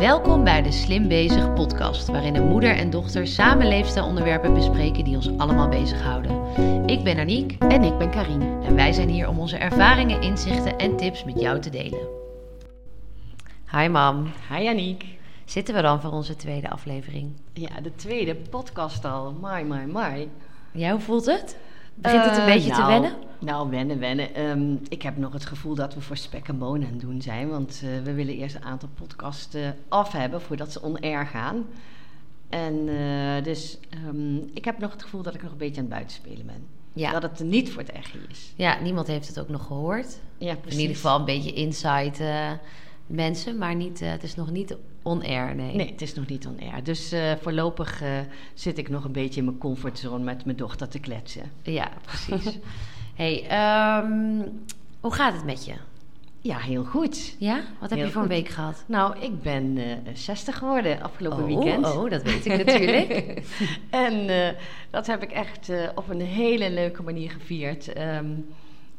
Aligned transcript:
Welkom 0.00 0.44
bij 0.44 0.62
de 0.62 0.72
Slim 0.72 1.08
Bezig 1.08 1.52
podcast, 1.54 2.08
waarin 2.08 2.34
een 2.34 2.48
moeder 2.48 2.76
en 2.76 2.90
dochter 2.90 3.26
samen 3.26 3.68
leefstijlonderwerpen 3.68 4.54
bespreken 4.54 5.04
die 5.04 5.16
ons 5.16 5.38
allemaal 5.38 5.68
bezighouden. 5.68 6.58
Ik 6.88 7.04
ben 7.04 7.18
Aniek 7.18 7.56
En 7.58 7.82
ik 7.82 7.98
ben 7.98 8.10
Karine. 8.10 8.60
en 8.64 8.74
wij 8.74 8.92
zijn 8.92 9.08
hier 9.08 9.28
om 9.28 9.38
onze 9.38 9.56
ervaringen, 9.56 10.22
inzichten 10.22 10.78
en 10.78 10.96
tips 10.96 11.24
met 11.24 11.40
jou 11.40 11.60
te 11.60 11.70
delen. 11.70 12.08
Hi 13.70 13.88
mam, 13.88 14.32
Hi 14.48 14.66
Aniek. 14.68 15.04
zitten 15.44 15.74
we 15.74 15.82
dan 15.82 16.00
voor 16.00 16.12
onze 16.12 16.36
tweede 16.36 16.70
aflevering? 16.70 17.32
Ja, 17.52 17.80
de 17.82 17.94
tweede 17.94 18.36
podcast 18.36 19.04
al. 19.04 19.32
My, 19.40 19.62
my, 19.62 19.84
my. 19.86 20.28
Ja, 20.72 20.90
hoe 20.90 21.00
voelt 21.00 21.26
het? 21.26 21.56
Begint 22.00 22.24
het 22.24 22.36
een 22.36 22.40
Eh, 22.40 22.46
beetje 22.54 22.70
te 22.70 22.78
nou, 22.80 22.92
wennen? 22.92 23.12
Nou, 23.38 23.70
wennen, 23.70 23.98
wennen. 23.98 24.34
Ehm, 24.34 24.74
ik 24.88 25.02
heb 25.02 25.16
nog 25.16 25.32
het 25.32 25.46
gevoel 25.46 25.74
dat 25.74 25.94
we 25.94 26.00
voor 26.00 26.16
spek 26.16 26.48
en 26.48 26.58
bonen 26.58 26.86
aan 26.86 26.92
het 26.92 27.00
doen 27.00 27.22
zijn. 27.22 27.48
Want 27.48 27.80
eh, 27.84 28.02
we 28.04 28.12
willen 28.14 28.34
eerst 28.34 28.54
een 28.54 28.64
aantal 28.64 28.88
podcasts 28.94 29.54
eh, 29.54 29.68
af 29.88 30.12
hebben 30.12 30.40
voordat 30.40 30.72
ze 30.72 30.82
on-air 30.82 31.26
gaan. 31.26 31.64
En 32.48 32.86
dus 33.42 33.78
ehm, 33.90 34.36
ik 34.36 34.64
heb 34.64 34.78
nog 34.78 34.92
het 34.92 35.02
gevoel 35.02 35.22
dat 35.22 35.34
ik 35.34 35.42
nog 35.42 35.52
een 35.52 35.58
beetje 35.58 35.76
aan 35.76 35.86
het 35.86 35.92
buitenspelen 35.92 36.46
ben. 36.46 36.66
Ja. 36.92 37.12
Dat 37.12 37.22
het 37.22 37.40
niet 37.40 37.70
voor 37.70 37.82
het 37.82 37.92
echt 37.92 38.14
is. 38.28 38.52
ja, 38.56 38.80
niemand 38.80 39.06
heeft 39.06 39.28
het 39.28 39.40
ook 39.40 39.48
nog 39.48 39.66
gehoord. 39.66 40.18
Ja, 40.38 40.54
precies. 40.54 40.74
In 40.74 40.80
ieder 40.80 40.96
geval 40.96 41.18
een 41.18 41.24
beetje 41.24 41.52
inside 41.52 42.24
eh, 42.24 42.50
mensen, 43.10 43.58
maar 43.58 43.74
niet, 43.74 44.00
eh, 44.00 44.10
het 44.10 44.22
is 44.22 44.34
nog 44.34 44.50
niet 44.50 44.76
on-air, 45.02 45.54
nee. 45.54 45.74
Nee, 45.74 45.90
het 45.90 46.02
is 46.02 46.14
nog 46.14 46.26
niet 46.26 46.46
on-air. 46.46 46.84
Dus 46.84 47.12
eh, 47.12 47.32
voorlopig 47.40 48.02
eh, 48.02 48.18
zit 48.54 48.78
ik 48.78 48.88
nog 48.88 49.04
een 49.04 49.12
beetje 49.12 49.40
in 49.40 49.46
mijn 49.46 49.58
comfortzone 49.58 50.24
met 50.24 50.44
mijn 50.44 50.56
dochter 50.56 50.88
te 50.88 50.98
kletsen. 50.98 51.42
Ja, 51.62 51.90
precies. 52.04 52.58
hey, 53.14 53.46
ehm, 53.48 54.48
hoe 55.00 55.12
gaat 55.12 55.32
het 55.32 55.44
met 55.44 55.64
je? 55.64 55.74
Ja, 56.42 56.58
heel 56.58 56.84
goed. 56.84 57.36
Ja? 57.38 57.60
Wat 57.80 57.90
heb 57.90 57.98
Heel 57.98 58.06
je 58.06 58.12
voor 58.12 58.22
een 58.22 58.28
week 58.28 58.48
gehad? 58.48 58.84
Nou, 58.86 59.18
ik 59.18 59.42
ben 59.42 59.78
eh 59.78 60.12
60 60.14 60.58
geworden 60.58 61.02
afgelopen 61.02 61.42
oh, 61.42 61.46
weekend. 61.46 61.86
oh, 61.86 62.10
dat 62.10 62.22
weet 62.22 62.46
ik 62.46 62.56
natuurlijk. 62.64 63.42
en 63.90 64.26
dat 64.90 65.06
heb 65.06 65.22
ik 65.22 65.30
echt 65.30 65.70
op 65.94 66.08
een 66.08 66.20
hele 66.20 66.70
leuke 66.70 67.02
manier 67.02 67.30
gevierd. 67.30 67.92
Ehm, 67.92 68.26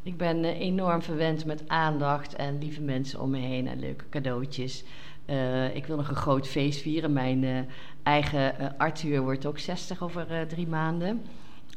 ik 0.04 0.18
ben 0.18 0.44
eh, 0.44 0.60
enorm 0.60 1.02
verwend 1.02 1.46
met 1.46 1.64
aandacht 1.68 2.36
en 2.36 2.58
lieve 2.58 2.82
mensen 2.82 3.22
om 3.22 3.30
me 3.30 3.38
heen 3.38 3.68
en 3.68 3.80
leuke 3.80 4.04
cadeautjes. 4.10 4.84
Eh, 5.26 5.76
ik 5.76 5.86
wil 5.86 5.96
nog 5.98 6.10
een 6.10 6.16
groot 6.16 6.48
feest 6.48 6.82
vieren. 6.82 7.14
Mijn 7.14 7.44
eh, 7.44 7.58
eigen 8.04 8.78
Arthur 8.78 9.22
wordt 9.22 9.46
ook 9.46 9.60
60 9.60 10.04
over 10.04 10.48
drie 10.48 10.68
maanden. 10.68 11.22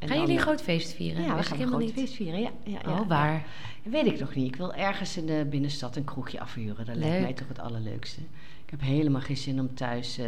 En 0.01 0.09
Gaan 0.09 0.19
jullie 0.21 0.35
een 0.37 0.41
groot 0.43 0.63
feest 0.63 0.93
vieren? 0.95 1.23
Ja, 1.23 1.37
we 1.37 1.43
gaan 1.43 1.53
een 1.53 1.59
helemaal 1.59 1.79
groot 1.81 1.95
niet. 1.95 2.05
feest 2.05 2.15
vieren. 2.15 2.41
Ja, 2.41 2.51
ja, 2.65 2.79
ja, 2.85 2.91
Oh, 2.93 2.99
ja. 2.99 3.07
waar? 3.07 3.45
Weet 3.83 4.07
ik 4.07 4.21
nog 4.21 4.35
niet. 4.35 4.47
Ik 4.47 4.57
wil 4.57 4.75
ergens 4.75 5.17
in 5.17 5.27
de 5.27 5.47
binnenstad 5.51 5.97
een 5.97 6.05
kroegje 6.05 6.41
afhuren. 6.41 6.87
Dat 6.87 6.97
lijkt 6.97 7.21
mij 7.23 7.33
toch 7.33 7.49
het 7.49 7.59
allerleukste. 7.59 8.21
Ik 8.65 8.71
heb 8.71 8.81
helemaal 8.81 9.21
geen 9.21 9.37
zin 9.37 9.61
om 9.61 9.75
thuis 9.75 10.21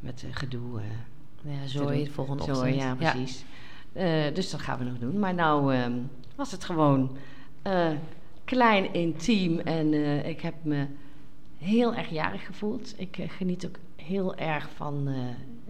met 0.00 0.24
gedoe 0.30 0.80
Ja, 1.42 1.82
de 1.86 2.10
volgende 2.10 2.44
Zo, 2.44 2.50
ochtend. 2.52 2.74
ja, 2.74 2.94
precies. 2.94 3.44
Dus 4.34 4.50
dat 4.50 4.60
gaan 4.60 4.78
we 4.78 4.84
nog 4.84 4.98
doen. 4.98 5.18
Maar 5.18 5.34
nou 5.34 5.74
ehm, 5.74 5.92
was 6.36 6.52
het 6.52 6.64
gewoon 6.64 7.16
eh, 7.62 7.90
klein, 8.44 8.94
intiem. 8.94 9.58
En 9.58 9.92
eh, 9.92 10.28
ik 10.28 10.40
heb 10.40 10.54
me 10.62 10.86
heel 11.58 11.94
erg 11.94 12.10
jarig 12.10 12.46
gevoeld. 12.46 12.94
Ik 12.96 13.18
eh, 13.18 13.30
geniet 13.30 13.66
ook 13.66 13.76
heel 13.96 14.34
erg 14.34 14.68
van 14.74 15.08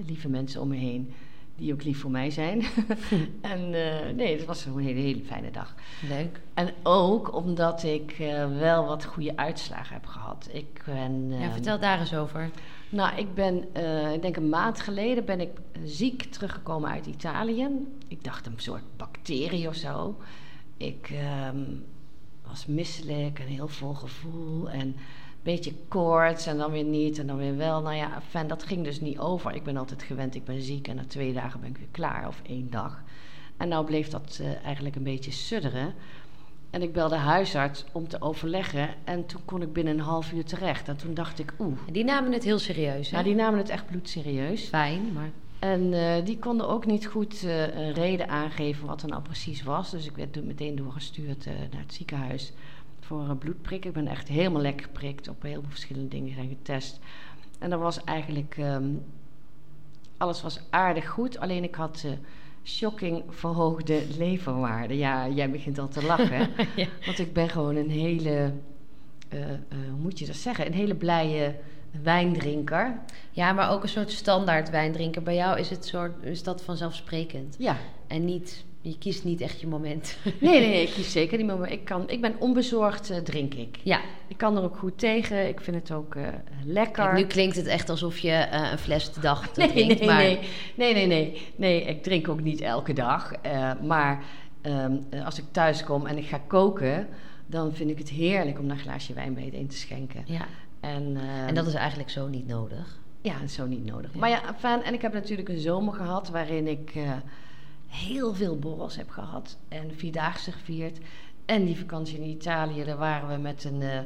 lieve 0.06 0.28
mensen 0.28 0.60
om 0.60 0.68
me 0.68 0.76
heen. 0.76 1.12
Die 1.56 1.72
ook 1.72 1.84
lief 1.84 2.00
voor 2.00 2.10
mij 2.10 2.30
zijn. 2.30 2.62
en 3.40 3.70
nee, 4.16 4.36
het 4.36 4.44
was 4.44 4.64
een 4.64 4.78
hele, 4.78 5.00
hele 5.00 5.24
fijne 5.24 5.50
dag. 5.50 5.74
Leuk. 6.08 6.40
En 6.54 6.74
ook 6.82 7.34
omdat 7.34 7.82
ik 7.82 8.14
wel 8.58 8.86
wat 8.86 9.04
goede 9.04 9.36
uitslagen 9.36 9.94
heb 9.94 10.06
gehad. 10.06 10.48
Ik 10.52 10.82
ben. 10.86 11.30
Ja, 11.30 11.40
ehm, 11.40 11.52
vertel 11.52 11.78
daar 11.78 12.00
eens 12.00 12.14
over. 12.14 12.50
Nou, 12.88 13.16
ik 13.16 13.34
ben, 13.34 13.56
ik 14.14 14.22
denk 14.22 14.36
een 14.36 14.48
maand 14.48 14.80
geleden 14.80 15.24
ben 15.24 15.40
ik 15.40 15.50
ziek 15.84 16.22
teruggekomen 16.22 16.90
uit 16.90 17.06
Italië. 17.06 17.68
Ik 18.08 18.24
dacht 18.24 18.46
een 18.46 18.54
soort 18.56 18.96
bacterie 18.96 19.68
of 19.68 19.74
zo. 19.74 20.16
Ik 20.82 21.10
ehm, 21.10 21.64
was 22.46 22.66
misselijk 22.66 23.38
en 23.38 23.46
heel 23.46 23.68
vol 23.68 23.94
gevoel 23.94 24.70
en 24.70 24.80
een 24.80 24.96
beetje 25.42 25.72
koorts 25.88 26.46
en 26.46 26.56
dan 26.56 26.70
weer 26.70 26.84
niet 26.84 27.18
en 27.18 27.26
dan 27.26 27.36
weer 27.36 27.56
wel. 27.56 27.82
Nou 27.82 27.96
ja, 27.96 28.22
fan, 28.28 28.46
dat 28.46 28.62
ging 28.62 28.84
dus 28.84 29.00
niet 29.00 29.18
over. 29.18 29.54
Ik 29.54 29.62
ben 29.62 29.76
altijd 29.76 30.02
gewend, 30.02 30.34
ik 30.34 30.44
ben 30.44 30.62
ziek 30.62 30.88
en 30.88 30.96
na 30.96 31.04
twee 31.06 31.32
dagen 31.32 31.60
ben 31.60 31.70
ik 31.70 31.76
weer 31.76 31.88
klaar 31.90 32.28
of 32.28 32.40
één 32.46 32.70
dag. 32.70 33.02
En 33.56 33.68
nou 33.68 33.84
bleef 33.84 34.08
dat 34.08 34.38
eh, 34.42 34.64
eigenlijk 34.64 34.96
een 34.96 35.02
beetje 35.02 35.30
sudderen. 35.30 35.94
En 36.70 36.82
ik 36.82 36.92
belde 36.92 37.16
huisarts 37.16 37.84
om 37.92 38.08
te 38.08 38.20
overleggen. 38.20 38.88
En 39.04 39.26
toen 39.26 39.44
kon 39.44 39.62
ik 39.62 39.72
binnen 39.72 39.94
een 39.98 40.04
half 40.04 40.32
uur 40.32 40.44
terecht. 40.44 40.88
En 40.88 40.96
toen 40.96 41.14
dacht 41.14 41.38
ik, 41.38 41.54
oeh. 41.58 41.78
Die 41.92 42.04
namen 42.04 42.32
het 42.32 42.44
heel 42.44 42.58
serieus, 42.58 43.10
hè? 43.10 43.12
Nou, 43.12 43.24
die 43.24 43.34
namen 43.34 43.58
het 43.58 43.68
echt 43.68 43.86
bloedserieus. 43.86 44.62
Fijn, 44.62 45.12
maar... 45.12 45.30
En 45.62 45.92
eh, 45.92 46.24
die 46.24 46.38
konden 46.38 46.68
ook 46.68 46.86
niet 46.86 47.06
goed 47.06 47.44
eh, 47.44 47.74
een 47.74 47.92
reden 47.92 48.28
aangeven 48.28 48.86
wat 48.86 49.02
er 49.02 49.08
nou 49.08 49.22
precies 49.22 49.62
was. 49.62 49.90
Dus 49.90 50.06
ik 50.06 50.16
werd 50.16 50.32
toen 50.32 50.46
meteen 50.46 50.76
doorgestuurd 50.76 51.46
eh, 51.46 51.52
naar 51.52 51.80
het 51.80 51.94
ziekenhuis 51.94 52.52
voor 53.00 53.28
een 53.28 53.38
bloedprik. 53.38 53.84
Ik 53.84 53.92
ben 53.92 54.06
echt 54.06 54.28
helemaal 54.28 54.60
lekker 54.60 54.86
geprikt. 54.86 55.28
Op 55.28 55.42
heel 55.42 55.60
veel 55.60 55.70
verschillende 55.70 56.08
dingen 56.08 56.34
zijn 56.34 56.48
getest. 56.48 57.00
En 57.58 57.70
dat 57.70 57.80
was 57.80 58.04
eigenlijk... 58.04 58.54
ehm, 58.58 58.90
alles 60.16 60.42
was 60.42 60.60
aardig 60.70 61.08
goed. 61.08 61.38
Alleen 61.38 61.64
ik 61.64 61.74
had... 61.74 62.06
shocking 62.64 63.22
verhoogde 63.28 64.02
leverwaarden. 64.18 64.96
Ja, 64.96 65.28
jij 65.28 65.50
begint 65.50 65.78
al 65.78 65.88
te 65.88 66.04
lachen. 66.04 66.50
ja. 66.76 66.86
Want 67.04 67.18
ik 67.18 67.32
ben 67.32 67.48
gewoon 67.48 67.76
een 67.76 67.90
hele, 67.90 68.52
hoe 69.68 70.00
moet 70.00 70.18
je 70.18 70.26
dat 70.26 70.36
zeggen? 70.36 70.66
Een 70.66 70.72
hele 70.72 70.94
blije 70.94 71.54
wijndrinker. 72.02 72.98
ja, 73.30 73.52
maar 73.52 73.70
ook 73.70 73.82
een 73.82 73.88
soort 73.88 74.10
standaard 74.10 74.70
wijndrinker. 74.70 75.22
Bij 75.22 75.34
jou 75.34 75.58
is, 75.58 75.70
het 75.70 75.84
soort, 75.84 76.12
is 76.24 76.42
dat 76.42 76.62
vanzelfsprekend. 76.62 77.54
Ja. 77.58 77.76
En 78.06 78.24
niet... 78.24 78.64
Je 78.84 78.98
kiest 78.98 79.24
niet 79.24 79.40
echt 79.40 79.60
je 79.60 79.66
moment. 79.66 80.16
Nee, 80.40 80.60
nee, 80.60 80.68
nee, 80.68 80.82
ik 80.82 80.90
kies 80.92 81.12
zeker 81.12 81.36
niet 81.38 81.46
meer. 81.46 81.58
maar 81.58 81.72
Ik, 81.72 81.84
kan, 81.84 82.10
ik 82.10 82.20
ben 82.20 82.34
onbezorgd, 82.38 83.10
eh, 83.10 83.18
drink 83.18 83.54
ik. 83.54 83.78
ja, 83.82 84.00
Ik 84.28 84.36
kan 84.36 84.56
er 84.56 84.62
ook 84.62 84.76
goed 84.76 84.98
tegen. 84.98 85.48
Ik 85.48 85.60
vind 85.60 85.76
het 85.76 85.90
ook 85.92 86.14
eh, 86.14 86.22
lekker. 86.64 87.04
Kijk, 87.04 87.16
nu 87.16 87.24
klinkt 87.24 87.56
het 87.56 87.66
echt 87.66 87.88
alsof 87.88 88.18
je 88.18 88.30
eh, 88.30 88.70
een 88.70 88.78
fles 88.78 89.12
de 89.12 89.20
dag 89.20 89.50
nee, 89.56 89.68
drinkt. 89.68 89.98
nee, 89.98 90.08
maar 90.08 90.22
nee, 90.22 90.38
nee, 90.76 90.94
nee, 90.94 91.06
nee. 91.06 91.42
Nee, 91.56 91.82
ik 91.82 92.02
drink 92.02 92.28
ook 92.28 92.40
niet 92.42 92.60
elke 92.60 92.92
dag. 92.92 93.32
maar 93.82 94.24
ehm, 94.62 94.96
eh, 95.10 95.24
als 95.24 95.38
ik 95.38 95.44
thuis 95.50 95.84
kom 95.84 96.06
en 96.06 96.18
ik 96.18 96.26
ga 96.26 96.40
koken... 96.46 97.08
dan 97.46 97.74
vind 97.74 97.90
ik 97.90 97.98
het 97.98 98.08
heerlijk 98.08 98.58
om 98.58 98.68
daar 98.68 98.76
een 98.76 98.82
glaasje 98.82 99.12
wijn 99.12 99.34
bij 99.34 99.48
in 99.52 99.68
te 99.68 99.76
schenken. 99.76 100.22
Ja, 100.26 100.46
En, 100.82 101.16
ehm, 101.16 101.48
en 101.48 101.54
dat 101.54 101.66
is 101.66 101.74
eigenlijk 101.74 102.10
zo 102.10 102.28
niet 102.28 102.46
nodig. 102.46 103.00
Ja, 103.20 103.46
zo 103.46 103.66
niet 103.66 103.84
nodig. 103.84 104.12
Ja. 104.12 104.18
Maar 104.18 104.28
ja, 104.28 104.54
fijn. 104.58 104.82
En 104.82 104.94
ik 104.94 105.02
heb 105.02 105.12
natuurlijk 105.12 105.48
een 105.48 105.58
zomer 105.58 105.94
gehad 105.94 106.28
waarin 106.28 106.66
ik 106.66 106.94
eh, 106.94 107.12
heel 107.86 108.34
veel 108.34 108.58
borrels 108.58 108.96
heb 108.96 109.10
gehad. 109.10 109.58
En 109.68 109.94
vierdaagse 109.96 110.52
gevierd. 110.52 110.98
En 111.44 111.64
die 111.64 111.78
vakantie 111.78 112.16
in 112.16 112.28
Italië, 112.28 112.84
daar 112.84 112.96
waren 112.96 113.28
we 113.28 113.36
met 113.36 113.64
een, 113.64 113.82
eh, 113.82 113.98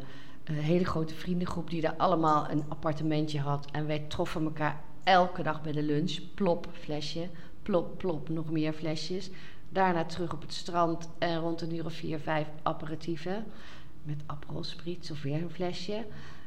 een 0.45 0.55
hele 0.55 0.85
grote 0.85 1.15
vriendengroep 1.15 1.71
die 1.71 1.81
daar 1.81 1.97
allemaal 1.97 2.51
een 2.51 2.65
appartementje 2.69 3.41
had. 3.41 3.67
En 3.73 3.87
wij 3.87 3.99
troffen 3.99 4.45
elkaar 4.45 4.81
elke 5.05 5.43
dag 5.43 5.63
bij 5.63 5.73
de 5.73 5.83
lunch. 5.83 6.19
Plop, 6.35 6.69
flesje. 6.73 7.29
Plop, 7.63 7.99
plop, 7.99 8.29
nog 8.29 8.51
meer 8.51 8.73
flesjes. 8.73 9.31
Daarna 9.69 10.05
terug 10.05 10.33
op 10.33 10.41
het 10.41 10.53
strand 10.53 11.09
en 11.19 11.39
rond 11.39 11.61
een 11.61 11.75
uur 11.75 11.85
of 11.85 11.93
vier, 11.93 12.19
vijf 12.19 12.47
aperitieven. 12.63 13.45
Met 14.03 14.23
Aperol 14.27 14.65
Spritz 14.65 15.11
of 15.11 15.23
weer 15.23 15.43
een 15.43 15.51
flesje. 15.51 16.05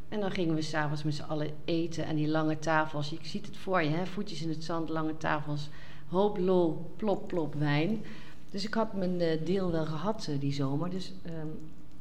En 0.09 0.19
dan 0.19 0.31
gingen 0.31 0.55
we 0.55 0.61
s'avonds 0.61 1.03
met 1.03 1.15
z'n 1.15 1.21
allen 1.21 1.51
eten. 1.65 2.05
En 2.05 2.15
die 2.15 2.27
lange 2.27 2.59
tafels, 2.59 3.09
je 3.09 3.17
ziet 3.21 3.45
het 3.45 3.57
voor 3.57 3.83
je, 3.83 3.89
hè? 3.89 4.05
voetjes 4.05 4.41
in 4.41 4.49
het 4.49 4.63
zand, 4.63 4.89
lange 4.89 5.17
tafels. 5.17 5.69
Hoop 6.07 6.37
lol, 6.37 6.93
plop, 6.95 7.27
plop 7.27 7.53
wijn. 7.53 8.03
Dus 8.49 8.65
ik 8.65 8.73
had 8.73 8.93
mijn 8.93 9.21
eh, 9.21 9.45
deel 9.45 9.71
wel 9.71 9.85
gehad 9.85 10.27
eh, 10.27 10.39
die 10.39 10.53
zomer. 10.53 10.89
Dus 10.89 11.13
ehm, 11.23 11.47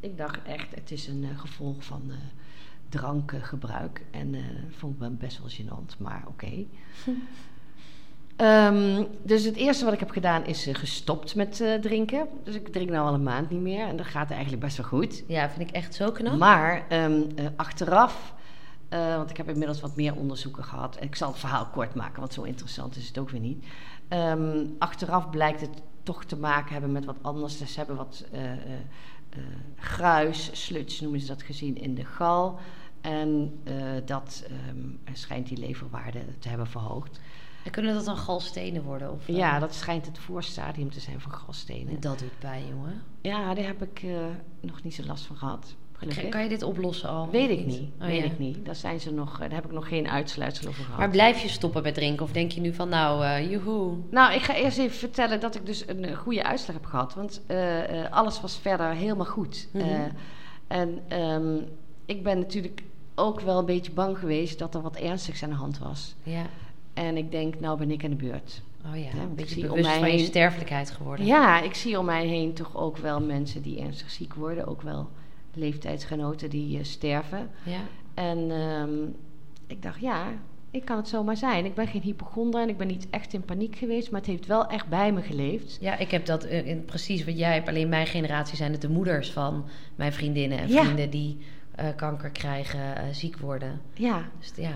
ik 0.01 0.17
dacht 0.17 0.43
echt, 0.43 0.75
het 0.75 0.91
is 0.91 1.07
een 1.07 1.25
eh, 1.25 1.39
gevolg 1.39 1.85
van 1.85 2.11
drankgebruik. 2.89 4.03
En 4.11 4.35
vond 4.71 4.95
ik 4.95 5.01
me 5.01 5.11
best 5.11 5.39
wel 5.39 5.51
gênant, 5.51 5.99
maar 5.99 6.25
oké. 6.29 6.65
Ehm, 8.39 9.05
dus 9.23 9.45
het 9.45 9.57
eerste 9.57 9.85
wat 9.85 9.93
ik 9.93 9.99
heb 9.99 10.11
gedaan 10.11 10.45
is 10.47 10.67
eh, 10.67 10.75
gestopt 10.75 11.35
met 11.35 11.61
eh, 11.61 11.75
drinken. 11.75 12.29
Dus 12.45 12.55
ik 12.55 12.69
drink 12.69 12.91
nu 12.91 12.97
al 12.97 13.15
een 13.15 13.23
maand 13.23 13.51
niet 13.51 13.61
meer. 13.61 13.87
En 13.87 13.97
dat 13.97 14.07
gaat 14.07 14.31
eigenlijk 14.31 14.63
best 14.63 14.77
wel 14.77 14.87
goed. 14.87 15.25
Ja, 15.27 15.51
vind 15.51 15.69
ik 15.69 15.75
echt 15.75 15.95
zo 15.95 16.13
knap. 16.13 16.39
Maar 16.39 16.85
ehm, 16.89 17.23
eh, 17.37 17.47
achteraf, 17.57 18.35
want 18.89 19.31
ik 19.31 19.37
heb 19.37 19.49
inmiddels 19.49 19.81
wat 19.81 19.97
meer 19.97 20.15
onderzoeken 20.15 20.65
gehad. 20.65 20.97
En 20.97 21.07
ik 21.07 21.15
zal 21.15 21.29
het 21.29 21.39
verhaal 21.39 21.67
kort 21.67 21.95
maken, 21.95 22.21
want 22.21 22.33
zo 22.33 22.43
interessant 22.43 22.97
is 22.97 23.09
het 23.09 23.19
ook 23.19 23.31
weer 23.31 23.41
niet. 23.41 23.65
Ehm, 24.09 24.65
achteraf 24.79 25.31
blijkt 25.31 25.61
het 25.61 25.83
toch 26.03 26.25
te 26.25 26.37
maken 26.37 26.73
hebben 26.73 26.93
met 26.93 27.05
wat 27.05 27.19
anders. 27.21 27.59
Dus 27.59 27.73
ze 27.73 27.79
hebben 27.79 27.97
wat 27.97 28.25
gruis, 29.77 30.51
sluts 30.53 31.01
noemen 31.01 31.21
ze 31.21 31.27
dat 31.27 31.43
gezien 31.43 31.77
in 31.77 31.95
de 31.95 32.05
gal. 32.05 32.59
En 33.01 33.61
dat 34.05 34.45
schijnt 35.13 35.49
die 35.49 35.59
leverwaarde 35.59 36.21
te 36.39 36.49
hebben 36.49 36.67
verhoogd. 36.67 37.21
En 37.65 37.71
kunnen 37.71 37.95
dat 37.95 38.05
dan 38.05 38.17
galstenen 38.17 38.83
worden? 38.83 39.13
Of, 39.13 39.29
eh, 39.29 39.37
Ja, 39.37 39.59
dat 39.59 39.75
schijnt 39.75 40.07
het 40.07 40.19
voorstadium 40.19 40.91
te 40.91 41.01
zijn 41.01 41.21
van 41.21 41.33
galstenen. 41.33 42.01
Dat 42.01 42.19
doet 42.19 42.39
pijn, 42.39 42.69
jongen. 42.69 43.03
Ja, 43.21 43.55
daar 43.55 43.65
heb 43.65 43.83
ik 43.83 44.03
eh, 44.03 44.11
nog 44.61 44.83
niet 44.83 44.95
zo 44.95 45.03
last 45.07 45.25
van 45.25 45.37
gehad. 45.37 45.75
Gelukkig. 45.99 46.29
Kan 46.29 46.43
je 46.43 46.49
dit 46.49 46.63
oplossen 46.63 47.09
al? 47.09 47.31
Weet 47.31 47.51
ik 47.51 47.67
niet. 47.67 47.81
Oh, 48.01 48.07
weet 48.07 48.19
ja. 48.19 48.25
ik 48.25 48.39
niet. 48.39 48.65
Daar, 48.65 48.75
zijn 48.75 49.01
ze 49.01 49.13
nog, 49.13 49.39
daar 49.39 49.53
heb 49.53 49.65
ik 49.65 49.73
nog 49.73 49.89
geen 49.89 50.09
uitsluitsel 50.09 50.69
over 50.69 50.85
gehad. 50.85 50.99
Maar 50.99 51.11
blijf 51.11 51.43
je 51.43 51.49
stoppen 51.49 51.83
met 51.83 51.95
drinken? 51.95 52.25
Of 52.25 52.33
denk 52.33 52.51
je 52.51 52.61
nu 52.61 52.75
van, 52.75 52.89
nou, 52.89 53.25
eh 53.25 53.51
joehoe. 53.51 53.97
Nou, 54.11 54.35
ik 54.35 54.43
ga 54.43 54.55
eerst 54.55 54.79
even 54.79 54.97
vertellen 54.97 55.41
dat 55.41 55.55
ik 55.55 55.67
dus 55.67 55.89
een 55.89 56.05
eh, 56.05 56.17
goede 56.17 56.45
uitslag 56.45 56.77
heb 56.77 56.85
gehad. 56.87 57.15
Want 57.15 57.41
eh, 57.47 58.05
eh, 58.05 58.13
alles 58.13 58.41
was 58.41 58.59
verder 58.59 58.91
helemaal 58.91 59.27
goed. 59.27 59.69
Mhm. 59.73 59.85
Eh, 59.85 60.01
en 60.67 61.01
ehm, 61.09 61.57
ik 62.07 62.23
ben 62.23 62.39
natuurlijk 62.39 62.83
ook 63.15 63.41
wel 63.41 63.59
een 63.59 63.65
beetje 63.67 63.93
bang 63.93 64.19
geweest 64.19 64.59
dat 64.59 64.75
er 64.75 64.83
wat 64.83 64.97
ernstigs 64.97 65.43
aan 65.43 65.51
de 65.51 65.57
hand 65.57 65.79
was. 65.79 66.15
Ja. 66.23 66.47
En 66.99 67.17
ik 67.17 67.31
denk, 67.31 67.61
nou 67.61 67.79
ben 67.79 67.91
ik 67.91 68.05
aan 68.05 68.11
de 68.11 68.17
beurt. 68.17 68.63
Oh 68.87 68.97
ja, 68.97 69.03
Ja, 69.15 69.23
een 69.23 69.35
beetje 69.35 69.55
zie 69.55 69.73
om 69.73 69.81
mij 69.81 69.99
van 69.99 70.11
je 70.11 70.17
heen- 70.17 70.25
sterfelijkheid 70.27 70.91
geworden. 70.91 71.27
Ja, 71.27 71.61
ik 71.63 71.75
zie 71.75 71.99
om 71.99 72.05
mij 72.05 72.27
heen 72.27 72.53
toch 72.55 72.77
ook 72.77 72.97
wel 72.97 73.21
mensen 73.21 73.63
die 73.63 73.81
ernstig 73.81 74.11
ziek 74.11 74.35
worden. 74.35 74.67
Ook 74.67 74.83
wel 74.83 75.09
leeftijdsgenoten 75.55 76.51
die 76.51 76.79
eh, 76.79 76.85
sterven. 76.85 77.51
Ja. 77.63 77.81
En 78.15 78.51
ehm, 78.51 78.91
ik 79.67 79.83
dacht, 79.83 80.01
ja, 80.01 80.27
ik 80.71 80.85
kan 80.85 80.97
het 80.97 81.09
zomaar 81.09 81.37
zijn. 81.37 81.65
Ik 81.65 81.75
ben 81.75 81.87
geen 81.87 82.01
hypochonder 82.03 82.61
en 82.63 82.69
ik 82.69 82.77
ben 82.77 82.87
niet 82.87 83.07
echt 83.11 83.33
in 83.33 83.43
paniek 83.43 83.77
geweest. 83.77 84.11
Maar 84.11 84.21
het 84.21 84.31
heeft 84.31 84.47
wel 84.47 84.67
echt 84.67 84.89
bij 84.89 85.13
me 85.13 85.23
geleefd. 85.23 85.79
Ja, 85.81 85.97
ik 85.99 86.11
heb 86.11 86.27
dat 86.27 86.45
eh, 86.45 86.67
in, 86.67 86.85
precies 86.85 87.25
wat 87.25 87.39
jij 87.39 87.55
hebt. 87.55 87.69
Alleen 87.69 87.89
mijn 87.89 88.07
generatie 88.07 88.57
zijn 88.57 88.73
het 88.73 88.81
de 88.81 88.89
moeders 88.91 89.31
van 89.31 89.65
mijn 89.97 90.13
vriendinnen 90.13 90.59
en 90.59 90.69
Ja. 90.69 90.83
vrienden 90.85 91.11
die 91.11 91.39
eh, 91.75 91.87
kanker 91.97 92.31
krijgen, 92.31 93.15
ziek 93.15 93.37
worden. 93.39 93.81
Ja, 93.95 94.29
Dus 94.39 94.53
ja. 94.57 94.73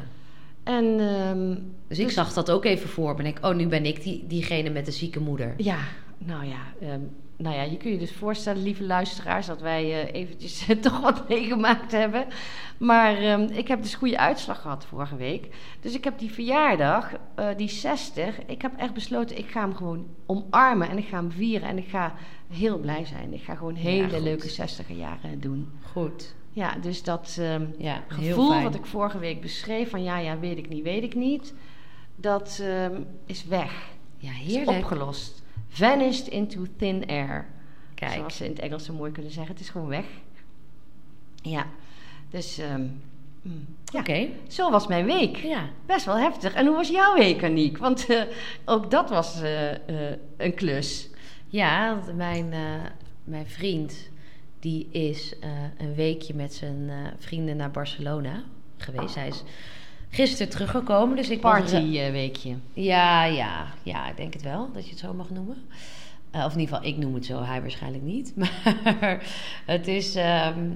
En... 0.64 1.00
ehm, 1.00 1.54
Dus 1.88 1.98
ik 1.98 2.04
Dus- 2.04 2.14
zag 2.14 2.32
dat 2.32 2.50
ook 2.50 2.64
even 2.64 2.88
voor 2.88 3.14
me. 3.14 3.18
En 3.20 3.26
ik, 3.26 3.38
oh, 3.44 3.54
nu 3.54 3.66
ben 3.68 3.84
ik 3.86 4.02
die, 4.02 4.24
diegene 4.26 4.70
met 4.70 4.84
de 4.84 4.90
zieke 4.92 5.20
moeder. 5.20 5.54
Ja, 5.56 5.78
nou 6.18 6.44
ja, 6.46 6.88
ehm, 6.88 7.00
nou 7.36 7.54
ja, 7.56 7.62
je 7.62 7.76
kunt 7.76 7.92
je 7.92 7.98
dus 7.98 8.12
voorstellen, 8.12 8.62
lieve 8.62 8.84
luisteraars, 8.84 9.46
dat 9.46 9.60
wij 9.60 9.82
eh, 10.08 10.20
eventjes 10.20 10.66
toch 10.80 11.00
wat 11.00 11.28
meegemaakt 11.28 11.92
hebben. 11.92 12.26
Maar 12.78 13.16
ehm, 13.16 13.40
ik 13.52 13.68
heb 13.68 13.82
dus 13.82 13.94
goede 13.94 14.18
uitslag 14.18 14.60
gehad 14.60 14.84
vorige 14.86 15.16
week. 15.16 15.48
Dus 15.80 15.94
ik 15.94 16.04
heb 16.04 16.18
die 16.18 16.30
verjaardag, 16.32 17.10
eh, 17.34 17.46
die 17.56 17.68
60, 17.68 18.38
ik 18.46 18.62
heb 18.62 18.72
echt 18.76 18.94
besloten, 18.94 19.38
ik 19.38 19.50
ga 19.50 19.60
hem 19.60 19.74
gewoon 19.74 20.06
omarmen 20.26 20.88
en 20.90 20.98
ik 20.98 21.06
ga 21.08 21.16
hem 21.16 21.30
vieren 21.30 21.68
en 21.68 21.78
ik 21.78 21.88
ga 21.88 22.14
heel 22.48 22.78
blij 22.78 23.04
zijn. 23.04 23.32
Ik 23.32 23.42
ga 23.42 23.54
gewoon 23.54 23.74
hele 23.74 24.20
leuke 24.22 24.48
60 24.48 24.86
jaren 24.88 25.40
doen. 25.40 25.68
Goed. 25.92 26.34
Ja, 26.52 26.76
dus 26.80 27.02
dat 27.02 27.36
ehm, 27.40 27.66
Ja, 27.78 28.04
gevoel 28.08 28.62
wat 28.62 28.74
ik 28.74 28.86
vorige 28.86 29.18
week 29.18 29.40
beschreef 29.40 29.90
van 29.90 30.02
ja, 30.02 30.18
ja, 30.18 30.38
weet 30.38 30.58
ik 30.58 30.68
niet, 30.68 30.82
weet 30.82 31.02
ik 31.02 31.14
niet, 31.14 31.54
dat 32.16 32.58
ehm, 32.62 33.00
is 33.26 33.44
weg. 33.44 33.90
Ja, 34.18 34.30
Is 34.30 34.52
heerlijk. 34.52 34.78
opgelost. 34.78 35.42
Vanished 35.68 36.26
into 36.26 36.64
thin 36.76 37.06
air. 37.06 37.46
Kijk. 37.94 38.12
Zoals 38.12 38.36
ze 38.36 38.44
in 38.44 38.50
het 38.50 38.60
Engels 38.60 38.84
zo 38.84 38.92
mooi 38.92 39.12
kunnen 39.12 39.32
zeggen. 39.32 39.52
Het 39.52 39.62
is 39.62 39.70
gewoon 39.70 39.88
weg. 39.88 40.04
Ja. 41.42 41.66
Dus, 42.30 42.58
ehm, 42.58 42.86
mm, 43.42 43.66
ja. 43.84 44.00
Oké. 44.00 44.28
Zo 44.48 44.70
was 44.70 44.86
mijn 44.86 45.04
week. 45.04 45.36
Ja. 45.36 45.68
Best 45.86 46.04
wel 46.04 46.18
heftig. 46.18 46.54
En 46.54 46.66
hoe 46.66 46.76
was 46.76 46.88
jouw 46.88 47.14
week, 47.14 47.44
Aniek? 47.44 47.78
Want 47.78 48.06
eh, 48.06 48.22
ook 48.64 48.90
dat 48.90 49.10
was 49.10 49.40
eh, 49.40 49.72
eh, 49.72 50.18
een 50.36 50.54
klus. 50.54 51.10
Ja, 51.48 52.00
mijn, 52.14 52.54
mijn 53.24 53.46
vriend 53.46 54.10
die 54.62 54.88
is 54.90 55.38
eh, 55.38 55.50
een 55.78 55.94
weekje 55.94 56.34
met 56.34 56.54
zijn 56.54 56.88
eh, 56.88 56.96
vrienden 57.18 57.56
naar 57.56 57.70
Barcelona 57.70 58.42
geweest. 58.76 59.14
Hij 59.14 59.28
is 59.28 59.42
gisteren 60.08 60.48
teruggekomen. 60.48 61.16
Dus 61.16 61.30
ik 61.30 61.40
Partyweekje. 61.40 62.56
Ja, 62.72 63.24
ja, 63.24 63.74
ja, 63.82 64.10
ik 64.10 64.16
denk 64.16 64.32
het 64.32 64.42
wel 64.42 64.72
dat 64.72 64.84
je 64.84 64.90
het 64.90 64.98
zo 64.98 65.14
mag 65.14 65.30
noemen. 65.30 65.56
Eh, 66.30 66.44
of 66.44 66.52
in 66.52 66.60
ieder 66.60 66.74
geval, 66.74 66.90
ik 66.90 66.98
noem 66.98 67.14
het 67.14 67.26
zo, 67.26 67.42
hij 67.42 67.60
waarschijnlijk 67.60 68.04
niet. 68.04 68.34
Maar 69.00 69.26
het 69.66 69.88
is. 69.88 70.14
ehm, 70.14 70.70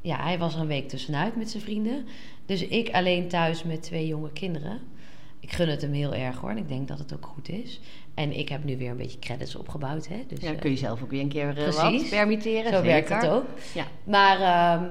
ja, 0.00 0.22
hij 0.22 0.38
was 0.38 0.54
er 0.54 0.60
een 0.60 0.66
week 0.66 0.88
tussenuit 0.88 1.36
met 1.36 1.50
zijn 1.50 1.62
vrienden. 1.62 2.06
Dus 2.46 2.66
ik 2.66 2.90
alleen 2.90 3.28
thuis 3.28 3.62
met 3.62 3.82
twee 3.82 4.06
jonge 4.06 4.32
kinderen. 4.32 4.80
Ik 5.40 5.52
gun 5.52 5.68
het 5.68 5.82
hem 5.82 5.92
heel 5.92 6.14
erg 6.14 6.36
hoor. 6.36 6.50
En 6.50 6.56
ik 6.56 6.68
denk 6.68 6.88
dat 6.88 6.98
het 6.98 7.14
ook 7.14 7.26
goed 7.26 7.48
is. 7.48 7.80
En 8.14 8.38
ik 8.38 8.48
heb 8.48 8.64
nu 8.64 8.76
weer 8.76 8.90
een 8.90 8.96
beetje 8.96 9.18
credits 9.18 9.56
opgebouwd. 9.56 10.08
Hè? 10.08 10.24
Dus, 10.28 10.38
Ja, 10.40 10.44
dan 10.46 10.54
eh, 10.54 10.60
kun 10.60 10.70
je 10.70 10.76
zelf 10.76 11.02
ook 11.02 11.10
weer 11.10 11.20
een 11.20 11.28
keer 11.28 11.48
eh, 11.58 11.64
wat 11.64 11.76
Precies. 11.90 12.08
permitteren. 12.08 12.72
zo 12.72 12.82
werkt 12.82 13.08
het 13.08 13.28
ook. 13.28 13.44
Ja. 13.74 13.84
Maar 14.04 14.36
ehm, 14.40 14.84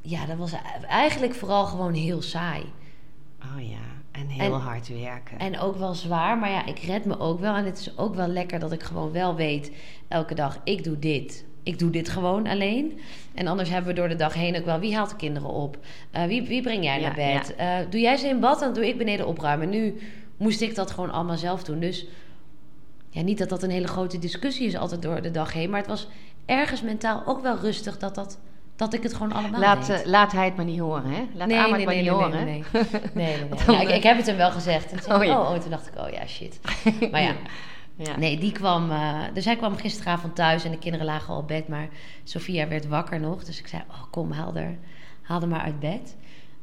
ja, 0.00 0.26
dat 0.26 0.36
was 0.36 0.52
eigenlijk 0.88 1.34
vooral 1.34 1.64
gewoon 1.66 1.94
heel 1.94 2.22
saai. 2.22 2.62
Oh 3.42 3.68
ja. 3.68 3.76
En 4.12 4.28
heel 4.28 4.54
En- 4.54 4.60
hard 4.60 4.88
werken. 4.88 5.38
En 5.38 5.58
ook 5.58 5.76
wel 5.76 5.94
zwaar, 5.94 6.38
maar 6.38 6.50
ja, 6.50 6.66
ik 6.66 6.78
red 6.78 7.04
me 7.04 7.18
ook 7.18 7.40
wel. 7.40 7.54
En 7.54 7.64
het 7.64 7.78
is 7.78 7.98
ook 7.98 8.14
wel 8.14 8.28
lekker 8.28 8.58
dat 8.58 8.72
ik 8.72 8.82
gewoon 8.82 9.12
wel 9.12 9.34
weet, 9.34 9.70
elke 10.08 10.34
dag, 10.34 10.60
ik 10.64 10.84
doe 10.84 10.98
dit. 10.98 11.44
Ik 11.62 11.78
doe 11.78 11.90
dit 11.90 12.08
gewoon 12.08 12.46
alleen. 12.46 13.00
En 13.34 13.46
anders 13.46 13.68
hebben 13.70 13.90
we 13.94 14.00
door 14.00 14.08
de 14.08 14.16
dag 14.16 14.34
heen 14.34 14.56
ook 14.56 14.64
wel, 14.64 14.78
wie 14.78 14.94
haalt 14.96 15.10
de 15.10 15.16
kinderen 15.16 15.48
op? 15.48 15.78
Eh, 16.10 16.24
wie, 16.24 16.42
wie 16.42 16.62
breng 16.62 16.84
jij 16.84 17.00
Ja, 17.00 17.06
naar 17.06 17.14
bed? 17.14 17.54
Doe 17.90 18.00
jij 18.00 18.16
ze 18.16 18.28
in 18.28 18.40
bad, 18.40 18.60
dan 18.60 18.74
doe 18.74 18.88
ik 18.88 18.98
beneden 18.98 19.26
opruimen. 19.26 19.68
Nu 19.68 19.98
moest 20.36 20.60
ik 20.60 20.74
dat 20.74 20.90
gewoon 20.90 21.10
allemaal 21.10 21.36
zelf 21.36 21.64
doen. 21.64 21.80
Dus 21.80 22.06
ja, 23.16 23.22
niet 23.22 23.38
dat 23.38 23.48
dat 23.48 23.62
een 23.62 23.70
hele 23.70 23.86
grote 23.86 24.18
discussie 24.18 24.66
is 24.66 24.76
altijd 24.76 25.02
door 25.02 25.22
de 25.22 25.30
dag 25.30 25.52
heen. 25.52 25.70
Maar 25.70 25.80
het 25.80 25.88
was 25.88 26.08
ergens 26.46 26.82
mentaal 26.82 27.22
ook 27.26 27.42
wel 27.42 27.56
rustig 27.58 27.98
dat, 27.98 28.14
dat, 28.14 28.38
dat 28.76 28.94
ik 28.94 29.02
het 29.02 29.14
gewoon 29.14 29.32
allemaal 29.32 29.60
Laat, 29.60 29.86
deed. 29.86 30.00
eh, 30.02 30.06
laat 30.06 30.32
hij 30.32 30.44
het 30.44 30.56
maar 30.56 30.64
niet 30.64 30.78
horen, 30.80 31.04
hè? 31.10 31.24
Laat 31.34 31.48
nee, 31.48 31.58
nee, 31.58 31.68
maar 31.70 31.78
nee, 31.78 31.86
niet 31.86 31.96
nee, 31.96 32.10
horen. 32.10 32.30
nee, 32.44 32.44
nee, 32.44 33.36
nee. 33.36 33.48
Nou, 33.66 33.80
ik, 33.80 33.88
eh, 33.88 33.96
ik 33.96 34.02
heb 34.02 34.16
het 34.16 34.26
hem 34.26 34.36
wel 34.36 34.50
gezegd. 34.50 34.92
En 34.92 35.00
toen, 35.00 35.14
Oh, 35.14 35.24
ja. 35.24 35.40
oh, 35.40 35.50
oh, 35.50 35.58
toen 35.58 35.70
dacht 35.70 35.86
ik, 35.86 35.98
oh 35.98 36.08
ja, 36.10 36.26
shit. 36.26 36.60
Maar 37.10 37.22
ja, 37.22 37.34
Ja. 37.96 38.16
nee, 38.18 38.38
die 38.38 38.52
kwam... 38.52 38.90
eh, 38.90 39.20
dus 39.34 39.44
hij 39.44 39.56
kwam 39.56 39.76
gisteravond 39.76 40.34
thuis 40.34 40.64
en 40.64 40.70
de 40.70 40.78
kinderen 40.78 41.06
lagen 41.06 41.34
al 41.34 41.40
op 41.40 41.48
bed. 41.48 41.68
Maar 41.68 41.88
Sophia 42.24 42.68
werd 42.68 42.86
wakker 42.88 43.20
nog. 43.20 43.44
Dus 43.44 43.58
ik 43.58 43.66
zei, 43.66 43.82
oh, 43.90 44.02
kom, 44.10 44.32
haal 44.32 44.54
er, 44.56 44.76
haal 45.22 45.40
er 45.42 45.48
maar 45.48 45.60
uit 45.60 45.80
bed. 45.80 46.16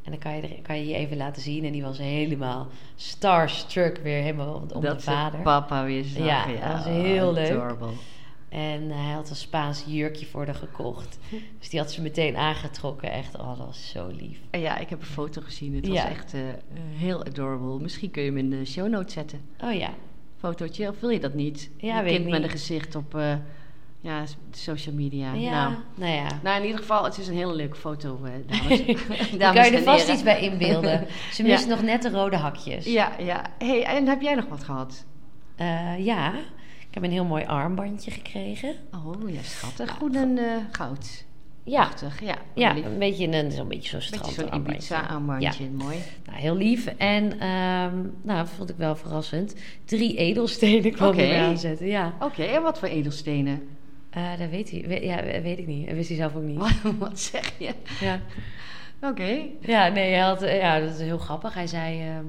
En 0.03 0.11
dan 0.11 0.19
kan 0.19 0.35
je, 0.35 0.41
er, 0.41 0.61
kan 0.61 0.77
je 0.77 0.87
je 0.87 0.95
even 0.95 1.17
laten 1.17 1.41
zien. 1.41 1.65
En 1.65 1.71
die 1.71 1.81
was 1.81 1.97
helemaal 1.97 2.67
starstruck 2.95 3.97
weer 3.97 4.21
helemaal 4.21 4.53
om 4.73 4.81
de 4.81 4.87
dat 4.87 5.01
ze 5.03 5.09
vader. 5.11 5.39
papa 5.41 5.85
weer 5.85 6.03
zag. 6.03 6.25
Ja, 6.25 6.45
dat 6.47 6.71
was 6.73 6.85
heel 6.85 7.33
leuk. 7.33 7.49
adorable. 7.51 7.89
En 8.49 8.89
hij 8.89 9.13
had 9.13 9.29
een 9.29 9.35
Spaans 9.35 9.83
jurkje 9.87 10.25
voor 10.25 10.45
haar 10.45 10.55
gekocht. 10.55 11.19
Dus 11.59 11.69
die 11.69 11.79
had 11.79 11.91
ze 11.91 12.01
meteen 12.01 12.35
aangetrokken. 12.37 13.11
Echt, 13.11 13.37
oh, 13.37 13.47
dat 13.57 13.65
was 13.65 13.89
zo 13.89 14.07
lief. 14.19 14.39
En 14.49 14.59
ja, 14.59 14.77
ik 14.77 14.89
heb 14.89 14.99
een 14.99 15.05
foto 15.05 15.41
gezien. 15.41 15.75
Het 15.75 15.85
Ja. 15.87 15.93
was 15.93 16.03
echt 16.03 16.33
eh, 16.33 16.41
heel 16.97 17.25
adorable. 17.25 17.79
Misschien 17.79 18.11
kun 18.11 18.21
je 18.23 18.27
hem 18.29 18.37
in 18.37 18.49
de 18.49 18.65
show 18.65 18.87
notes 18.89 19.13
zetten. 19.13 19.41
Oh 19.63 19.73
ja, 19.73 19.89
Fotootje, 20.37 20.89
of 20.89 20.99
wil 20.99 21.09
je 21.09 21.19
dat 21.19 21.33
niet? 21.33 21.69
Ja, 21.77 21.97
Een 21.97 22.03
weet 22.03 22.13
ik 22.13 22.19
kind 22.19 22.31
met 22.31 22.43
een 22.43 22.49
gezicht 22.49 22.95
op 22.95 23.15
eh, 23.15 23.35
ja, 24.03 24.23
social 24.51 24.95
media. 24.95 25.33
ja, 25.33 25.51
Nou. 25.69 25.73
nou 25.95 26.11
ja. 26.11 26.27
nou, 26.43 26.57
in 26.59 26.63
ieder 26.65 26.79
geval, 26.79 27.03
het 27.03 27.17
is 27.17 27.27
een 27.27 27.33
hele 27.35 27.53
leuke 27.55 27.75
foto, 27.75 28.19
eh, 28.23 28.31
dames. 28.47 28.81
Kan 29.55 29.65
je 29.65 29.77
er 29.77 29.83
vast 29.83 30.09
iets 30.09 30.23
bij 30.23 30.41
inbeelden. 30.41 31.07
Ze 31.31 31.43
Ja. 31.45 31.49
mist 31.49 31.67
nog 31.67 31.81
net 31.81 32.01
de 32.01 32.09
rode 32.09 32.37
hakjes. 32.37 32.85
Ja, 32.85 33.11
ja. 33.19 33.45
Hey, 33.57 33.83
en 33.83 34.07
heb 34.07 34.21
jij 34.21 34.35
nog 34.35 34.45
wat 34.47 34.63
gehad? 34.63 35.05
Eh, 35.55 36.05
ja, 36.05 36.33
ik 36.79 36.87
heb 36.93 37.03
een 37.03 37.11
heel 37.11 37.25
mooi 37.25 37.45
armbandje 37.45 38.11
gekregen. 38.11 38.75
Oh, 39.05 39.29
ja, 39.29 39.41
schattig. 39.43 39.91
Goed 39.91 40.15
en 40.15 40.37
eh, 40.37 40.45
goud. 40.71 41.25
Ja, 41.65 41.81
Prachtig, 41.83 42.21
ja. 42.21 42.35
ja 42.53 42.73
Lief. 42.73 42.85
een 42.85 42.99
beetje 42.99 43.27
een 43.27 43.51
zo'n 43.51 43.67
beetje 43.67 43.89
zo'n 43.89 43.99
Beetje 44.19 44.31
strand 44.31 44.51
zo'n 44.53 44.71
Ibiza-armbandje. 44.71 45.69
Mooi. 45.69 45.97
Nou, 46.25 46.39
heel 46.39 46.55
lief. 46.55 46.85
En 46.87 47.39
ehm 47.39 47.95
nou, 48.21 48.47
vond 48.47 48.69
ik 48.69 48.75
wel 48.77 48.95
verrassend. 48.95 49.55
Drie 49.85 50.17
edelstenen 50.17 50.91
kwam 50.91 51.17
er 51.17 51.37
aanzetten. 51.41 51.87
Ja, 51.87 52.13
Oké, 52.19 52.43
en 52.43 52.61
wat 52.61 52.79
voor 52.79 52.87
edelstenen? 52.87 53.67
Eh, 54.13 54.37
dat 54.39 54.49
weet 54.49 54.71
hij. 54.71 54.83
we- 54.87 55.05
ja, 55.05 55.23
weet 55.41 55.57
ik 55.59 55.67
niet. 55.67 55.85
Dat 55.87 55.95
wist 55.95 56.07
hij 56.07 56.17
zelf 56.17 56.35
ook 56.35 56.43
niet. 56.43 56.57
Wat, 56.57 56.71
wat 57.09 57.19
zeg 57.19 57.51
je? 57.57 57.73
Ja. 57.99 58.19
Oké. 59.01 59.39
Ja, 59.59 59.87
nee, 59.87 60.11
hij 60.13 60.21
had, 60.21 60.41
eh, 60.41 60.57
ja, 60.59 60.79
dat 60.79 60.89
is 60.89 60.99
heel 60.99 61.17
grappig. 61.17 61.53
Hij 61.53 61.67
zei, 61.67 62.01
ehm, 62.01 62.25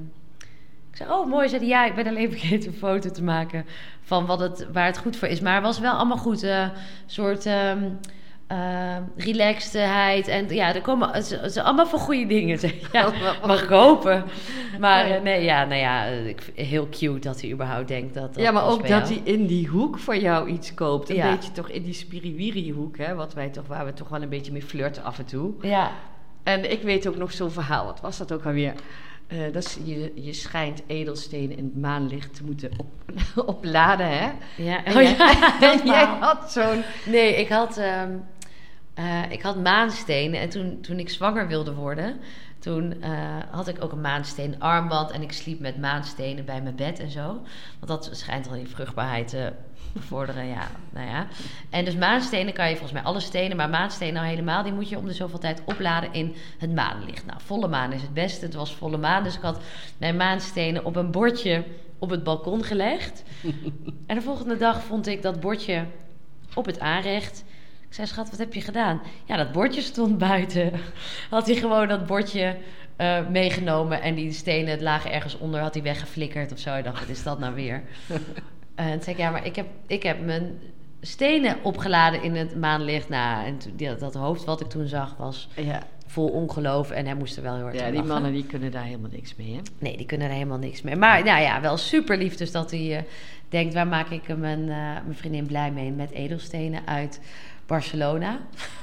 ik 0.91 0.97
zei, 0.97 1.09
oh 1.11 1.27
mooi, 1.29 1.47
zei 1.49 1.59
hij, 1.61 1.69
ja, 1.69 1.85
ik 1.85 1.95
ben 1.95 2.07
alleen 2.07 2.29
vergeten 2.37 2.67
een 2.71 2.77
foto 2.77 3.09
te 3.11 3.23
maken 3.23 3.65
van 4.01 4.25
wat 4.25 4.39
het, 4.39 4.67
waar 4.73 4.85
het 4.85 4.97
goed 4.97 5.15
voor 5.17 5.27
is. 5.27 5.39
Maar 5.39 5.53
het 5.55 5.63
was 5.63 5.79
wel 5.79 5.93
allemaal 5.93 6.17
goed, 6.17 6.41
een 6.41 6.71
soort 7.05 7.45
ehm 7.45 7.83
ehm, 8.47 9.01
relaxedheid 9.17 10.27
en 10.27 10.47
ja, 10.49 10.75
er 10.75 10.81
komen, 10.81 11.09
het 11.09 11.23
is- 11.23 11.29
het 11.31 11.41
is 11.45 11.57
allemaal 11.57 11.87
voor 11.87 11.99
goede 11.99 12.25
dingen. 12.25 12.59
Ja, 12.91 13.11
mag 13.47 13.63
ik 13.63 13.69
hopen. 13.69 14.23
Maar 14.79 15.09
Oh, 15.17 15.21
nee, 15.23 15.43
ja, 15.43 15.65
nou 15.65 15.79
ja, 15.81 16.05
heel 16.55 16.87
cute 16.89 17.19
dat 17.19 17.41
hij 17.41 17.51
überhaupt 17.51 17.87
denkt 17.87 18.13
dat 18.13 18.33
dat 18.33 18.43
ja, 18.43 18.51
maar 18.51 18.65
ook 18.67 18.87
dat 18.87 19.07
hij 19.09 19.21
in 19.23 19.45
die 19.45 19.67
hoek 19.67 19.99
voor 19.99 20.17
jou 20.17 20.49
iets 20.49 20.73
koopt. 20.73 21.09
Een 21.09 21.15
Ja. 21.15 21.31
beetje 21.35 21.51
toch 21.51 21.69
in 21.69 21.83
die 21.83 21.93
spiriwiri 21.93 22.71
hoek, 22.71 22.97
hè, 22.97 23.15
wat 23.15 23.33
wij 23.33 23.49
toch, 23.49 23.67
waar 23.67 23.85
we 23.85 23.93
toch 23.93 24.09
wel 24.09 24.21
een 24.21 24.29
beetje 24.29 24.51
mee 24.51 24.63
flirten 24.63 25.03
af 25.03 25.19
en 25.19 25.25
toe. 25.25 25.53
Ja, 25.61 25.91
En 26.43 26.71
ik 26.71 26.81
weet 26.81 27.07
ook 27.07 27.15
nog 27.17 27.31
zo'n 27.31 27.51
verhaal, 27.51 27.85
wat 27.85 28.01
was 28.01 28.17
dat 28.17 28.31
ook 28.31 28.45
alweer? 28.45 28.73
Eh, 29.27 29.37
dat 29.51 29.63
is, 29.63 29.77
je, 29.83 30.11
je 30.15 30.33
schijnt 30.33 30.81
edelstenen 30.87 31.57
in 31.57 31.63
het 31.63 31.81
maanlicht 31.81 32.35
te 32.35 32.43
moeten 32.43 32.69
op, 32.77 32.87
opladen, 33.55 34.07
hè? 34.09 34.29
ja. 34.55 34.83
En 34.83 34.95
Oh, 34.95 35.01
jij, 35.01 35.15
ja, 35.17 35.61
en 35.71 35.85
jij 35.85 35.97
helemaal. 36.05 36.19
had 36.35 36.51
zo'n... 36.51 36.83
Nee, 37.05 37.35
ik 37.35 37.49
had, 37.49 37.77
ehm, 37.77 38.09
eh, 38.95 39.31
ik 39.31 39.41
had 39.41 39.55
maanstenen. 39.55 40.39
En 40.39 40.49
toen, 40.49 40.81
toen 40.81 40.99
ik 40.99 41.09
zwanger 41.09 41.47
wilde 41.47 41.73
worden, 41.73 42.19
Toen 42.59 43.01
eh, 43.01 43.37
had 43.51 43.67
ik 43.67 43.83
ook 43.83 43.91
een 43.91 44.01
maansteen 44.01 44.59
armband 44.59 45.11
en 45.11 45.21
ik 45.21 45.31
sliep 45.31 45.59
met 45.59 45.77
maanstenen 45.77 46.45
bij 46.45 46.61
mijn 46.61 46.75
bed 46.75 46.99
en 46.99 47.09
zo. 47.09 47.25
Want 47.79 47.87
dat 47.87 48.09
schijnt 48.11 48.47
al 48.47 48.55
je 48.55 48.67
vruchtbaarheid 48.67 49.27
te 49.27 49.53
bevorderen, 49.93 50.45
ja, 50.45 50.67
nou 50.89 51.07
ja. 51.07 51.27
En 51.69 51.85
dus 51.85 51.95
maanstenen 51.95 52.53
kan 52.53 52.65
je 52.65 52.71
volgens 52.71 52.93
mij 52.93 53.03
alle 53.03 53.19
stenen, 53.19 53.57
maar 53.57 53.69
maanstenen 53.69 54.13
nou 54.13 54.27
helemaal, 54.27 54.63
die 54.63 54.73
moet 54.73 54.89
je 54.89 54.97
om 54.97 55.05
de 55.05 55.13
zoveel 55.13 55.39
tijd 55.39 55.61
opladen 55.65 56.13
in 56.13 56.35
het 56.57 56.73
maanlicht. 56.73 57.25
Nou, 57.25 57.39
volle 57.41 57.67
maan 57.67 57.91
is 57.91 58.01
het 58.01 58.13
beste. 58.13 58.45
Het 58.45 58.53
was 58.53 58.75
volle 58.75 58.97
maan, 58.97 59.23
dus 59.23 59.35
ik 59.35 59.41
had 59.41 59.59
mijn 59.97 60.15
maanstenen 60.15 60.85
op 60.85 60.95
een 60.95 61.11
bordje 61.11 61.63
op 61.99 62.09
het 62.09 62.23
balkon 62.23 62.63
gelegd. 62.63 63.23
en 64.07 64.15
de 64.15 64.21
volgende 64.21 64.57
dag 64.57 64.83
vond 64.83 65.07
ik 65.07 65.21
dat 65.21 65.39
bordje 65.39 65.85
op 66.53 66.65
het 66.65 66.79
aanrecht. 66.79 67.43
Zei, 67.95 68.07
schat, 68.07 68.29
wat 68.29 68.39
heb 68.39 68.53
je 68.53 68.61
gedaan? 68.61 69.01
Ja, 69.25 69.37
dat 69.37 69.51
bordje 69.51 69.81
stond 69.81 70.17
buiten. 70.29 70.71
Had 71.29 71.45
hij 71.45 71.55
gewoon 71.55 71.87
dat 71.87 72.05
bordje 72.05 72.57
eh, 72.95 73.27
meegenomen 73.27 74.01
en 74.01 74.15
die 74.15 74.31
stenen 74.31 74.71
het 74.71 74.81
lagen 74.81 75.11
ergens 75.11 75.37
onder, 75.37 75.59
had 75.61 75.73
hij 75.73 75.83
weggeflikkerd 75.83 76.51
of 76.51 76.59
zo. 76.59 76.75
Ik 76.75 76.83
dacht, 76.83 76.99
wat 76.99 77.09
is 77.09 77.23
dat 77.23 77.39
nou 77.39 77.53
weer? 77.55 77.83
en 78.75 78.91
toen 78.91 79.01
zei 79.03 79.15
ik, 79.15 79.17
ja, 79.17 79.29
maar 79.31 79.45
ik 79.45 79.55
heb, 79.55 79.67
ik 79.87 80.03
heb 80.03 80.25
mijn 80.25 80.59
stenen 81.01 81.55
opgeladen 81.63 82.23
in 82.23 82.35
het 82.35 82.55
maanlicht. 82.55 83.09
Nou, 83.09 83.45
en 83.45 83.57
toen- 83.57 83.97
dat 83.99 84.13
hoofd 84.13 84.43
wat 84.45 84.61
ik 84.61 84.67
toen 84.67 84.87
zag 84.87 85.15
was 85.17 85.49
Ja, 85.55 85.83
vol 86.07 86.27
ongeloof 86.27 86.91
en 86.91 87.05
hij 87.05 87.15
moest 87.15 87.37
er 87.37 87.43
wel 87.43 87.53
heel 87.55 87.63
hard 87.63 87.75
ja 87.79 87.85
die 87.85 87.93
lachen. 87.93 88.07
mannen 88.07 88.31
die 88.33 88.45
kunnen 88.45 88.71
daar 88.71 88.83
helemaal 88.83 89.11
niks 89.11 89.35
mee, 89.35 89.53
hè? 89.53 89.59
Nee, 89.79 89.97
die 89.97 90.05
kunnen 90.05 90.27
er 90.27 90.33
helemaal 90.33 90.57
niks 90.57 90.81
mee. 90.81 90.95
Maar 90.95 91.23
nou 91.23 91.41
ja, 91.41 91.61
wel 91.61 91.77
super 91.77 92.17
lief 92.17 92.35
dus 92.35 92.51
dat 92.51 92.71
hij 92.71 92.97
eh, 92.97 93.03
denkt... 93.49 93.73
waar 93.73 93.87
maak 93.87 94.09
ik 94.09 94.37
mijn, 94.37 94.59
eh, 94.61 94.75
mijn 95.05 95.15
vriendin 95.15 95.45
blij 95.45 95.71
mee? 95.71 95.91
Met 95.91 96.11
edelstenen 96.11 96.81
uit 96.87 97.19
Barcelona. 97.65 98.39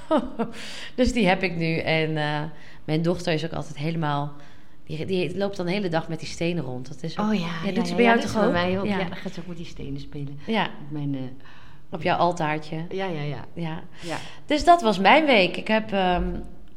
dus 0.94 1.12
die 1.12 1.26
heb 1.26 1.42
ik 1.42 1.56
nu. 1.56 1.76
En 1.78 2.16
eh, 2.16 2.40
mijn 2.84 3.02
dochter 3.02 3.32
is 3.32 3.44
ook 3.44 3.52
altijd 3.52 3.76
helemaal... 3.76 4.32
Die, 4.84 5.06
die 5.06 5.36
loopt 5.36 5.56
dan 5.56 5.66
de 5.66 5.72
hele 5.72 5.88
dag 5.88 6.08
met 6.08 6.18
die 6.18 6.28
stenen 6.28 6.64
rond. 6.64 6.88
Dat 6.88 7.02
is 7.02 7.18
ook, 7.18 7.26
Oh 7.26 7.34
ja, 7.34 7.72
doet 7.72 7.88
ze 7.88 7.94
bij 7.94 8.04
jou 8.04 8.20
toch 8.20 8.44
ook? 8.44 8.52
mij 8.52 8.78
ook. 8.78 8.86
Ja. 8.86 8.98
Dan 8.98 9.16
gaat 9.16 9.32
ze 9.32 9.40
ook 9.40 9.46
met 9.46 9.56
die 9.56 9.66
stenen 9.66 10.00
spelen. 10.00 10.38
Ja, 10.46 10.70
Mijn, 10.88 11.14
eh, 11.14 11.20
op 11.90 12.02
jouw 12.02 12.16
altaartje. 12.16 12.76
ja, 12.90 13.06
ja, 13.06 13.22
ja. 13.22 13.44
Ja. 13.54 13.82
ja. 14.00 14.16
Dus 14.46 14.64
dat 14.64 14.82
was 14.82 14.98
mijn 14.98 15.24
week. 15.24 15.56
Ik 15.56 15.68
heb 15.68 15.92
ehm, 15.92 16.24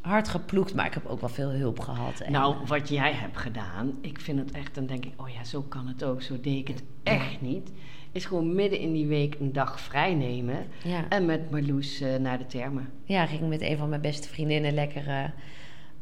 hard 0.01 0.27
geploegd, 0.27 0.73
maar 0.73 0.85
ik 0.85 0.93
heb 0.93 1.05
ook 1.05 1.19
wel 1.19 1.29
veel 1.29 1.49
hulp 1.49 1.79
gehad. 1.79 2.19
En, 2.19 2.31
Nou, 2.31 2.55
wat 2.65 2.89
jij 2.89 3.13
hebt 3.13 3.37
gedaan, 3.37 3.97
ik 4.01 4.19
vind 4.19 4.39
het 4.39 4.51
echt, 4.51 4.75
dan 4.75 4.85
denk 4.85 5.05
ik, 5.05 5.13
oh 5.21 5.29
ja, 5.29 5.43
zo 5.43 5.61
kan 5.61 5.87
het 5.87 6.03
ook, 6.03 6.21
zo 6.21 6.39
deed 6.41 6.57
ik 6.57 6.67
het 6.67 6.83
echt 7.03 7.41
niet. 7.41 7.71
Is 8.15 8.25
gewoon 8.25 8.55
midden 8.55 8.79
in 8.79 8.93
die 8.93 9.05
week 9.07 9.35
een 9.39 9.53
dag 9.53 9.79
vrij 9.79 10.13
nemen 10.13 10.65
ja. 10.83 11.05
en 11.09 11.25
met 11.25 11.51
Marloes 11.51 12.01
eh, 12.01 12.15
naar 12.15 12.37
de 12.37 12.45
termen. 12.45 12.89
Ja, 13.03 13.25
ging 13.25 13.49
met 13.49 13.61
een 13.61 13.77
van 13.77 13.89
mijn 13.89 14.01
beste 14.01 14.27
vriendinnen 14.27 14.73
lekker 14.73 15.07
eh, 15.07 15.23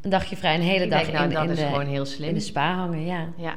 een 0.00 0.10
dagje 0.10 0.36
vrij, 0.36 0.54
een 0.54 0.60
hele 0.60 0.84
Ik 0.84 0.90
dag 0.90 1.00
denk, 1.00 1.12
nou, 1.12 1.24
in, 1.28 1.34
dat 1.34 1.44
in, 1.44 1.50
is 1.50 1.58
de, 1.58 1.66
gewoon 1.66 1.86
heel 1.86 2.00
in 2.00 2.06
slim. 2.06 2.34
de 2.34 2.40
spa 2.40 2.74
hangen. 2.74 3.04
Ja, 3.04 3.28
Ja. 3.36 3.56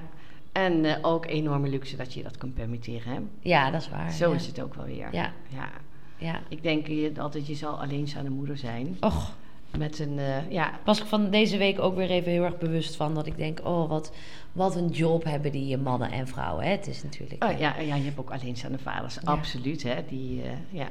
En 0.52 0.86
eh, 0.86 0.98
ook 1.02 1.26
enorme 1.26 1.68
luxe 1.70 1.96
dat 1.96 2.14
je 2.14 2.24
dat 2.24 2.38
kan 2.38 2.54
permitteren, 2.54 3.14
hè? 3.14 3.20
ja 3.42 3.72
dat 3.72 3.82
is 3.82 3.90
waar. 3.90 4.12
Zo 4.12 4.30
ja. 4.30 4.36
is 4.36 4.48
het 4.48 4.62
ook 4.62 4.74
wel 4.74 4.86
weer. 4.86 5.08
Ja. 5.12 5.32
ja. 5.48 5.70
Ja. 6.18 6.42
Ik 6.50 6.64
denk 6.64 6.88
je- 6.88 7.12
altijd, 7.18 7.48
je 7.48 7.56
zal 7.56 7.82
alleenstaande 7.82 8.30
moeder 8.30 8.58
zijn. 8.58 8.98
Och, 9.00 9.36
Met 9.77 10.00
een, 10.00 10.19
eh, 10.19 10.51
ja, 10.51 10.79
was 10.86 11.00
ik 11.00 11.05
van 11.05 11.29
deze 11.29 11.57
week 11.57 11.79
ook 11.79 11.96
weer 11.96 12.10
even 12.10 12.31
heel 12.31 12.43
erg 12.43 12.57
bewust 12.57 12.96
van 12.96 13.13
dat 13.15 13.25
ik 13.25 13.38
denk, 13.38 13.60
oh 13.63 13.89
wat, 13.89 14.12
wat 14.51 14.75
een 14.75 14.88
job 14.88 15.24
hebben 15.24 15.51
die 15.51 15.77
mannen 15.77 16.12
en 16.12 16.27
vrouwen. 16.27 16.65
Hè? 16.65 16.72
Het 16.72 16.88
is 16.88 17.03
natuurlijk. 17.03 17.43
oh, 17.43 17.50
eh, 17.50 17.60
ja, 17.60 17.79
ja, 17.79 17.96
je 17.96 18.03
hebt 18.03 18.19
ook 18.19 18.31
alleenstaande 18.31 18.77
vaders, 18.77 19.15
Ja. 19.15 19.22
absoluut, 19.31 19.84
hè? 19.84 19.96
Die, 20.10 20.41
eh, 20.41 20.50
ja. 20.69 20.88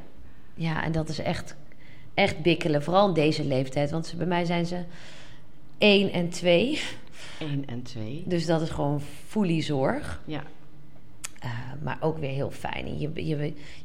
ja, 0.54 0.84
en 0.84 0.92
dat 0.92 1.08
is 1.08 1.18
echt, 1.18 1.56
echt 2.14 2.42
bikkelen, 2.42 2.82
vooral 2.82 3.08
in 3.08 3.14
deze 3.14 3.44
leeftijd. 3.44 3.90
Want 3.90 4.06
ze, 4.06 4.16
bij 4.16 4.26
mij 4.26 4.44
zijn 4.44 4.66
ze 4.66 4.84
één 5.78 6.12
en 6.12 6.28
twee, 6.28 6.80
één 7.38 7.66
en 7.66 7.82
twee. 7.82 8.22
dus 8.26 8.46
dat 8.46 8.60
is 8.60 8.70
gewoon 8.70 9.00
fully 9.26 9.60
zorg. 9.60 10.22
Ja, 10.24 10.42
Uh, 11.44 11.50
maar 11.82 11.96
ook 12.00 12.18
weer 12.18 12.30
heel 12.30 12.50
fijn. 12.50 12.98
Je, 12.98 13.10
je, 13.14 13.36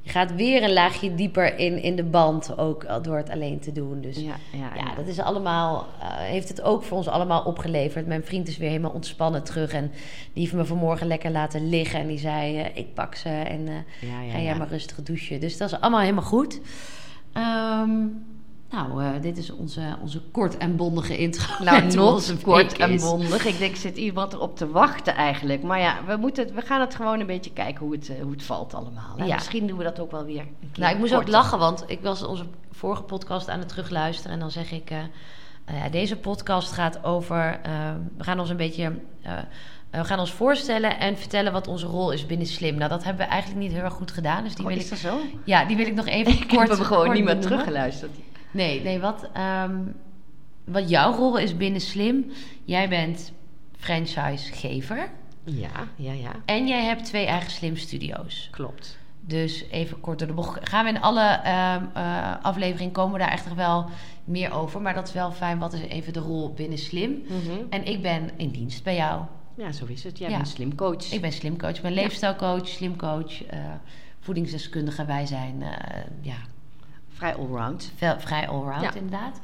je 0.01 0.09
gaat 0.09 0.35
weer 0.35 0.63
een 0.63 0.73
laagje 0.73 1.15
dieper 1.15 1.59
in, 1.59 1.81
in 1.83 1.95
de 1.95 2.03
band, 2.03 2.57
ook 2.57 2.85
al 2.85 3.01
door 3.01 3.17
het 3.17 3.29
alleen 3.29 3.59
te 3.59 3.71
doen. 3.71 4.01
Dus 4.01 4.17
ja, 4.17 4.35
ja, 4.51 4.71
ja. 4.75 4.95
dat 4.95 5.07
is 5.07 5.19
allemaal, 5.19 5.87
uh, 5.99 6.07
heeft 6.17 6.47
het 6.47 6.61
ook 6.61 6.83
voor 6.83 6.97
ons 6.97 7.07
allemaal 7.07 7.43
opgeleverd. 7.43 8.07
Mijn 8.07 8.23
vriend 8.23 8.47
is 8.47 8.57
weer 8.57 8.69
helemaal 8.69 8.91
ontspannen 8.91 9.43
terug 9.43 9.73
en 9.73 9.91
die 10.33 10.43
heeft 10.43 10.53
me 10.53 10.65
vanmorgen 10.65 11.07
lekker 11.07 11.31
laten 11.31 11.69
liggen. 11.69 11.99
En 11.99 12.07
die 12.07 12.19
zei, 12.19 12.59
uh, 12.59 12.65
ik 12.73 12.93
pak 12.93 13.15
ze 13.15 13.29
en 13.29 13.65
ja, 13.99 14.31
ga 14.31 14.39
jij 14.39 14.55
maar 14.55 14.67
rustig 14.67 15.03
douchen. 15.03 15.39
Dus 15.39 15.57
dat 15.57 15.71
is 15.71 15.79
allemaal 15.79 15.99
helemaal 15.99 16.23
goed. 16.23 16.61
Um, 17.33 18.25
nou, 18.71 19.03
uh, 19.03 19.09
dit 19.21 19.37
is 19.37 19.51
onze, 19.51 19.81
onze 20.01 20.21
kort 20.31 20.57
en 20.57 20.75
bondige 20.75 21.17
intro. 21.17 21.53
Nou, 21.63 21.83
nog 21.95 22.41
kort 22.41 22.77
en 22.77 22.99
bondig. 22.99 23.45
Ik 23.45 23.57
denk, 23.57 23.75
zit 23.75 23.97
iemand 23.97 24.33
erop 24.33 24.57
te 24.57 24.69
wachten 24.69 25.15
eigenlijk. 25.15 25.63
Maar 25.63 25.79
ja, 25.79 25.97
we, 26.05 26.15
moeten, 26.15 26.53
we 26.55 26.61
gaan 26.61 26.79
het 26.79 26.95
gewoon 26.95 27.19
een 27.19 27.25
beetje 27.25 27.51
kijken 27.51 27.85
hoe 27.85 27.95
het, 27.95 28.09
uh, 28.09 28.21
hoe 28.21 28.31
het 28.31 28.43
valt 28.43 28.73
allemaal. 28.73 29.17
Hè? 29.17 29.25
Ja. 29.25 29.35
Misschien 29.35 29.67
doen 29.67 29.77
we 29.77 29.83
dat 29.83 29.99
ook 29.99 30.11
wel 30.11 30.25
weer 30.25 30.39
een 30.39 30.55
keer 30.71 30.79
Nou, 30.79 30.93
ik 30.93 30.99
moest 30.99 31.13
korter. 31.13 31.27
ook 31.27 31.35
lachen, 31.35 31.59
want 31.59 31.83
ik 31.87 32.01
was 32.01 32.23
onze 32.23 32.45
vorige 32.71 33.03
podcast 33.03 33.49
aan 33.49 33.59
het 33.59 33.67
terugluisteren. 33.67 34.31
En 34.31 34.39
dan 34.39 34.51
zeg 34.51 34.71
ik, 34.71 34.91
uh, 34.91 34.97
ja, 35.65 35.89
deze 35.89 36.17
podcast 36.17 36.71
gaat 36.71 37.03
over... 37.03 37.59
we 38.17 38.23
gaan 38.23 38.39
ons 38.39 38.49
een 38.49 38.57
beetje... 38.57 38.99
we 39.89 40.03
gaan 40.03 40.19
ons 40.19 40.31
voorstellen 40.31 40.99
en 40.99 41.17
vertellen 41.17 41.51
wat 41.51 41.67
onze 41.67 41.85
rol 41.85 42.11
is 42.11 42.25
binnen 42.25 42.47
Slim. 42.47 42.75
Nou, 42.75 42.89
dat 42.89 43.03
hebben 43.03 43.25
we 43.25 43.31
eigenlijk 43.31 43.61
niet 43.61 43.71
heel 43.71 43.83
erg 43.83 43.93
goed 43.93 44.11
gedaan. 44.11 44.43
Dus 44.43 44.55
die 44.55 44.65
oh, 44.65 44.71
wil 44.71 44.79
is 44.79 44.83
ik, 44.83 44.89
dat 44.89 44.99
zo? 44.99 45.19
Ja, 45.43 45.65
die 45.65 45.75
wil 45.75 45.85
ik 45.85 45.93
nog 45.93 46.07
even 46.07 46.33
ik 46.41 46.47
kort 46.47 46.67
heb 46.67 46.77
hem 46.77 46.85
gewoon 46.85 47.03
kort 47.03 47.15
niet 47.15 47.25
meer 47.25 47.39
teruggeluisterd. 47.39 48.11
Nee, 48.51 48.81
nee 48.81 48.99
wat, 48.99 49.29
um, 49.37 49.93
wat 50.63 50.89
jouw 50.89 51.13
rol 51.13 51.37
is 51.37 51.57
binnen 51.57 51.81
Slim. 51.81 52.31
Jij 52.63 52.89
bent 52.89 53.31
franchisegever. 53.77 55.09
Ja, 55.43 55.87
ja, 55.95 56.11
ja. 56.11 56.31
En 56.45 56.67
jij 56.67 56.83
hebt 56.83 57.05
twee 57.05 57.25
eigen 57.25 57.51
Slim 57.51 57.77
studio's. 57.77 58.47
Klopt. 58.51 58.99
Dus 59.19 59.65
even 59.69 59.99
kort 59.99 60.19
door 60.19 60.27
de 60.27 60.33
bocht. 60.33 60.69
Gaan 60.69 60.85
we 60.85 60.89
in 60.91 61.01
alle 61.01 61.41
uh, 61.45 61.75
uh, 61.95 62.35
afleveringen 62.41 62.93
komen 62.93 63.13
we 63.13 63.19
daar 63.19 63.31
echt 63.31 63.45
nog 63.45 63.55
wel 63.55 63.85
meer 64.23 64.53
over. 64.53 64.81
Maar 64.81 64.93
dat 64.93 65.07
is 65.07 65.13
wel 65.13 65.31
fijn. 65.31 65.59
Wat 65.59 65.73
is 65.73 65.81
even 65.81 66.13
de 66.13 66.19
rol 66.19 66.53
binnen 66.53 66.77
Slim? 66.77 67.09
Mm 67.09 67.39
-hmm. 67.45 67.65
En 67.69 67.85
ik 67.85 68.01
ben 68.01 68.29
in 68.37 68.49
dienst 68.49 68.83
bij 68.83 68.95
jou. 68.95 69.21
Ja, 69.55 69.71
zo 69.71 69.85
is 69.85 70.03
het. 70.03 70.17
Jij 70.17 70.29
ja. 70.29 70.35
bent 70.35 70.47
slimcoach. 70.47 71.11
Ik 71.11 71.21
ben 71.21 71.31
slimcoach. 71.31 71.75
Ik 71.75 71.81
ben 71.81 71.93
leefstijlcoach, 71.93 72.67
slimcoach, 72.67 73.53
uh, 73.53 73.59
voedingsdeskundige. 74.19 75.05
Wij 75.05 75.25
zijn 75.25 75.63
ja, 76.21 76.35
vrij 77.21 77.35
allround. 77.35 77.91
Veel, 77.95 78.19
vrij 78.19 78.47
allround, 78.47 78.81
ja. 78.81 78.93
inderdaad. 78.93 79.39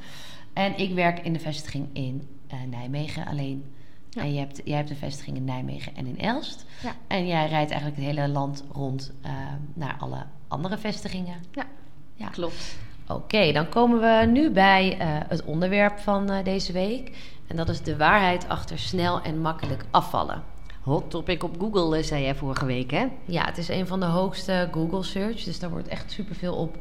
En 0.53 0.77
ik 0.77 0.93
werk 0.93 1.19
in 1.19 1.33
de 1.33 1.39
vestiging 1.39 1.89
in 1.93 2.27
uh, 2.53 2.59
Nijmegen 2.69 3.25
alleen. 3.25 3.65
Ja. 4.09 4.21
En 4.21 4.33
je 4.33 4.39
hebt, 4.39 4.61
jij 4.63 4.77
hebt 4.77 4.89
een 4.89 4.95
vestiging 4.95 5.37
in 5.37 5.45
Nijmegen 5.45 5.95
en 5.95 6.05
in 6.05 6.19
Elst. 6.19 6.65
Ja. 6.83 6.91
En 7.07 7.27
jij 7.27 7.47
rijdt 7.47 7.71
eigenlijk 7.71 8.01
het 8.01 8.15
hele 8.15 8.27
land 8.27 8.63
rond 8.71 9.11
uh, 9.25 9.31
naar 9.73 9.95
alle 9.99 10.25
andere 10.47 10.77
vestigingen. 10.77 11.35
Ja, 11.51 11.65
ja. 12.13 12.27
klopt. 12.27 12.77
Oké, 13.03 13.13
okay, 13.13 13.51
dan 13.51 13.69
komen 13.69 13.99
we 13.99 14.25
nu 14.25 14.51
bij 14.51 14.93
uh, 14.93 15.07
het 15.27 15.43
onderwerp 15.43 15.99
van 15.99 16.31
uh, 16.31 16.43
deze 16.43 16.71
week. 16.71 17.17
En 17.47 17.55
dat 17.55 17.69
is 17.69 17.81
de 17.81 17.97
waarheid 17.97 18.49
achter 18.49 18.79
snel 18.79 19.21
en 19.21 19.41
makkelijk 19.41 19.85
afvallen. 19.91 20.43
Hot 20.81 21.09
topic 21.09 21.43
op 21.43 21.59
Google, 21.59 22.03
zei 22.03 22.23
jij 22.23 22.35
vorige 22.35 22.65
week, 22.65 22.91
hè? 22.91 23.07
Ja, 23.25 23.45
het 23.45 23.57
is 23.57 23.67
een 23.67 23.87
van 23.87 23.99
de 23.99 24.05
hoogste 24.05 24.69
Google 24.71 25.03
search. 25.03 25.43
Dus 25.43 25.59
daar 25.59 25.69
wordt 25.69 25.87
echt 25.87 26.11
superveel 26.11 26.55
op 26.55 26.77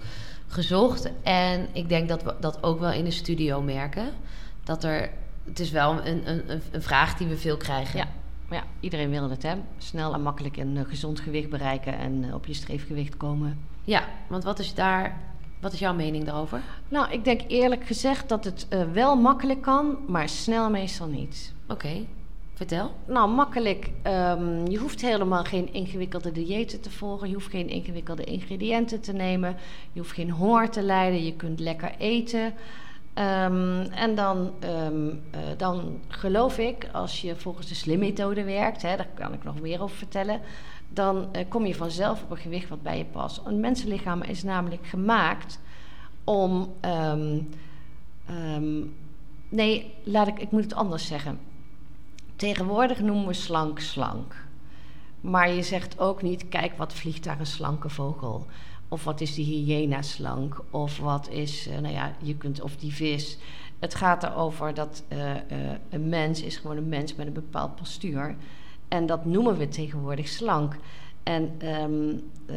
gezocht. 0.47 1.11
En 1.23 1.69
ik 1.73 1.89
denk 1.89 2.09
dat 2.09 2.23
we 2.23 2.35
dat 2.41 2.63
ook 2.63 2.81
wel 2.81 2.93
in 2.93 3.05
de 3.05 3.11
studio 3.11 3.63
merken. 3.63 4.09
Dat 4.65 4.85
er. 4.85 5.11
Het 5.45 5.61
is 5.61 5.71
wel 5.71 6.07
een, 6.07 6.31
een, 6.31 6.61
een 6.73 6.83
vraag 6.83 7.17
die 7.17 7.27
we 7.27 7.37
veel 7.37 7.57
krijgen. 7.57 7.99
Ja, 7.99 8.09
ja 8.51 8.65
iedereen 8.81 9.11
wil 9.11 9.31
het, 9.31 9.43
hè? 9.43 9.55
Snel 9.79 10.15
en 10.15 10.23
makkelijk 10.23 10.57
een 10.57 10.77
uh, 10.77 10.83
gezond 10.87 11.21
gewicht 11.21 11.51
bereiken 11.51 11.99
en 11.99 12.23
uh, 12.23 12.35
op 12.35 12.47
je 12.47 12.55
streefgewicht 12.55 13.17
komen. 13.17 13.59
Ja, 13.85 14.05
want 14.29 14.45
wat 14.45 14.59
is 14.59 14.75
daar. 14.75 15.21
Wat 15.61 15.73
is 15.73 15.79
jouw 15.79 15.95
mening 15.95 16.25
daarover? 16.25 16.61
Nou, 16.89 17.13
ik 17.13 17.25
denk 17.25 17.41
eerlijk 17.49 17.87
gezegd 17.87 18.29
dat 18.29 18.45
het 18.45 18.67
uh, 18.71 18.83
wel 18.93 19.17
makkelijk 19.17 19.63
kan, 19.63 19.99
maar 20.07 20.29
snel 20.29 20.71
meestal 20.71 21.07
niet. 21.07 21.53
Oké. 21.69 21.73
Okay. 21.73 22.07
Vertel. 22.57 22.91
Nou, 23.07 23.31
makkelijk. 23.31 23.91
Um, 24.07 24.69
je 24.69 24.79
hoeft 24.79 25.01
helemaal 25.01 25.45
geen 25.45 25.73
ingewikkelde 25.73 26.33
diëten 26.33 26.81
te 26.81 26.91
volgen. 26.91 27.29
Je 27.29 27.35
hoeft 27.35 27.51
geen 27.51 27.69
ingewikkelde 27.69 28.25
ingrediënten 28.25 29.01
te 29.01 29.13
nemen. 29.13 29.57
Je 29.93 30.01
hoeft 30.01 30.13
geen 30.13 30.31
honger 30.31 30.71
te 30.71 30.83
lijden. 30.83 31.25
Je 31.25 31.35
kunt 31.35 31.61
lekker 31.61 31.95
eten. 31.99 32.45
Um, 32.45 33.81
en 33.81 34.15
dan, 34.15 34.53
um, 34.87 35.09
uh, 35.09 35.41
dan 35.57 36.01
geloof 36.09 36.59
ik, 36.59 36.89
als 36.93 37.21
je 37.21 37.37
volgens 37.37 37.69
de 37.69 37.75
slimmethode 37.75 38.45
werkt, 38.45 38.83
hè, 38.83 38.97
daar 38.97 39.09
kan 39.15 39.33
ik 39.33 39.45
nog 39.45 39.61
meer 39.61 39.83
over 39.83 39.97
vertellen, 39.97 40.41
dan 40.89 41.29
uh, 41.33 41.43
kom 41.49 41.67
je 41.67 41.75
vanzelf 41.75 42.23
op 42.23 42.31
een 42.31 42.37
gewicht 42.37 42.69
wat 42.69 42.83
bij 42.83 42.99
je 42.99 43.05
past. 43.05 43.41
Een 43.45 43.61
mensenlichaam 43.61 44.23
is 44.23 44.43
namelijk 44.43 44.87
gemaakt 44.87 45.61
om. 46.25 46.75
nee, 49.49 49.95
laat 50.05 50.29
ik, 50.29 50.39
ik 50.39 50.51
moet 50.51 50.63
het 50.63 50.75
anders 50.75 51.07
zeggen. 51.07 51.39
Tegenwoordig 52.37 53.01
noemen 53.01 53.27
we 53.27 53.33
slank 53.33 53.81
slank. 53.81 54.45
Maar 55.21 55.51
je 55.51 55.63
zegt 55.63 55.99
ook 55.99 56.23
niet, 56.23 56.49
kijk 56.49 56.77
wat 56.77 56.95
vliegt 56.95 57.25
daar 57.25 57.41
een 57.41 57.47
slanke 57.47 57.89
vogel. 57.89 58.47
Of 58.89 59.05
wat 59.05 59.21
is 59.21 59.35
die 59.35 59.45
hyena 59.45 60.03
slank. 60.03 60.61
Of 60.71 60.99
wat 60.99 61.29
is, 61.29 61.69
uh, 61.69 61.79
nou 61.79 61.95
ja, 61.95 62.15
je 62.23 62.37
kunt, 62.37 62.61
of 62.61 62.77
die 62.77 62.95
vis. 62.95 63.39
Het 63.79 63.95
gaat 63.95 64.23
erover 64.23 64.75
dat 64.75 65.03
uh, 65.09 65.35
uh, 65.35 65.39
een 65.91 66.09
mens 66.09 66.43
is 66.43 66.57
gewoon 66.57 66.77
een 66.77 66.89
mens 66.89 67.15
met 67.15 67.27
een 67.27 67.33
bepaald 67.33 67.75
postuur. 67.75 68.37
En 68.89 69.07
dat 69.07 69.25
noemen 69.25 69.57
we 69.57 69.69
tegenwoordig 69.69 70.29
slank. 70.29 70.77
En 71.23 71.67
um, 71.83 72.23
uh, 72.47 72.57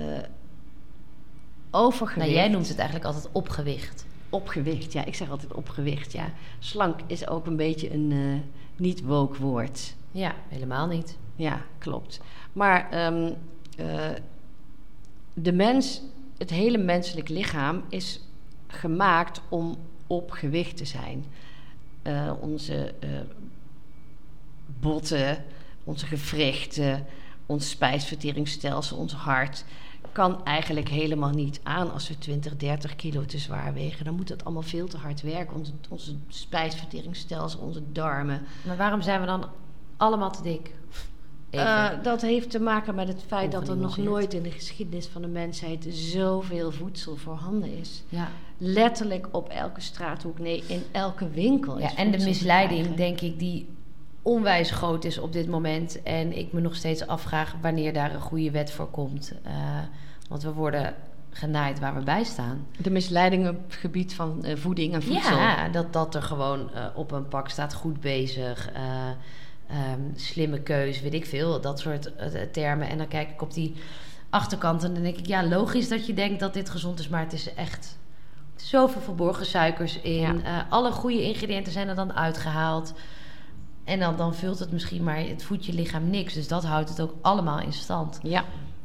overgewicht... 1.71 2.27
Nou, 2.27 2.39
jij 2.39 2.47
noemt 2.47 2.67
het 2.67 2.77
eigenlijk 2.77 3.07
altijd 3.07 3.29
opgewicht. 3.31 4.05
Opgewicht, 4.29 4.93
ja. 4.93 5.05
Ik 5.05 5.15
zeg 5.15 5.29
altijd 5.29 5.53
opgewicht, 5.53 6.11
ja. 6.11 6.31
Slank 6.59 6.99
is 7.07 7.27
ook 7.27 7.45
een 7.45 7.55
beetje 7.55 7.93
een 7.93 8.43
niet 8.79 9.01
woke 9.01 9.41
woord. 9.41 9.95
Ja, 10.11 10.35
helemaal 10.47 10.87
niet. 10.87 11.17
Ja, 11.35 11.61
klopt. 11.77 12.19
Maar 12.53 13.05
um, 13.13 13.35
de 15.33 15.53
mens, 15.53 16.01
het 16.37 16.49
hele 16.49 16.77
menselijk 16.77 17.29
lichaam 17.29 17.83
is 17.89 18.21
gemaakt 18.67 19.41
om 19.49 19.77
op 20.07 20.31
gewicht 20.31 20.77
te 20.77 20.85
zijn. 20.85 21.25
Uh, 22.03 22.31
onze 22.39 22.93
uh, 23.03 23.09
botten, 24.79 25.43
onze 25.83 26.05
gewrichten, 26.05 27.05
ons 27.45 27.69
spijsverteringsstelsel, 27.69 28.97
ons 28.97 29.13
hart 29.13 29.65
kan 30.11 30.45
eigenlijk 30.45 30.89
helemaal 30.89 31.29
niet 31.29 31.59
aan 31.63 31.91
als 31.91 32.07
we 32.07 32.17
20, 32.17 32.57
30 32.57 32.95
kilo 32.95 33.25
te 33.25 33.37
zwaar 33.37 33.73
wegen. 33.73 34.05
Dan 34.05 34.15
moet 34.15 34.27
dat 34.27 34.43
allemaal 34.43 34.61
veel 34.61 34.87
te 34.87 34.97
hard 34.97 35.21
werken. 35.21 35.55
Onze, 35.55 35.71
onze 35.89 36.15
spijsverteringsstelsel, 36.27 37.59
onze 37.59 37.81
darmen. 37.91 38.41
Maar 38.65 38.77
waarom 38.77 39.01
zijn 39.01 39.19
we 39.19 39.25
dan 39.25 39.45
allemaal 39.97 40.31
te 40.31 40.41
dik? 40.41 40.73
Uh, 41.51 41.89
dat 42.03 42.21
heeft 42.21 42.49
te 42.49 42.59
maken 42.59 42.95
met 42.95 43.07
het 43.07 43.23
feit 43.27 43.51
dat 43.51 43.67
er 43.67 43.77
nog 43.77 43.97
nooit 43.97 44.33
in 44.33 44.43
de 44.43 44.51
geschiedenis 44.51 45.07
van 45.07 45.21
de 45.21 45.27
mensheid 45.27 45.87
zoveel 45.89 46.71
voedsel 46.71 47.15
voorhanden 47.15 47.77
is. 47.77 48.03
Ja. 48.09 48.27
Letterlijk 48.57 49.27
op 49.31 49.49
elke 49.49 49.81
straathoek, 49.81 50.39
nee, 50.39 50.63
in 50.67 50.83
elke 50.91 51.29
winkel. 51.29 51.79
Ja, 51.79 51.95
en 51.95 52.11
de 52.11 52.23
misleiding, 52.23 52.95
denk 52.95 53.21
ik, 53.21 53.39
die 53.39 53.67
onwijs 54.21 54.71
groot 54.71 55.03
is 55.03 55.17
op 55.17 55.33
dit 55.33 55.47
moment. 55.47 56.03
En 56.03 56.37
ik 56.37 56.53
me 56.53 56.61
nog 56.61 56.75
steeds 56.75 57.07
afvraag 57.07 57.55
wanneer 57.61 57.93
daar 57.93 58.13
een 58.13 58.21
goede 58.21 58.51
wet 58.51 58.71
voor 58.71 58.89
komt. 58.89 59.33
Uh, 59.47 59.51
want 60.29 60.43
we 60.43 60.53
worden 60.53 60.95
genaaid 61.31 61.79
waar 61.79 61.95
we 61.95 62.01
bij 62.01 62.23
staan. 62.23 62.67
De 62.77 62.89
misleiding 62.89 63.47
op 63.47 63.63
het 63.65 63.75
gebied 63.75 64.13
van 64.13 64.41
uh, 64.45 64.55
voeding 64.55 64.93
en 64.93 65.03
voedsel. 65.03 65.37
Ja, 65.37 65.69
dat, 65.69 65.93
dat 65.93 66.15
er 66.15 66.21
gewoon 66.21 66.69
op 66.95 67.11
een 67.11 67.27
pak 67.27 67.49
staat 67.49 67.73
goed 67.73 67.99
bezig. 67.99 68.69
Um, 69.71 70.11
slimme 70.15 70.59
keus, 70.59 71.01
weet 71.01 71.13
ik 71.13 71.25
veel, 71.25 71.61
dat 71.61 71.79
soort 71.79 72.11
termen. 72.51 72.89
En 72.89 72.97
dan 72.97 73.07
kijk 73.07 73.29
ik 73.29 73.41
op 73.41 73.53
die 73.53 73.75
achterkant 74.29 74.83
en 74.83 74.93
dan 74.93 75.03
denk 75.03 75.17
ik, 75.17 75.25
ja, 75.25 75.47
logisch 75.47 75.89
dat 75.89 76.05
je 76.05 76.13
denkt 76.13 76.39
dat 76.39 76.53
dit 76.53 76.69
gezond 76.69 76.99
is, 76.99 77.07
maar 77.07 77.21
het 77.21 77.33
is 77.33 77.53
echt 77.53 77.97
zoveel 78.55 79.01
verborgen 79.01 79.45
suikers 79.45 80.01
in. 80.01 80.41
Ja. 80.43 80.67
Alle 80.69 80.91
goede 80.91 81.23
ingrediënten 81.23 81.71
zijn 81.71 81.87
er 81.87 81.95
dan 81.95 82.13
uitgehaald. 82.13 82.93
En 83.89 83.99
dan, 83.99 84.17
dan 84.17 84.35
vult 84.35 84.59
het 84.59 84.71
misschien 84.71 85.03
maar, 85.03 85.17
het 85.17 85.43
voedt 85.43 85.65
je 85.65 85.73
lichaam 85.73 86.09
niks. 86.09 86.33
Dus 86.33 86.47
dat 86.47 86.63
houdt 86.63 86.89
het 86.89 87.01
ook 87.01 87.13
allemaal 87.21 87.59
in 87.59 87.73
stand. 87.73 88.19
Ja. 88.23 88.43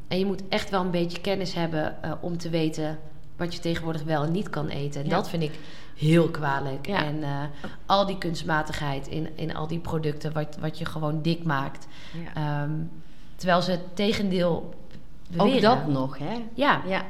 En 0.08 0.18
je 0.18 0.26
moet 0.26 0.48
echt 0.48 0.70
wel 0.70 0.80
een 0.80 0.90
beetje 0.90 1.20
kennis 1.20 1.54
hebben 1.54 1.96
uh, 2.04 2.12
om 2.20 2.38
te 2.38 2.48
weten 2.48 2.98
wat 3.36 3.54
je 3.54 3.60
tegenwoordig 3.60 4.02
wel 4.02 4.22
en 4.22 4.32
niet 4.32 4.50
kan 4.50 4.68
eten. 4.68 5.00
En 5.00 5.08
ja. 5.08 5.14
dat 5.14 5.28
vind 5.28 5.42
ik 5.42 5.58
heel 5.96 6.28
kwalijk. 6.28 6.86
Ja. 6.86 7.04
En 7.04 7.16
uh, 7.16 7.42
al 7.86 8.06
die 8.06 8.18
kunstmatigheid 8.18 9.08
in, 9.08 9.28
in 9.34 9.56
al 9.56 9.66
die 9.66 9.78
producten, 9.78 10.32
wat, 10.32 10.56
wat 10.60 10.78
je 10.78 10.84
gewoon 10.84 11.22
dik 11.22 11.44
maakt. 11.44 11.86
Ja. 12.34 12.62
Um, 12.62 12.90
terwijl 13.36 13.62
ze 13.62 13.70
het 13.70 13.96
tegendeel 13.96 14.74
beweren. 15.30 15.54
Ook 15.54 15.60
dat 15.60 15.86
nog, 15.86 16.18
hè? 16.18 16.44
Ja. 16.54 16.82
ja. 16.86 17.04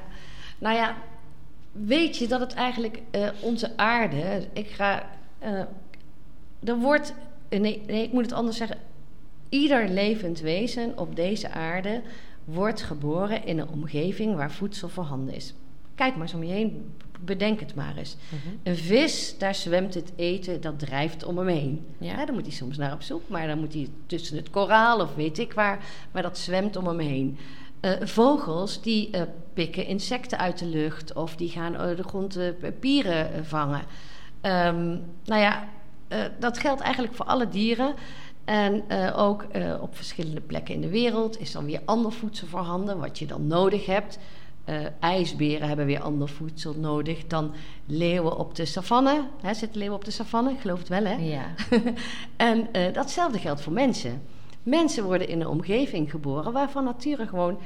Nou 0.58 0.76
ja, 0.76 0.94
weet 1.72 2.16
je 2.16 2.28
dat 2.28 2.40
het 2.40 2.54
eigenlijk 2.54 3.02
uh, 3.10 3.28
onze 3.40 3.76
aarde... 3.76 4.48
Ik 4.52 4.68
ga... 4.68 5.02
Uh, 5.44 5.60
er 6.64 6.78
wordt... 6.78 7.14
Nee, 7.61 7.82
nee, 7.87 8.02
ik 8.02 8.12
moet 8.12 8.25
het 8.25 8.32
anders 8.32 8.56
zeggen. 8.56 8.78
Ieder 9.49 9.88
levend 9.88 10.40
wezen 10.40 10.99
op 10.99 11.16
deze 11.16 11.50
aarde 11.50 12.02
wordt 12.44 12.82
geboren 12.82 13.46
in 13.46 13.58
een 13.58 13.68
omgeving 13.68 14.37
waar 14.37 14.52
voedsel 14.52 14.88
voorhanden 14.88 15.34
is. 15.34 15.54
Kijk 15.94 16.12
maar 16.12 16.23
eens 16.23 16.34
om 16.34 16.44
je 16.44 16.52
heen 16.52 16.92
bedenk 17.25 17.61
het 17.61 17.75
maar 17.75 17.96
eens. 17.96 18.16
Mhm. 18.28 18.54
Een 18.62 18.76
vis, 18.76 19.38
daar 19.38 19.54
zwemt 19.54 19.94
het 19.94 20.12
eten, 20.16 20.61
dat 20.61 20.78
drijft 20.78 21.25
om 21.25 21.38
hem 21.38 21.46
heen. 21.46 21.87
Ja. 21.99 22.18
Ja, 22.18 22.26
dan 22.26 22.34
moet 22.34 22.46
hij 22.46 22.54
soms 22.54 22.76
naar 22.76 22.92
op 22.92 23.02
zoek, 23.02 23.28
maar 23.28 23.46
dan 23.46 23.58
moet 23.58 23.75
hij 23.75 23.88
tussen 24.06 24.37
het 24.37 24.50
koraal 24.50 25.00
of 25.00 25.14
weet 25.14 25.38
ik 25.38 25.52
waar, 25.52 25.84
maar 26.11 26.23
dat 26.23 26.38
zwemt 26.38 26.76
om 26.76 26.87
hem 26.87 26.99
heen. 26.99 27.38
Uh, 27.81 27.92
vogels 28.00 28.83
die 28.83 29.09
uh, 29.12 29.22
pikken 29.52 29.87
insecten 29.87 30.38
uit 30.38 30.59
de 30.59 30.66
lucht 30.66 31.12
of 31.12 31.37
die 31.37 31.48
gaan 31.48 31.74
uh, 31.74 31.96
de 31.96 32.02
grond 32.02 32.38
pieren 32.81 33.46
vangen. 33.46 33.81
Um, 34.42 35.02
nou 35.24 35.40
ja, 35.40 35.68
dat 36.38 36.58
geldt 36.58 36.80
eigenlijk 36.80 37.14
voor 37.14 37.26
alle 37.26 37.48
dieren. 37.48 37.94
En 38.44 38.84
ook 39.14 39.46
op 39.80 39.96
verschillende 39.96 40.40
plekken 40.40 40.74
in 40.74 40.80
de 40.80 40.88
wereld 40.88 41.40
is 41.40 41.52
dan 41.52 41.64
weer 41.64 41.80
ander 41.84 42.12
voedsel 42.12 42.46
voorhanden, 42.46 42.98
wat 42.98 43.18
je 43.18 43.26
dan 43.26 43.46
nodig 43.46 43.86
hebt. 43.86 44.18
Uh, 44.68 44.76
ijsberen 45.00 45.68
hebben 45.68 45.86
weer 45.86 46.00
ander 46.00 46.28
voedsel 46.28 46.74
nodig 46.74 47.26
dan 47.26 47.52
leeuwen 47.86 48.36
op 48.36 48.54
de 48.54 48.64
savanne. 48.64 49.28
Hè, 49.40 49.54
zitten 49.54 49.78
leeuwen 49.78 49.96
op 49.96 50.04
de 50.04 50.10
savanne? 50.10 50.50
Ik 50.50 50.60
geloof 50.60 50.78
het 50.78 50.88
wel, 50.88 51.04
hè? 51.04 51.14
Ja. 51.14 51.54
en 52.36 52.68
datzelfde 52.92 53.38
geldt 53.38 53.60
voor 53.60 53.72
mensen. 53.72 54.22
Mensen 54.62 55.04
worden 55.04 55.28
in 55.28 55.40
een 55.40 55.46
omgeving 55.46 56.10
geboren 56.10 56.52
waarvan 56.52 56.84
nature 56.84 57.26
gewoon 57.26 57.58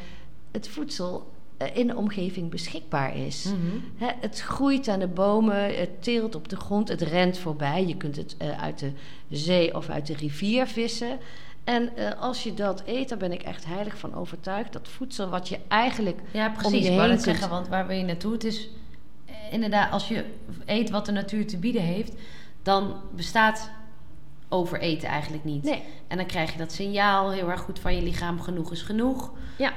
het 0.51 0.69
voedsel 0.69 1.31
in 1.75 1.87
de 1.87 1.97
omgeving 1.97 2.51
beschikbaar 2.51 3.17
is. 3.17 3.53
Hè, 3.97 4.09
het 4.21 4.41
groeit 4.41 4.89
aan 4.89 4.99
de 4.99 5.07
bomen, 5.07 5.79
het 5.79 6.03
teelt 6.03 6.35
op 6.35 6.49
de 6.49 6.57
grond, 6.57 6.89
het 6.89 7.03
rent 7.03 7.39
voorbij. 7.39 7.87
Je 7.87 7.97
kunt 7.97 8.17
het 8.17 8.37
uit 8.61 8.79
de 8.79 8.93
zee 9.31 9.75
of 9.75 9.89
uit 9.89 10.07
de 10.07 10.15
rivier 10.15 10.67
vissen. 10.67 11.19
En 11.69 11.91
uh, 11.99 12.21
als 12.21 12.43
je 12.43 12.55
dat 12.55 12.83
eet, 12.87 13.09
daar 13.09 13.19
ben 13.19 13.33
ik 13.33 13.43
echt 13.43 13.65
heilig 13.65 13.99
van 13.99 14.15
overtuigd. 14.15 14.73
Dat 14.73 14.89
voedsel 14.89 15.29
wat 15.29 15.49
je 15.49 15.59
eigenlijk. 15.69 16.21
Ja, 16.33 16.49
precies. 16.49 16.89
Om 16.89 16.95
je 16.95 17.01
heen 17.01 17.21
zeggen, 17.21 17.49
want 17.49 17.69
waar 17.69 17.87
wil 17.87 17.97
je 17.97 18.05
naartoe? 18.05 18.33
Het 18.33 18.45
is 18.45 18.69
eh, 19.25 19.35
inderdaad, 19.51 19.93
als 19.93 20.09
je 20.09 20.25
eet 20.65 20.91
wat 20.91 21.07
de 21.07 21.13
natuur 21.13 21.47
te 21.47 21.57
bieden 21.57 21.83
heeft, 21.83 22.13
dan 22.63 22.95
bestaat 23.15 23.71
overeten 24.49 25.09
eigenlijk 25.09 25.45
niet. 25.45 25.63
Nee. 25.63 25.83
En 26.07 26.17
dan 26.17 26.27
krijg 26.27 26.53
je 26.53 26.59
dat 26.59 26.73
signaal 26.73 27.31
heel 27.31 27.51
erg 27.51 27.61
goed 27.61 27.79
van 27.79 27.95
je 27.95 28.03
lichaam: 28.03 28.41
genoeg 28.41 28.73
is 28.73 28.83
genoeg. 28.83 29.33
Ja. 29.59 29.73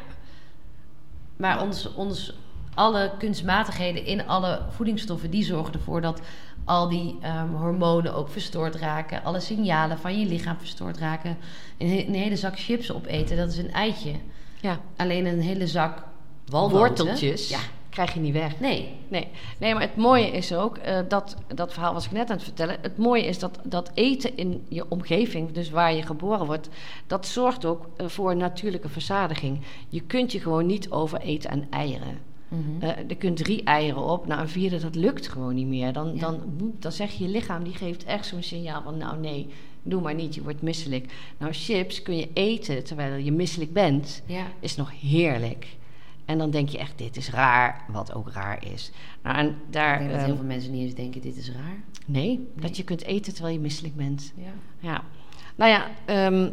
Maar 1.42 1.62
ons, 1.62 1.94
ons, 1.94 2.34
alle 2.74 3.12
kunstmatigheden 3.18 4.06
in 4.06 4.28
alle 4.28 4.62
voedingsstoffen, 4.70 5.30
die 5.30 5.44
zorgen 5.44 5.74
ervoor 5.74 6.02
dat 6.02 6.22
al 6.66 6.90
die 6.90 7.18
um, 7.26 7.56
hormonen 7.56 8.14
ook 8.14 8.30
verstoord 8.30 8.76
raken. 8.76 9.24
Alle 9.24 9.40
signalen 9.40 10.00
van 10.00 10.20
je 10.20 10.26
lichaam 10.26 10.58
verstoord 10.58 10.98
raken. 10.98 11.38
Een, 11.78 12.08
een, 12.08 12.14
hele 12.14 12.36
zak 12.36 12.60
chips 12.60 12.92
opeten, 12.92 13.38
dat 13.38 13.52
is 13.52 13.58
een 13.58 13.72
eitje. 13.72 14.16
Ja. 14.60 14.80
Alleen 14.96 15.26
een 15.26 15.42
hele 15.42 15.68
zak 15.68 16.04
walnoten. 16.46 16.78
Worteltjes. 16.78 17.50
Ja. 17.50 17.60
Krijg 17.92 18.14
je 18.14 18.20
niet 18.20 18.34
weg. 18.34 18.60
Nee. 18.60 18.90
Nee, 19.08 19.28
nee 19.58 19.74
maar 19.74 19.82
het 19.82 19.96
mooie 19.96 20.28
is 20.32 20.54
ook, 20.54 20.78
uh, 20.78 21.00
dat, 21.08 21.36
dat 21.56 21.74
verhaal 21.74 21.94
was 21.94 22.06
ik 22.06 22.12
net 22.12 22.30
aan 22.30 22.36
het 22.36 22.44
vertellen. 22.44 22.78
Het 22.82 22.98
mooie 22.98 23.26
is 23.26 23.40
dat, 23.40 23.60
dat 23.64 23.92
eten 23.94 24.38
in 24.38 24.66
je 24.70 24.86
omgeving, 24.90 25.52
dus 25.52 25.70
waar 25.70 25.94
je 25.94 26.02
geboren 26.02 26.46
wordt, 26.46 26.70
dat 27.08 27.28
zorgt 27.28 27.66
ook 27.66 27.90
uh, 27.98 28.08
voor 28.08 28.36
natuurlijke 28.36 28.90
verzadiging. 28.90 29.60
Je 29.90 30.02
kunt 30.02 30.32
je 30.32 30.40
gewoon 30.40 30.66
niet 30.66 30.90
overeten 30.92 31.50
aan 31.50 31.68
eieren. 31.70 32.30
Uh, 32.82 32.88
er 32.90 33.16
kunt 33.18 33.38
drie 33.38 33.64
eieren 33.64 34.02
op. 34.04 34.28
Nou, 34.28 34.42
een 34.42 34.50
vierde, 34.50 34.80
dat 34.80 34.96
lukt 34.96 35.28
gewoon 35.28 35.56
niet 35.56 35.68
meer. 35.68 35.94
Dan, 35.94 36.12
Ja. 36.14 36.20
dan, 36.20 36.42
dan 36.80 36.92
zeg 36.92 37.12
je 37.12 37.24
je 37.24 37.30
lichaam, 37.30 37.64
die 37.64 37.74
geeft 37.74 38.04
echt 38.04 38.26
zo'n 38.26 38.44
signaal 38.44 38.82
van... 38.82 38.98
nou 38.98 39.18
nee, 39.20 39.48
doe 39.84 40.02
maar 40.02 40.14
niet, 40.14 40.36
je 40.36 40.42
wordt 40.44 40.62
misselijk. 40.62 41.14
Nou, 41.38 41.54
chips 41.54 42.02
kun 42.02 42.18
je 42.18 42.30
eten 42.34 42.84
terwijl 42.84 43.16
je 43.16 43.32
misselijk 43.32 43.74
bent. 43.74 44.22
Ja. 44.26 44.46
Is 44.60 44.76
nog 44.76 44.92
heerlijk. 45.02 45.68
En 46.26 46.38
dan 46.38 46.50
denk 46.50 46.70
je 46.70 46.78
echt, 46.78 46.98
dit 46.98 47.18
is 47.18 47.30
raar, 47.30 47.86
wat 47.88 48.14
ook 48.14 48.30
raar 48.30 48.66
is. 48.74 48.92
Nou, 49.24 49.38
en 49.38 49.56
daar... 49.70 49.94
Ik 49.94 50.00
denk 50.00 50.10
dat 50.10 50.20
ehm, 50.20 50.26
heel 50.26 50.36
veel 50.36 50.46
mensen 50.46 50.72
niet 50.72 50.84
eens 50.84 50.96
denken: 50.96 51.22
dit 51.22 51.38
is 51.38 51.52
raar. 51.52 51.84
nee, 52.06 52.28
Nee. 52.28 52.48
dat 52.56 52.78
je 52.78 52.84
kunt 52.84 53.04
eten 53.04 53.34
terwijl 53.34 53.56
je 53.56 53.62
misselijk 53.62 53.96
bent. 53.96 54.34
Ja. 54.36 54.52
Ja, 54.80 55.04
nou 55.56 55.72
ja, 55.72 55.88
ehm, 56.06 56.50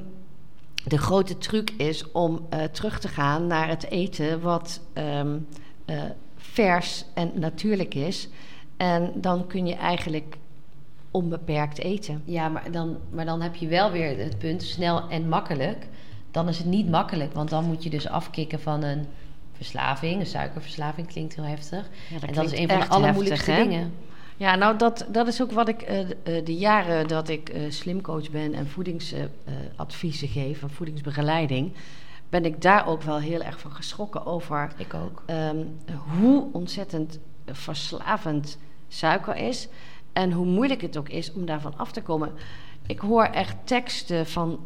de 0.84 0.98
grote 0.98 1.38
truc 1.38 1.70
is 1.70 2.10
om 2.10 2.46
uh, 2.54 2.62
terug 2.62 3.00
te 3.00 3.08
gaan 3.08 3.46
naar 3.46 3.68
het 3.68 3.90
eten 3.90 4.40
wat 4.40 4.80
um, 4.94 5.46
uh, 5.86 6.02
vers 6.36 7.04
en 7.14 7.32
natuurlijk 7.34 7.94
is. 7.94 8.28
En 8.76 9.12
dan 9.14 9.46
kun 9.46 9.66
je 9.66 9.74
eigenlijk 9.74 10.36
onbeperkt 11.10 11.78
eten. 11.78 12.22
Ja, 12.24 12.48
maar 12.48 12.70
dan, 12.70 12.96
maar 13.10 13.24
dan 13.24 13.40
heb 13.40 13.54
je 13.54 13.66
wel 13.66 13.90
weer 13.90 14.18
het 14.18 14.38
punt 14.38 14.62
snel 14.62 15.08
en 15.08 15.28
makkelijk. 15.28 15.86
Dan 16.30 16.48
is 16.48 16.58
het 16.58 16.66
niet 16.66 16.88
makkelijk, 16.88 17.32
want 17.32 17.50
dan 17.50 17.64
moet 17.64 17.82
je 17.82 17.90
dus 17.90 18.08
afkicken 18.08 18.60
van 18.60 18.82
een 18.82 19.06
verslaving. 19.58 20.20
Een 20.20 20.26
suikerverslaving 20.26 21.06
klinkt 21.06 21.34
heel 21.34 21.44
heftig. 21.44 21.88
Ja, 22.08 22.26
en 22.26 22.34
dat 22.34 22.44
is 22.44 22.58
een 22.58 22.68
van 22.68 22.80
de 22.80 22.88
allermoeilijkste 22.88 23.54
dingen. 23.54 23.92
Ja, 24.36 24.54
nou 24.54 24.76
dat, 24.76 25.06
dat 25.08 25.26
is 25.26 25.42
ook 25.42 25.52
wat 25.52 25.68
ik 25.68 25.82
uh, 25.82 26.08
de, 26.22 26.42
de 26.42 26.56
jaren 26.56 27.08
dat 27.08 27.28
ik 27.28 27.54
uh, 27.54 27.70
slimcoach 27.70 28.30
ben 28.30 28.54
en 28.54 28.68
voedingsadviezen 28.68 30.28
geef 30.28 30.62
en 30.62 30.70
voedingsbegeleiding, 30.70 31.72
ben 32.28 32.44
ik 32.44 32.62
daar 32.62 32.86
ook 32.86 33.02
wel 33.02 33.18
heel 33.18 33.42
erg 33.42 33.60
van 33.60 33.70
geschrokken 33.70 34.26
over 34.26 34.72
Ik 34.76 34.94
ook. 34.94 35.22
um, 35.26 35.78
hoe 36.18 36.48
ontzettend 36.52 37.18
verslavend 37.46 38.58
suiker 38.88 39.36
is. 39.36 39.68
En 40.12 40.32
hoe 40.32 40.46
moeilijk 40.46 40.80
het 40.80 40.96
ook 40.96 41.08
is 41.08 41.32
om 41.32 41.46
daarvan 41.46 41.76
af 41.76 41.92
te 41.92 42.02
komen. 42.02 42.32
Ik 42.86 42.98
hoor 42.98 43.24
echt 43.24 43.56
teksten 43.64 44.26
van 44.26 44.60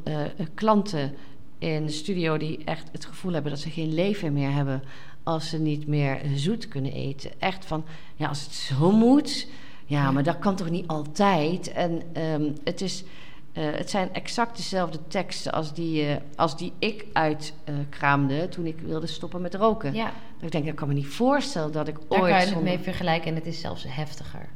klanten 0.55 1.15
in 1.63 1.87
de 1.87 1.93
studio 1.93 2.37
die 2.37 2.65
echt 2.65 2.89
het 2.93 3.05
gevoel 3.05 3.33
hebben 3.33 3.51
dat 3.51 3.61
ze 3.61 3.71
geen 3.71 3.95
leven 3.95 4.33
meer 4.33 4.53
hebben 4.53 4.83
als 5.23 5.49
ze 5.49 5.59
niet 5.59 5.87
meer 5.87 6.21
zoet 6.35 6.69
kunnen 6.69 6.93
eten. 6.93 7.31
Echt 7.39 7.65
van, 7.65 7.85
ja, 8.17 8.29
als 8.29 8.45
het 8.45 8.53
zo 8.53 8.91
moet, 8.91 9.47
ja, 9.87 10.11
maar 10.11 10.23
dat 10.23 10.39
kan 10.39 10.57
toch 10.57 10.71
niet 10.71 10.87
altijd. 10.87 11.73
En 11.73 12.03
um, 12.17 12.55
het, 12.65 12.81
is, 12.81 13.05
uh, 13.53 13.65
het 13.71 13.91
zijn 13.91 14.15
exact 14.15 14.57
dezelfde 14.57 14.99
teksten 15.09 15.53
als 15.53 15.75
die, 15.75 16.09
uh, 16.09 16.17
als 16.37 16.57
die 16.57 16.73
ik 16.79 17.07
uitkraamde 17.13 18.37
uh, 18.37 18.43
toen 18.43 18.67
ik 18.67 18.79
wilde 18.81 19.07
stoppen 19.07 19.41
met 19.41 19.55
roken. 19.55 19.95
Ja. 19.95 20.13
Dat 20.35 20.45
ik 20.45 20.53
denk, 20.53 20.67
ik 20.67 20.75
kan 20.75 20.89
me 20.89 20.95
niet 20.95 21.07
voorstellen 21.07 21.73
dat 21.73 21.89
ik 21.89 21.95
Daar 21.95 22.21
ooit... 22.21 22.21
kan 22.21 22.29
je 22.29 22.35
het 22.35 22.45
zonder- 22.45 22.65
mee 22.65 22.79
vergelijken 22.79 23.29
en 23.29 23.35
het 23.35 23.47
is 23.47 23.61
zelfs 23.61 23.85
heftiger. 23.89 24.49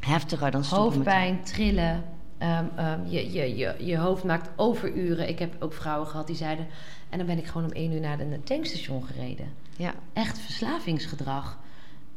Heftiger 0.00 0.50
dan 0.50 0.64
stoppen 0.64 0.98
met 0.98 1.06
Hoofdpijn, 1.06 1.42
trillen. 1.42 2.04
Ehm, 2.40 2.64
ehm, 2.76 3.06
je, 3.06 3.32
je, 3.32 3.56
je, 3.56 3.74
je 3.78 3.98
hoofd 3.98 4.24
maakt 4.24 4.50
overuren. 4.56 5.28
Ik 5.28 5.38
heb 5.38 5.54
ook 5.58 5.72
vrouwen 5.72 6.06
gehad 6.08 6.26
die 6.26 6.36
zeiden... 6.36 6.66
en 7.08 7.18
dan 7.18 7.26
ben 7.26 7.38
ik 7.38 7.46
gewoon 7.46 7.66
om 7.66 7.72
één 7.72 7.92
uur 7.92 8.00
naar 8.00 8.20
een 8.20 8.42
tankstation 8.44 9.04
gereden. 9.04 9.52
Ja, 9.76 9.94
Echt 10.12 10.38
verslavingsgedrag. 10.38 11.58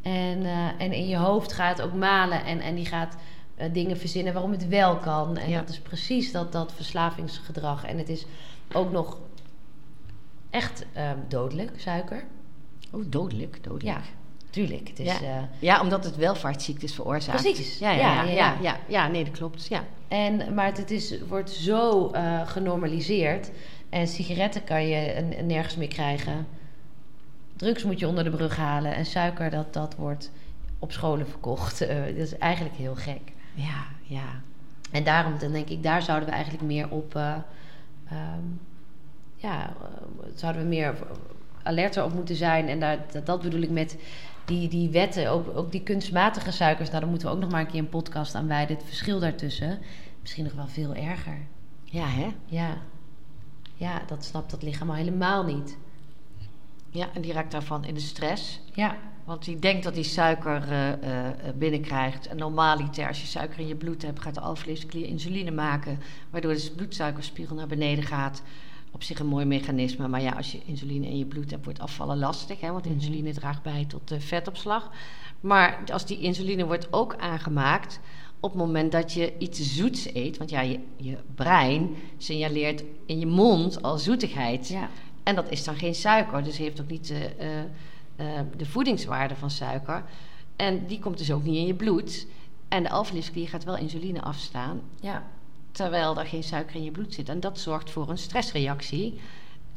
En, 0.02 0.44
eh, 0.46 0.68
en 0.82 0.92
in 0.92 1.08
je 1.08 1.18
hoofd 1.18 1.54
gaat 1.54 1.82
ook 1.82 1.94
malen 1.94 2.46
en, 2.46 2.60
en 2.60 2.76
die 2.76 2.86
gaat 2.86 3.16
eh, 3.56 3.74
dingen 3.74 3.98
verzinnen 3.98 4.34
waarom 4.34 4.52
het 4.52 4.68
wel 4.68 4.98
kan. 4.98 5.38
En 5.38 5.50
Ja. 5.50 5.60
dat 5.60 5.70
is 5.70 5.80
precies 5.80 6.32
dat, 6.32 6.52
dat 6.52 6.74
verslavingsgedrag. 6.74 7.86
En 7.86 7.98
het 7.98 8.10
is 8.10 8.26
ook 8.74 8.92
nog 8.92 9.18
echt 10.50 10.86
ehm, 10.94 11.18
dodelijk, 11.28 11.72
suiker. 11.76 12.24
oh, 12.92 13.04
dodelijk, 13.08 13.64
dodelijk. 13.64 13.98
Ja, 13.98 14.02
tuurlijk. 14.54 14.88
Het 14.88 15.00
is, 15.00 15.06
Ja. 15.20 15.22
eh, 15.22 15.44
Ja, 15.60 15.82
omdat 15.82 16.04
het 16.04 16.16
welvaartsziektes 16.16 16.94
veroorzaakt. 16.94 17.42
Precies. 17.42 17.80
Ja, 17.80 17.92
ja, 17.92 17.98
Ja, 17.98 18.14
ja, 18.14 18.24
ja, 18.24 18.34
ja, 18.34 18.36
ja. 18.36 18.58
ja, 18.62 18.78
ja, 18.88 19.08
nee, 19.08 19.24
dat 19.24 19.34
klopt. 19.34 19.68
Ja. 19.68 19.84
En, 20.08 20.54
maar 20.54 20.66
het 20.76 20.92
is, 20.92 21.22
wordt 21.28 21.50
zo 21.50 22.10
eh, 22.12 22.48
genormaliseerd. 22.48 23.52
En 23.90 24.08
sigaretten 24.08 24.64
kan 24.64 24.88
je 24.88 25.22
nergens 25.44 25.76
meer 25.76 25.88
krijgen. 25.88 26.48
Drugs 27.56 27.84
moet 27.84 28.00
je 28.00 28.08
onder 28.08 28.24
de 28.24 28.30
brug 28.30 28.56
halen. 28.58 28.96
En 28.96 29.06
suiker, 29.06 29.50
dat, 29.50 29.74
dat 29.74 29.96
wordt 29.96 30.32
op 30.80 30.92
scholen 30.92 31.28
verkocht. 31.28 31.82
Eh, 31.82 31.96
dat 32.06 32.16
is 32.16 32.38
eigenlijk 32.38 32.76
heel 32.76 32.96
gek. 32.96 33.22
ja, 33.54 33.86
ja. 34.04 34.42
En 34.92 35.04
daarom 35.04 35.38
dan 35.40 35.52
denk 35.52 35.70
ik, 35.70 35.84
daar 35.84 36.02
zouden 36.02 36.30
we 36.30 36.34
eigenlijk 36.36 36.64
meer 36.64 36.90
op... 36.90 37.16
eh, 37.16 37.36
ehm, 38.10 38.44
ja, 39.36 39.74
zouden 40.36 40.62
we 40.62 40.68
meer 40.68 40.94
alerter 41.64 42.04
op 42.04 42.14
moeten 42.14 42.36
zijn. 42.36 42.68
En 42.70 42.80
daar, 42.80 42.98
dat, 43.12 43.26
dat 43.26 43.42
bedoel 43.42 43.62
ik 43.62 43.70
met 43.70 43.98
die, 44.46 44.70
die 44.70 44.90
wetten. 44.90 45.30
Ook, 45.30 45.58
ook 45.58 45.72
die 45.72 45.84
kunstmatige 45.84 46.52
suikers. 46.52 46.90
Nou, 46.90 47.00
daar 47.00 47.10
moeten 47.10 47.28
we 47.28 47.34
ook 47.34 47.42
nog 47.42 47.52
maar 47.52 47.62
een 47.62 47.68
keer 47.68 47.80
een 47.80 47.90
podcast 47.90 48.36
aan 48.36 48.48
wijden. 48.48 48.76
Het 48.76 48.86
verschil 48.86 49.20
daartussen. 49.20 49.80
Misschien 50.22 50.44
nog 50.44 50.54
wel 50.54 50.68
veel 50.68 50.96
erger. 50.96 51.38
Ja, 51.84 52.08
hè? 52.08 52.28
Ja. 52.46 52.78
Ja, 53.76 54.02
dat 54.08 54.24
snapt 54.26 54.52
dat 54.52 54.64
lichaam 54.64 54.90
al 54.90 54.96
helemaal 54.96 55.44
niet. 55.44 55.78
Ja, 56.90 57.10
en 57.14 57.22
die 57.22 57.34
raakt 57.34 57.52
daarvan 57.52 57.86
in 57.86 57.94
de 57.94 58.00
stress. 58.00 58.60
Ja. 58.74 58.98
Want 59.24 59.46
die 59.46 59.60
denkt 59.60 59.84
dat 59.84 59.94
hij 59.94 60.04
suiker 60.04 60.72
eh, 60.72 60.92
eh, 60.92 61.28
eh, 61.28 61.56
binnenkrijgt. 61.56 62.28
En 62.28 62.38
normaliter, 62.38 63.08
als 63.08 63.22
je 63.22 63.28
suiker 63.28 63.60
in 63.60 63.68
je 63.68 63.76
bloed 63.76 64.02
hebt, 64.02 64.20
gaat 64.20 64.34
de 64.34 64.42
alvleesklier 64.42 65.06
insuline 65.06 65.52
maken. 65.52 66.00
Waardoor 66.30 66.54
de 66.54 66.72
bloedsuikerspiegel 66.76 67.56
naar 67.56 67.68
beneden 67.68 68.04
gaat. 68.04 68.42
Op 68.94 69.04
zich 69.04 69.20
een 69.20 69.28
mooi 69.28 69.46
mechanisme. 69.46 70.08
Maar 70.08 70.22
ja, 70.22 70.32
als 70.32 70.52
je 70.52 70.62
insuline 70.66 71.08
in 71.08 71.18
je 71.18 71.26
bloed 71.26 71.52
hebt, 71.52 71.64
wordt 71.66 71.80
afvallen 71.80 72.18
lastig. 72.18 72.60
Hè? 72.62 72.72
Want 72.72 72.86
Mhm. 72.86 72.94
insuline 72.94 73.34
draagt 73.34 73.62
bij 73.64 73.86
tot 73.88 74.12
eh, 74.12 74.20
vetopslag. 74.20 74.92
Maar 75.40 75.84
als 75.92 76.06
die 76.06 76.20
insuline 76.20 76.66
wordt 76.66 76.94
ook 76.94 77.16
aangemaakt 77.16 78.00
op 78.40 78.50
het 78.52 78.60
moment 78.60 78.92
dat 78.92 79.14
je 79.14 79.34
iets 79.38 79.76
zoets 79.76 80.14
eet. 80.14 80.38
Want 80.38 80.50
ja, 80.50 80.62
je, 80.62 80.80
je 80.98 81.18
brein 81.36 81.90
signaleert 82.18 82.84
in 83.06 83.20
je 83.20 83.26
mond 83.26 83.82
al 83.82 83.98
zoetigheid. 83.98 84.68
Ja. 84.68 84.90
En 85.24 85.36
dat 85.36 85.50
is 85.52 85.64
dan 85.64 85.76
geen 85.76 85.96
suiker, 85.96 86.44
dus 86.44 86.58
heeft 86.58 86.82
ook 86.82 86.90
niet 86.90 87.08
de, 87.08 87.26
eh, 87.36 87.60
eh, 88.16 88.46
de 88.58 88.66
voedingswaarde 88.66 89.36
van 89.36 89.50
suiker. 89.50 90.04
En 90.56 90.86
die 90.88 91.00
komt 91.00 91.18
dus 91.18 91.32
ook 91.32 91.44
niet 91.44 91.56
in 91.56 91.66
je 91.66 91.74
bloed. 91.74 92.28
En 92.68 92.84
de 92.84 92.90
alvleesklier 92.90 93.48
gaat 93.48 93.64
wel 93.64 93.78
insuline 93.78 94.22
afstaan, 94.22 94.82
Ja. 95.00 95.24
Terwijl 95.74 96.18
er 96.20 96.26
geen 96.26 96.44
suiker 96.44 96.76
in 96.76 96.84
je 96.84 96.92
bloed 96.92 97.14
zit. 97.14 97.30
En 97.30 97.40
dat 97.40 97.60
zorgt 97.60 97.90
voor 97.92 98.10
een 98.10 98.18
stressreactie. 98.18 99.20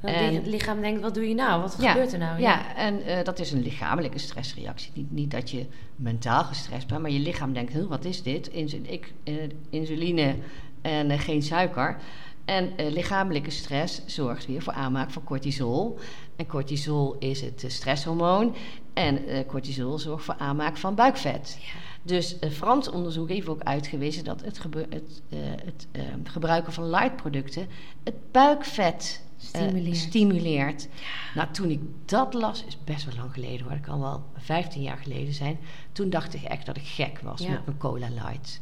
En- 0.00 0.34
het 0.34 0.46
lichaam 0.46 0.80
denkt, 0.80 1.00
wat 1.00 1.14
doe 1.14 1.28
je 1.28 1.34
nou? 1.34 1.60
Wat 1.62 1.76
Ja, 1.80 1.90
gebeurt 1.92 2.12
er 2.12 2.18
nou? 2.18 2.40
Ja, 2.40 2.74
en 2.76 3.02
eh, 3.02 3.24
dat 3.24 3.38
is 3.38 3.52
een 3.52 3.62
lichamelijke 3.62 4.18
stressreactie. 4.18 4.90
Niet, 4.94 5.10
niet 5.12 5.30
dat 5.30 5.50
je 5.50 5.66
mentaal 5.96 6.44
gestrest 6.44 6.86
bent, 6.86 7.02
maar 7.02 7.10
je 7.10 7.18
lichaam 7.18 7.52
denkt: 7.52 7.72
"Huh, 7.72 7.86
wat 7.86 8.04
is 8.04 8.22
dit? 8.22 8.48
Insu- 8.48 8.82
ik, 8.82 9.12
eh, 9.24 9.34
insuline 9.70 10.34
en 10.82 11.10
eh, 11.10 11.20
geen 11.20 11.42
suiker. 11.42 11.96
En 12.44 12.72
lichamelijke 12.90 13.50
stress 13.50 14.02
zorgt 14.06 14.46
weer 14.46 14.62
voor 14.62 14.72
aanmaak 14.72 15.10
van 15.10 15.24
cortisol. 15.24 15.98
En 16.36 16.46
cortisol 16.46 17.16
is 17.18 17.40
het 17.40 17.64
stresshormoon. 17.66 18.54
En 18.94 19.20
cortisol 19.46 19.98
zorgt 19.98 20.24
voor 20.24 20.34
aanmaak 20.38 20.76
van 20.76 20.94
buikvet. 20.94 21.58
Ja. 21.60 21.80
Dus 22.06 22.38
eh, 22.38 22.50
Frans 22.50 22.88
onderzoek 22.90 23.28
heeft 23.28 23.48
ook 23.48 23.60
uitgewezen 23.62 24.24
dat 24.24 24.40
het, 24.44 24.58
gebe- 24.58 24.86
het, 24.90 25.22
eh, 25.28 25.38
het 25.64 25.86
eh, 25.92 26.02
gebruiken 26.24 26.72
van 26.72 26.90
lightproducten 26.90 27.66
het 28.04 28.32
buikvet 28.32 29.22
eh, 29.38 29.44
Stimuleert. 29.46 29.96
stimuleert. 29.96 30.88
Nou, 31.34 31.48
toen 31.50 31.70
ik 31.70 31.80
dat 32.04 32.34
las, 32.34 32.64
is 32.64 32.78
best 32.84 33.04
wel 33.04 33.14
lang 33.16 33.32
geleden 33.32 33.60
hoor, 33.60 33.70
dat 33.74 33.80
kan 33.80 34.00
wel 34.00 34.22
15 34.36 34.82
jaar 34.82 34.96
geleden 34.96 35.32
zijn. 35.34 35.58
Toen 35.92 36.10
dacht 36.10 36.34
ik 36.34 36.42
echt 36.42 36.66
dat 36.66 36.76
ik 36.76 36.86
gek 36.86 37.20
was 37.22 37.40
Ja. 37.40 37.50
met 37.50 37.66
mijn 37.66 37.78
cola 37.78 38.08
light. 38.08 38.60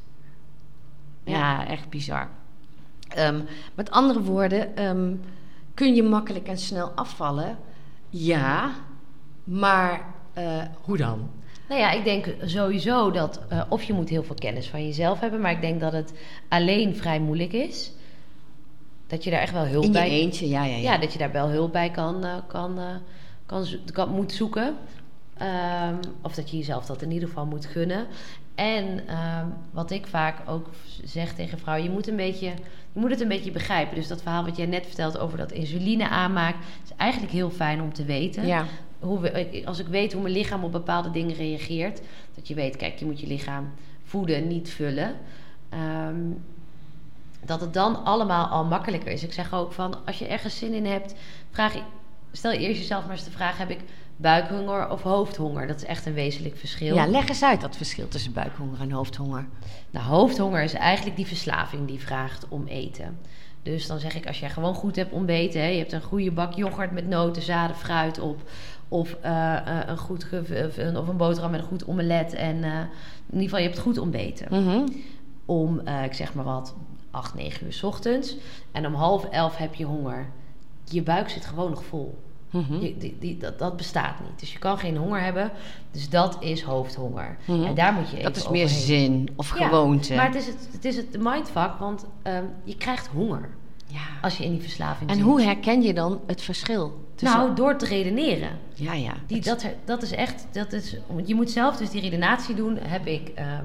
Ja, 1.25 1.33
Ja. 1.63 1.67
echt 1.67 1.89
bizar. 1.89 2.29
Ehm, 3.09 3.41
met 3.75 3.91
andere 3.91 4.23
woorden, 4.23 4.77
ehm, 4.77 5.15
kun 5.75 5.95
je 5.95 6.03
makkelijk 6.03 6.47
en 6.49 6.59
snel 6.59 6.91
afvallen? 6.91 7.59
Ja, 8.09 8.71
maar 9.45 10.15
hoe 10.83 10.97
dan? 10.97 11.31
Nou 11.69 11.81
ja, 11.81 11.91
ik 11.91 12.05
denk 12.05 12.27
sowieso 12.45 13.11
dat... 13.11 13.41
eh, 13.49 13.63
of 13.69 13.83
je 13.83 13.93
moet 13.93 14.09
heel 14.09 14.23
veel 14.23 14.35
kennis 14.35 14.69
van 14.69 14.85
jezelf 14.87 15.21
hebben... 15.21 15.41
maar 15.41 15.51
ik 15.53 15.61
denk 15.61 15.81
dat 15.81 15.93
het 15.93 16.13
alleen 16.49 16.97
vrij 16.97 17.21
moeilijk 17.21 17.53
is. 17.53 17.93
Dat 19.07 19.25
je 19.25 19.31
daar 19.31 19.41
echt 19.41 19.53
wel 19.53 19.65
hulp 19.67 19.85
In 19.85 19.93
je 19.93 19.99
bij... 19.99 20.09
eentje, 20.11 20.49
ja, 20.49 20.65
ja, 20.65 20.77
ja. 20.77 20.83
Ja, 20.93 20.99
dat 20.99 21.13
je 21.13 21.19
daar 21.19 21.33
wel 21.33 21.49
hulp 21.49 21.73
bij 21.73 21.91
kan, 21.91 22.25
eh, 22.25 22.35
kan, 22.47 22.79
eh, 22.79 22.85
kan, 23.47 23.65
zo- 23.65 23.77
kan, 23.93 24.09
moet 24.09 24.33
zoeken. 24.33 24.75
Ehm, 25.39 25.95
of 26.23 26.35
dat 26.35 26.51
je 26.51 26.57
jezelf 26.57 26.87
dat 26.87 27.03
in 27.03 27.11
ieder 27.11 27.29
geval 27.29 27.47
moet 27.47 27.67
gunnen. 27.67 28.07
En 28.55 29.01
ehm, 29.07 29.47
wat 29.71 29.91
ik 29.91 30.07
vaak 30.07 30.37
ook 30.51 30.67
zeg 31.05 31.33
tegen 31.35 31.59
vrouwen, 31.59 31.87
je 31.87 31.93
moet, 31.93 32.09
een 32.09 32.17
beetje, 32.17 32.47
je 32.93 33.01
moet 33.01 33.11
het 33.11 33.21
een 33.21 33.29
beetje 33.29 33.51
begrijpen. 33.51 33.95
Dus 33.95 34.09
dat 34.09 34.23
verhaal 34.23 34.45
wat 34.45 34.57
jij 34.57 34.67
net 34.67 34.87
vertelt 34.87 35.19
over 35.19 35.39
dat 35.39 35.53
insuline 35.53 36.09
aanmaakt, 36.09 36.59
is 36.85 36.91
eigenlijk 36.97 37.33
heel 37.33 37.51
fijn 37.51 37.83
om 37.83 37.93
te 37.93 38.05
weten. 38.05 38.47
ja. 38.47 38.65
Hoe 39.05 39.65
als 39.65 39.79
ik 39.79 39.87
weet 39.87 40.13
hoe 40.13 40.23
mijn 40.23 40.35
lichaam 40.35 40.65
op 40.65 40.73
bepaalde 40.73 41.11
dingen 41.11 41.35
reageert, 41.35 42.01
dat 42.35 42.49
je 42.49 42.55
weet, 42.55 42.77
kijk, 42.77 42.99
je 42.99 43.05
moet 43.05 43.21
je 43.21 43.27
lichaam 43.27 43.73
voeden, 44.05 44.47
niet 44.47 44.71
vullen. 44.71 45.15
Ehm, 45.69 46.21
dat 47.45 47.61
het 47.61 47.75
dan 47.75 48.05
allemaal 48.05 48.47
al 48.47 48.65
makkelijker 48.65 49.13
is. 49.13 49.23
Ik 49.23 49.33
zeg 49.33 49.55
ook 49.55 49.73
van, 49.73 50.07
als 50.07 50.19
je 50.19 50.27
ergens 50.27 50.59
zin 50.59 50.73
in 50.73 50.87
hebt, 50.87 51.15
vraag 51.51 51.75
stel 52.33 52.53
eerst 52.53 52.81
jezelf 52.81 53.03
maar 53.03 53.13
eens 53.13 53.25
de 53.25 53.31
vraag: 53.31 53.59
heb 53.59 53.71
ik 53.71 53.81
buikhonger 54.17 54.91
of 54.91 55.03
hoofdhonger? 55.03 55.67
Dat 55.67 55.77
is 55.77 55.85
echt 55.85 56.07
een 56.07 56.15
wezenlijk 56.15 56.57
verschil. 56.57 56.95
ja, 56.95 57.07
leg 57.07 57.29
eens 57.29 57.43
uit 57.43 57.61
dat 57.61 57.77
verschil 57.77 58.09
tussen 58.09 58.33
buikhonger 58.33 58.81
en 58.81 58.91
hoofdhonger. 58.91 59.47
Nou, 59.91 60.07
hoofdhonger 60.07 60.63
is 60.63 60.73
eigenlijk 60.73 61.17
die 61.17 61.27
verslaving 61.27 61.87
die 61.87 62.01
vraagt 62.01 62.49
om 62.49 62.67
eten. 62.67 63.19
Dus 63.63 63.87
dan 63.87 63.99
zeg 63.99 64.15
ik, 64.15 64.27
als 64.27 64.41
jij 64.41 64.51
gewoon 64.51 64.75
goed 64.75 64.97
hebt 64.97 65.13
ontbeten, 65.13 65.61
hè, 65.61 65.67
je 65.67 65.79
hebt 65.79 65.93
een 65.93 66.03
goede 66.03 66.31
bak 66.31 66.53
yoghurt 66.53 66.91
met 66.91 67.09
noten, 67.09 67.43
zaden, 67.43 67.77
fruit 67.77 68.19
op, 68.19 68.51
of, 68.95 69.17
eh, 69.21 69.57
eh, 69.57 69.89
een 69.89 69.97
goed 69.97 70.27
of 70.97 71.09
een 71.09 71.17
boterham 71.17 71.51
met 71.51 71.61
een 71.61 71.67
goed 71.67 71.87
omelet, 71.87 72.33
en 72.33 72.65
eh, 72.65 72.71
in 72.73 73.33
ieder 73.33 73.43
geval 73.43 73.59
je 73.59 73.65
hebt 73.67 73.79
goed 73.79 73.99
ontbeten. 73.99 74.63
Mhm. 74.63 74.87
Om, 75.45 75.81
eh, 75.81 76.05
ik 76.05 76.13
zeg 76.13 76.35
maar 76.35 76.45
wat, 76.45 76.75
8, 77.11 77.35
9 77.35 77.67
uur 77.67 77.73
's 77.73 77.83
ochtends, 77.83 78.37
en 78.73 78.87
om 78.87 78.95
half 78.95 79.25
elf 79.25 79.57
heb 79.57 79.75
je 79.75 79.85
honger. 79.85 80.27
Je 80.85 81.03
buik 81.03 81.29
zit 81.29 81.45
gewoon 81.47 81.71
nog 81.71 81.85
vol. 81.85 82.19
Mhm. 82.51 82.75
Je, 82.75 82.97
die, 82.99 83.17
die, 83.21 83.37
dat, 83.37 83.59
dat 83.59 83.77
bestaat 83.77 84.21
niet. 84.21 84.41
Dus 84.41 84.53
je 84.53 84.59
kan 84.59 84.79
geen 84.79 84.97
honger 84.97 85.21
hebben. 85.21 85.51
Dus 85.91 86.09
dat 86.09 86.37
is 86.41 86.63
hoofdhonger. 86.63 87.37
Mhm. 87.47 87.65
En 87.65 87.75
daar 87.75 87.93
moet 87.93 88.09
je 88.11 88.17
even 88.17 88.33
Dat 88.33 88.37
is 88.37 88.49
meer 88.49 88.65
overheen. 88.65 88.85
zin 88.85 89.29
of 89.37 89.59
Ja, 89.59 89.67
gewoonte. 89.67 90.15
Maar 90.15 90.27
het 90.27 90.35
is 90.35 90.47
het, 90.47 90.69
het 90.73 90.85
is 90.85 90.97
het 90.97 91.19
mindfuck, 91.19 91.79
want 91.79 92.07
ehm, 92.23 92.45
je 92.65 92.77
krijgt 92.77 93.07
honger 93.07 93.49
ja. 93.95 94.01
als 94.23 94.37
je 94.39 94.45
in 94.45 94.51
die 94.53 94.61
verslaving 94.61 95.11
En 95.11 95.17
zit. 95.17 95.25
hoe 95.25 95.43
herken 95.43 95.83
je 95.83 95.95
dan 95.95 96.21
het 96.27 96.43
verschil? 96.43 97.03
tussen- 97.15 97.39
Nou, 97.39 97.55
door 97.55 97.77
te 97.79 97.87
redeneren. 97.87 98.51
ja, 98.75 98.93
ja. 98.93 99.13
Die, 99.27 99.37
Het- 99.37 99.45
dat, 99.47 99.67
dat 99.85 100.03
is 100.03 100.11
echt, 100.11 100.47
dat 100.53 100.73
is, 100.73 100.97
je 101.25 101.35
moet 101.35 101.51
zelf 101.51 101.77
dus 101.77 101.91
die 101.91 102.01
redenatie 102.01 102.55
doen. 102.55 102.79
Heb 102.79 103.07
ik 103.07 103.29
ehm, 103.35 103.65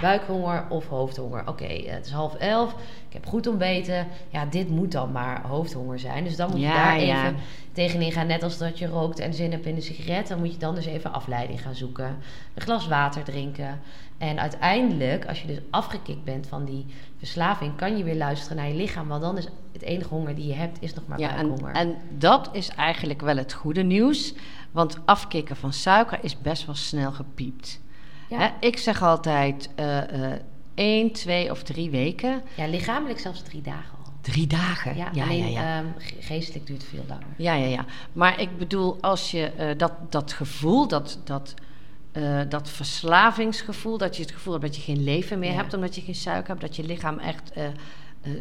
buikhonger 0.00 0.66
of 0.68 0.86
hoofdhonger. 0.86 1.48
Oké, 1.48 1.64
eh, 1.64 1.92
het 1.92 2.06
is 2.06 2.12
half 2.12 2.34
elf, 2.34 2.72
ik 3.08 3.12
heb 3.12 3.26
goed 3.26 3.46
ontbeten. 3.46 4.06
Ja, 4.30 4.44
dit 4.46 4.68
moet 4.68 4.92
dan 4.92 5.12
maar 5.12 5.42
hoofdhonger 5.46 5.98
zijn. 5.98 6.24
Dus 6.24 6.36
dan 6.36 6.50
moet 6.50 6.60
je 6.60 6.66
Ja, 6.66 6.74
daar 6.84 7.00
ja. 7.00 7.24
even 7.26 7.36
tegenin 7.72 8.12
gaan. 8.12 8.26
Net 8.26 8.42
als 8.42 8.58
dat 8.58 8.78
je 8.78 8.86
rookt 8.86 9.18
en 9.18 9.34
zin 9.34 9.50
hebt 9.50 9.66
in 9.66 9.76
een 9.76 9.82
sigaret. 9.82 10.28
Dan 10.28 10.38
moet 10.38 10.52
je 10.52 10.58
dan 10.58 10.74
dus 10.74 10.86
even 10.86 11.12
afleiding 11.12 11.62
gaan 11.62 11.74
zoeken. 11.74 12.16
Een 12.54 12.62
glas 12.62 12.88
water 12.88 13.22
drinken. 13.24 13.80
En 14.18 14.40
uiteindelijk, 14.40 15.26
als 15.26 15.40
je 15.40 15.46
dus 15.46 15.58
afgekikt 15.70 16.24
bent 16.24 16.46
van 16.46 16.64
die 16.64 16.86
verslaving... 17.18 17.76
kan 17.76 17.96
je 17.96 18.04
weer 18.04 18.16
luisteren 18.16 18.56
naar 18.56 18.68
je 18.68 18.74
lichaam. 18.74 19.08
Want 19.08 19.22
dan 19.22 19.38
is 19.38 19.48
het 19.72 19.82
enige 19.82 20.08
honger 20.08 20.34
die 20.34 20.46
je 20.46 20.54
hebt, 20.54 20.82
is 20.82 20.94
nog 20.94 21.06
maar 21.06 21.18
Ja, 21.18 21.36
en, 21.36 21.48
buikhonger. 21.48 21.74
en 21.74 21.94
dat 22.18 22.48
is 22.52 22.68
eigenlijk 22.68 23.20
wel 23.20 23.36
het 23.36 23.52
goede 23.52 23.82
nieuws. 23.82 24.34
Want 24.70 24.98
afkicken 25.04 25.56
van 25.56 25.72
suiker 25.72 26.18
is 26.22 26.40
best 26.40 26.66
wel 26.66 26.74
snel 26.74 27.12
gepiept. 27.12 27.80
Ja. 28.30 28.38
Hè, 28.38 28.48
ik 28.66 28.78
zeg 28.78 29.02
altijd 29.02 29.68
eh, 29.74 29.98
eh, 30.32 30.40
één, 30.74 31.12
twee 31.12 31.50
of 31.50 31.62
drie 31.62 31.90
weken. 31.90 32.42
Ja, 32.56 32.66
lichamelijk 32.66 33.18
zelfs 33.18 33.42
drie 33.42 33.62
dagen 33.62 33.98
al. 34.04 34.12
Drie 34.20 34.46
dagen. 34.46 34.96
Ja, 34.96 35.08
ja, 35.12 35.22
alleen 35.24 35.50
ja, 35.52 35.60
ja. 35.62 35.78
ehm, 35.78 35.86
ge- 35.98 36.14
geestelijk 36.20 36.66
duurt 36.66 36.84
veel 36.84 37.04
langer. 37.08 37.26
Ja, 37.36 37.54
ja, 37.54 37.66
ja. 37.66 37.84
Maar 38.12 38.40
ik 38.40 38.58
bedoel, 38.58 38.96
als 39.00 39.30
je 39.30 39.46
eh, 39.46 39.68
dat, 39.78 39.92
dat 40.08 40.32
gevoel, 40.32 40.88
dat, 40.88 41.18
dat, 41.24 41.54
dat 42.48 42.68
verslavingsgevoel, 42.70 43.98
dat 43.98 44.16
je 44.16 44.22
het 44.22 44.32
gevoel 44.32 44.52
hebt 44.52 44.64
dat 44.64 44.76
je 44.76 44.82
geen 44.82 45.04
leven 45.04 45.38
meer 45.38 45.50
Ja. 45.50 45.56
hebt 45.56 45.74
omdat 45.74 45.94
je 45.94 46.00
geen 46.00 46.14
suiker 46.14 46.48
hebt, 46.48 46.60
dat 46.60 46.76
je 46.76 46.84
lichaam 46.84 47.18
echt 47.18 47.52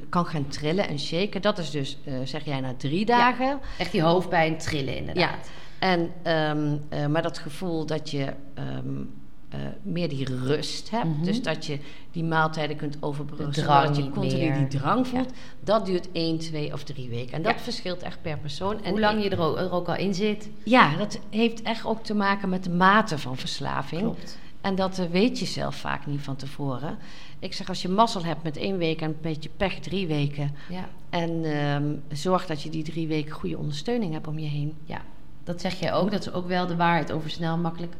kan 0.10 0.25
gaan 0.25 0.47
trillen 0.47 0.88
en 0.88 0.99
shaken. 0.99 1.41
Dat 1.41 1.58
is 1.58 1.69
dus, 1.71 1.97
zeg 2.23 2.45
jij, 2.45 2.60
na 2.60 2.73
drie 2.78 3.06
dagen. 3.06 3.60
Echt 3.78 3.91
die 3.91 4.02
hoofdpijn 4.02 4.58
trillen 4.58 4.97
inderdaad. 4.97 5.49
En, 5.80 6.12
ehm, 6.23 6.78
eh, 6.89 7.06
maar 7.06 7.21
dat 7.21 7.38
gevoel 7.38 7.86
dat 7.86 8.12
je 8.12 8.34
ehm, 8.54 9.04
eh, 9.50 9.60
meer 9.82 10.10
die 10.10 10.26
rust 10.26 10.90
hebt, 10.90 11.06
Mhm. 11.06 11.24
dus 11.24 11.42
dat 11.42 11.66
je 11.66 11.80
die 12.12 12.24
maaltijden 12.24 12.76
kunt 12.76 12.98
overbruggen, 13.00 13.68
dat 13.68 13.96
je 13.96 14.10
continu 14.10 14.50
meer. 14.50 14.68
die 14.70 14.80
drang 14.80 15.08
voelt, 15.08 15.32
dat 15.64 15.86
duurt 15.86 16.08
één, 16.12 16.38
twee 16.38 16.74
of 16.74 16.84
drie 16.84 17.10
weken. 17.10 17.34
En 17.34 17.42
dat 17.42 17.54
Ja. 17.54 17.60
verschilt 17.60 18.02
echt 18.02 18.22
per 18.22 18.38
persoon. 18.38 18.84
En 18.84 18.90
Hoe 18.90 19.00
lang 19.00 19.24
je 19.24 19.30
er 19.30 19.40
ook, 19.42 19.58
er 19.58 19.72
ook 19.72 19.88
al 19.88 19.96
in 19.96 20.14
zit. 20.14 20.50
ja, 20.64 20.96
dat 20.98 21.20
heeft 21.30 21.62
echt 21.62 21.86
ook 21.86 22.04
te 22.04 22.14
maken 22.16 22.50
met 22.50 22.64
de 22.64 22.70
mate 22.70 23.18
van 23.18 23.38
verslaving. 23.38 24.02
Klopt. 24.02 24.38
En 24.62 24.76
dat 24.76 25.00
eh, 25.00 25.06
weet 25.06 25.40
je 25.40 25.46
zelf 25.46 25.76
vaak 25.76 26.06
niet 26.06 26.22
van 26.22 26.36
tevoren. 26.36 26.98
Ik 27.40 27.54
zeg, 27.54 27.70
als 27.70 27.82
je 27.82 27.90
mazzel 27.90 28.24
hebt 28.26 28.44
met 28.44 28.58
één 28.58 28.78
week 28.78 29.02
en 29.02 29.10
een 29.10 29.16
beetje 29.22 29.50
pech 29.58 29.80
drie 29.80 30.08
weken. 30.08 30.56
Ja, 30.70 30.90
En 31.10 31.44
ehm, 31.44 32.18
zorg 32.18 32.46
dat 32.46 32.62
je 32.62 32.70
die 32.70 32.84
drie 32.84 33.08
weken 33.08 33.32
goede 33.32 33.58
ondersteuning 33.58 34.14
hebt 34.14 34.28
om 34.28 34.40
je 34.40 34.48
heen. 34.48 34.74
ja, 34.86 35.02
dat 35.44 35.62
zeg 35.62 35.80
jij 35.80 35.94
ook. 35.94 36.12
Dat 36.12 36.20
is 36.28 36.32
ook 36.34 36.48
wel 36.48 36.68
de 36.68 36.76
waarheid 36.76 37.12
over 37.12 37.30
snel 37.30 37.58
makkelijk 37.58 37.94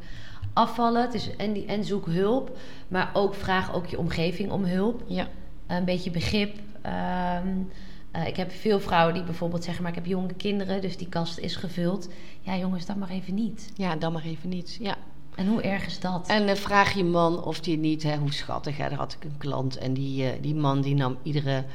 afvallen. 0.54 1.02
Het 1.02 1.14
is 1.14 1.36
en, 1.36 1.54
die, 1.54 1.66
en 1.66 1.86
zoek 1.86 2.06
hulp. 2.06 2.58
Maar 2.88 3.10
ook 3.14 3.36
vraag 3.36 3.74
ook 3.74 3.86
je 3.86 3.98
omgeving 3.98 4.52
om 4.52 4.64
hulp. 4.64 5.04
Ja. 5.08 5.28
Een 5.68 5.86
beetje 5.86 6.12
begrip. 6.12 6.56
Ehm, 6.82 7.48
eh, 8.12 8.28
ik 8.28 8.36
heb 8.36 8.52
veel 8.52 8.80
vrouwen 8.80 9.14
die 9.14 9.24
bijvoorbeeld 9.24 9.64
zeggen... 9.64 9.84
maar 9.84 9.92
ik 9.92 9.98
heb 9.98 10.08
jonge 10.08 10.34
kinderen, 10.34 10.82
dus 10.82 10.98
die 10.98 11.10
kast 11.10 11.38
is 11.38 11.56
gevuld. 11.56 12.10
Ja, 12.42 12.58
jongens, 12.58 12.86
dat 12.86 12.96
mag 12.96 13.10
even 13.10 13.34
niet. 13.34 13.72
ja, 13.76 13.96
dan 13.96 14.14
maar 14.14 14.24
even 14.24 14.50
niet. 14.50 14.78
Ja. 14.82 14.96
En 15.36 15.48
hoe 15.48 15.62
erg 15.62 15.86
is 15.86 16.00
dat? 16.00 16.28
En 16.28 16.48
eh, 16.48 16.56
vraag 16.56 16.94
je 16.94 17.04
man 17.04 17.44
of 17.44 17.60
die 17.60 17.78
niet, 17.78 18.04
hè, 18.04 18.18
hoe 18.18 18.34
schattig. 18.34 18.78
Hè, 18.78 18.90
daar 18.90 18.98
had 18.98 19.14
ik 19.14 19.24
een 19.24 19.38
klant 19.38 19.78
en 19.78 19.94
die, 19.94 20.30
eh, 20.30 20.42
die 20.42 20.56
man 20.56 20.82
die 20.82 20.96
nam 20.96 21.18
iedere 21.24 21.66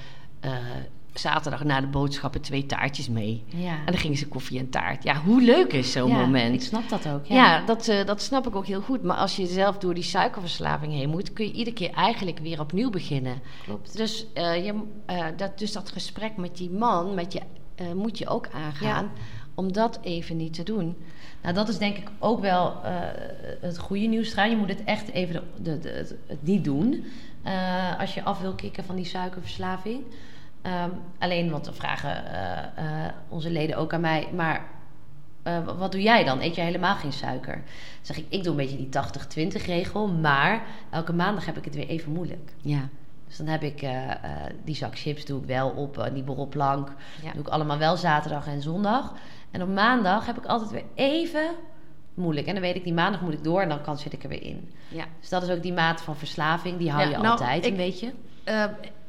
zaterdag 1.15 1.65
na 1.65 1.81
de 1.81 1.87
boodschappen 1.87 2.41
twee 2.41 2.67
taartjes 2.67 3.09
mee. 3.09 3.45
ja. 3.47 3.71
En 3.79 3.85
dan 3.87 3.97
gingen 3.97 4.17
ze 4.17 4.29
koffie 4.29 4.59
en 4.59 4.71
taart. 4.71 5.03
Ja, 5.05 5.17
hoe 5.17 5.43
leuk 5.43 5.73
is 5.73 5.93
zo'n 5.93 6.09
Ja, 6.11 6.17
moment? 6.19 6.55
ik 6.55 6.63
snap 6.63 6.89
dat 6.89 7.09
ook. 7.09 7.27
Ja, 7.27 7.35
Ja, 7.35 7.65
dat, 7.67 7.89
eh, 7.89 8.05
dat 8.07 8.23
snap 8.23 8.47
ik 8.47 8.57
ook 8.57 8.67
heel 8.67 8.81
goed. 8.81 9.03
Maar 9.03 9.17
als 9.17 9.37
je 9.37 9.47
zelf 9.47 9.79
door 9.79 9.95
die 9.95 10.03
suikerverslaving 10.03 10.93
heen 10.93 11.09
moet, 11.11 11.33
kun 11.33 11.45
je 11.47 11.53
iedere 11.53 11.77
keer 11.77 11.91
eigenlijk 11.91 12.39
weer 12.39 12.61
opnieuw 12.61 12.91
beginnen. 12.91 13.41
klopt. 13.65 13.97
Dus, 13.97 14.27
eh, 14.35 14.65
je, 14.65 14.83
eh, 15.07 15.25
dat, 15.37 15.59
dus 15.59 15.73
dat 15.73 15.91
gesprek 15.91 16.37
met 16.37 16.57
die 16.57 16.71
man 16.71 17.15
met 17.15 17.33
je, 17.33 17.41
moet 17.95 18.19
je 18.19 18.29
ook 18.29 18.49
aangaan 18.53 19.11
om 19.55 19.73
dat 19.73 19.99
even 20.03 20.37
niet 20.37 20.55
te 20.55 20.63
doen. 20.63 20.97
Nou, 21.43 21.55
dat 21.55 21.69
is 21.69 21.79
denk 21.79 21.97
ik 21.97 22.09
ook 22.19 22.41
wel 22.41 22.77
het 23.61 23.79
goede 23.79 24.07
nieuws. 24.07 24.35
Je 24.35 24.57
moet 24.59 24.69
het 24.69 24.85
echt 24.85 25.11
even 25.11 25.43
de, 25.63 25.79
de, 25.79 26.17
de- 26.29 26.37
niet 26.41 26.65
doen. 26.65 27.05
als 27.99 28.15
je 28.15 28.23
af 28.23 28.41
wil 28.41 28.55
kicken 28.55 28.85
van 28.85 28.97
die 28.97 29.05
suikerverslaving. 29.05 30.03
Ehm, 30.65 30.91
alleen, 31.19 31.51
want 31.51 31.65
dan 31.65 31.75
vragen 31.75 32.27
eh, 32.33 33.05
eh, 33.07 33.13
onze 33.29 33.51
leden 33.51 33.77
ook 33.77 33.93
aan 33.93 34.01
mij. 34.01 34.29
Maar 34.35 34.63
eh, 35.43 35.59
wat 35.79 35.93
doe 35.93 36.03
jij 36.03 36.25
dan? 36.25 36.41
Eet 36.41 36.55
jij 36.55 36.65
helemaal 36.65 36.95
geen 36.95 37.13
suiker? 37.13 37.53
Dan 37.55 37.63
zeg 38.03 38.17
ik, 38.17 38.27
ik 38.29 38.43
doe 38.43 38.51
een 38.51 38.57
beetje 38.57 38.77
die 38.77 39.49
80-20 39.61 39.65
regel. 39.67 40.09
Maar 40.09 40.63
elke 40.91 41.13
maandag 41.13 41.47
heb 41.47 41.57
ik 41.57 41.65
het 41.65 41.75
weer 41.75 41.89
even 41.89 42.13
moeilijk. 42.13 42.53
Ja, 42.63 42.89
Dus 43.27 43.37
dan 43.37 43.47
heb 43.47 43.63
ik 43.63 43.87
die 44.65 44.75
zak 44.75 44.99
chips 44.99 45.25
doe 45.25 45.41
ik 45.41 45.47
wel 45.47 45.69
op, 45.71 46.09
die 46.13 46.23
borrelplank. 46.23 46.93
Ja. 47.23 47.33
Doe 47.33 47.41
ik 47.43 47.49
allemaal 47.49 47.79
wel 47.79 47.97
zaterdag 47.97 48.47
en 48.47 48.63
zondag. 48.63 49.13
En 49.51 49.63
op 49.63 49.69
maandag 49.69 50.27
heb 50.27 50.37
ik 50.39 50.45
altijd 50.47 50.71
weer 50.71 50.85
even 50.95 51.51
moeilijk. 52.15 52.47
En 52.47 52.53
dan 52.53 52.63
weet 52.63 52.77
ik, 52.77 52.85
die 52.85 52.93
maandag 52.93 53.21
moet 53.21 53.33
ik 53.33 53.45
door 53.45 53.61
en 53.61 53.69
dan 53.69 53.83
kan, 53.83 53.99
zit 53.99 54.13
ik 54.13 54.23
er 54.23 54.29
weer 54.29 54.43
in. 54.43 54.73
ja. 54.89 55.05
Dus 55.21 55.29
dat 55.29 55.43
is 55.43 55.49
ook 55.51 55.63
die 55.63 55.73
mate 55.73 56.03
van 56.03 56.17
verslaving, 56.17 56.79
die 56.79 56.91
hou 56.91 57.03
Ja, 57.03 57.09
je 57.11 57.17
nou, 57.17 57.29
altijd 57.29 57.65
ik- 57.65 57.71
een 57.71 57.77
beetje. 57.77 58.13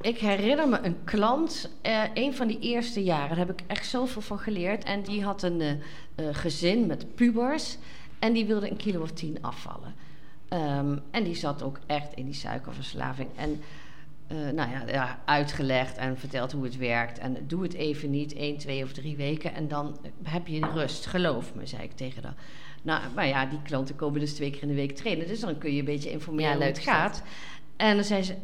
Ik 0.05 0.17
herinner 0.17 0.69
me 0.69 0.79
een 0.81 1.03
klant, 1.03 1.69
eh, 1.81 2.03
een 2.13 2.33
van 2.33 2.47
die 2.47 2.59
eerste 2.59 3.03
jaren, 3.03 3.29
daar 3.29 3.47
heb 3.47 3.59
ik 3.59 3.63
echt 3.67 3.87
zoveel 3.87 4.21
van 4.21 4.39
geleerd. 4.39 4.83
En 4.83 5.01
die 5.01 5.23
had 5.23 5.43
een 5.43 5.61
eh, 5.61 5.71
eh, 6.15 6.35
gezin 6.35 6.85
met 6.85 7.15
pubers 7.15 7.77
en 8.19 8.33
die 8.33 8.45
wilde 8.45 8.69
een 8.69 8.77
kilo 8.77 9.01
of 9.01 9.11
tien 9.11 9.37
afvallen. 9.41 9.95
Ehm, 10.49 10.97
en 11.11 11.23
die 11.23 11.35
zat 11.35 11.63
ook 11.63 11.79
echt 11.85 12.13
in 12.13 12.25
die 12.25 12.33
suikerverslaving. 12.33 13.29
En 13.35 13.61
eh, 14.27 14.37
nou 14.37 14.71
ja, 14.71 14.83
ja, 14.87 15.19
uitgelegd 15.25 15.97
en 15.97 16.17
verteld 16.17 16.51
hoe 16.51 16.63
het 16.63 16.77
werkt. 16.77 17.19
En 17.19 17.37
doe 17.47 17.63
het 17.63 17.73
even 17.73 18.09
niet, 18.09 18.33
één, 18.33 18.57
twee 18.57 18.83
of 18.83 18.91
drie 18.91 19.15
weken. 19.15 19.53
En 19.53 19.67
dan 19.67 19.97
heb 20.23 20.47
je 20.47 20.67
rust, 20.73 21.05
geloof 21.05 21.55
me, 21.55 21.65
zei 21.65 21.83
ik 21.83 21.91
tegen 21.91 22.23
haar. 22.23 22.35
Nou, 22.81 23.01
maar 23.15 23.27
ja, 23.27 23.45
die 23.45 23.61
klanten 23.61 23.95
komen 23.95 24.19
dus 24.19 24.33
twee 24.33 24.49
keer 24.49 24.61
in 24.61 24.67
de 24.67 24.73
week 24.73 24.95
trainen. 24.95 25.27
Dus 25.27 25.39
dan 25.39 25.57
kun 25.57 25.73
je 25.73 25.79
een 25.79 25.85
beetje 25.85 26.11
informeren 26.11 26.51
Ja, 26.51 26.57
hoe 26.57 26.65
het 26.65 26.79
gaat. 26.79 27.23
En 27.75 27.95
dan 27.95 28.03
zei 28.03 28.23
ze, 28.23 28.35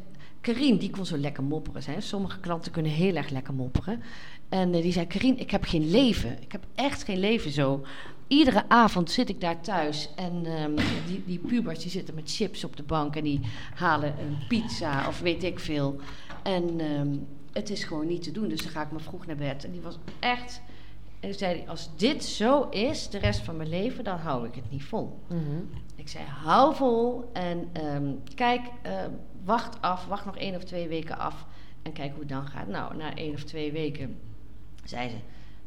Karine, 0.42 0.78
die 0.78 0.90
kon 0.90 1.06
zo 1.06 1.18
lekker 1.18 1.44
mopperen. 1.44 1.84
Hè? 1.86 2.02
Sommige 2.02 2.40
klanten 2.40 2.72
kunnen 2.72 2.92
heel 2.92 3.16
erg 3.16 3.30
lekker 3.30 3.54
mopperen. 3.54 4.02
En 4.50 4.74
eh, 4.74 4.82
die 4.82 4.92
zei, 4.92 5.08
Karine, 5.08 5.38
ik 5.38 5.52
heb 5.52 5.64
geen 5.64 5.90
leven. 5.90 6.42
Ik 6.42 6.52
heb 6.52 6.64
echt 6.76 7.04
geen 7.04 7.20
leven 7.20 7.52
zo. 7.52 7.86
Iedere 8.28 8.70
avond 8.70 9.12
zit 9.12 9.30
ik 9.30 9.42
daar 9.42 9.62
thuis 9.62 10.10
en 10.16 10.46
ehm, 10.46 10.76
die, 11.08 11.24
die 11.26 11.40
pubers 11.40 11.80
die 11.80 11.92
zitten 11.92 12.16
met 12.16 12.32
chips 12.36 12.64
op 12.64 12.78
de 12.78 12.84
bank 12.84 13.16
en 13.16 13.24
die 13.24 13.40
halen 13.76 14.16
een 14.20 14.38
pizza 14.48 15.08
of 15.08 15.20
weet 15.20 15.44
ik 15.44 15.60
veel. 15.60 16.00
En 16.44 16.80
ehm, 16.80 17.18
het 17.54 17.70
is 17.70 17.84
gewoon 17.84 18.08
niet 18.08 18.24
te 18.24 18.32
doen, 18.32 18.48
dus 18.48 18.62
dan 18.62 18.72
ga 18.72 18.82
ik 18.82 18.92
maar 18.92 19.02
vroeg 19.02 19.26
naar 19.26 19.36
bed. 19.36 19.66
En 19.66 19.72
die 19.72 19.82
was 19.82 19.98
echt, 20.20 20.62
en 21.20 21.30
toen 21.30 21.38
zei 21.38 21.58
hij, 21.58 21.70
als 21.70 21.90
dit 21.96 22.24
zo 22.24 22.70
is 22.70 23.10
de 23.10 23.18
rest 23.18 23.40
van 23.40 23.58
mijn 23.58 23.70
leven, 23.70 24.04
dan 24.04 24.18
hou 24.18 24.48
ik 24.48 24.56
het 24.56 24.72
niet 24.72 24.84
vol. 24.84 25.20
Mhm. 25.28 25.40
Ik 25.96 26.10
zei, 26.10 26.24
hou 26.26 26.76
vol 26.76 27.30
en 27.34 27.70
ehm, 27.74 28.14
kijk, 28.36 28.62
eh, 28.82 28.92
wacht 29.44 29.82
af, 29.82 30.06
wacht 30.06 30.26
nog 30.26 30.38
één 30.38 30.56
of 30.56 30.64
twee 30.64 30.88
weken 30.88 31.18
af 31.18 31.46
en 31.82 31.94
kijk 31.94 32.12
hoe 32.12 32.20
het 32.20 32.30
dan 32.30 32.48
gaat. 32.48 32.68
Nou, 32.68 32.96
na 32.96 33.16
één 33.16 33.34
of 33.34 33.44
twee 33.44 33.72
weken 33.72 34.20
zei 34.84 35.10
ze, 35.10 35.16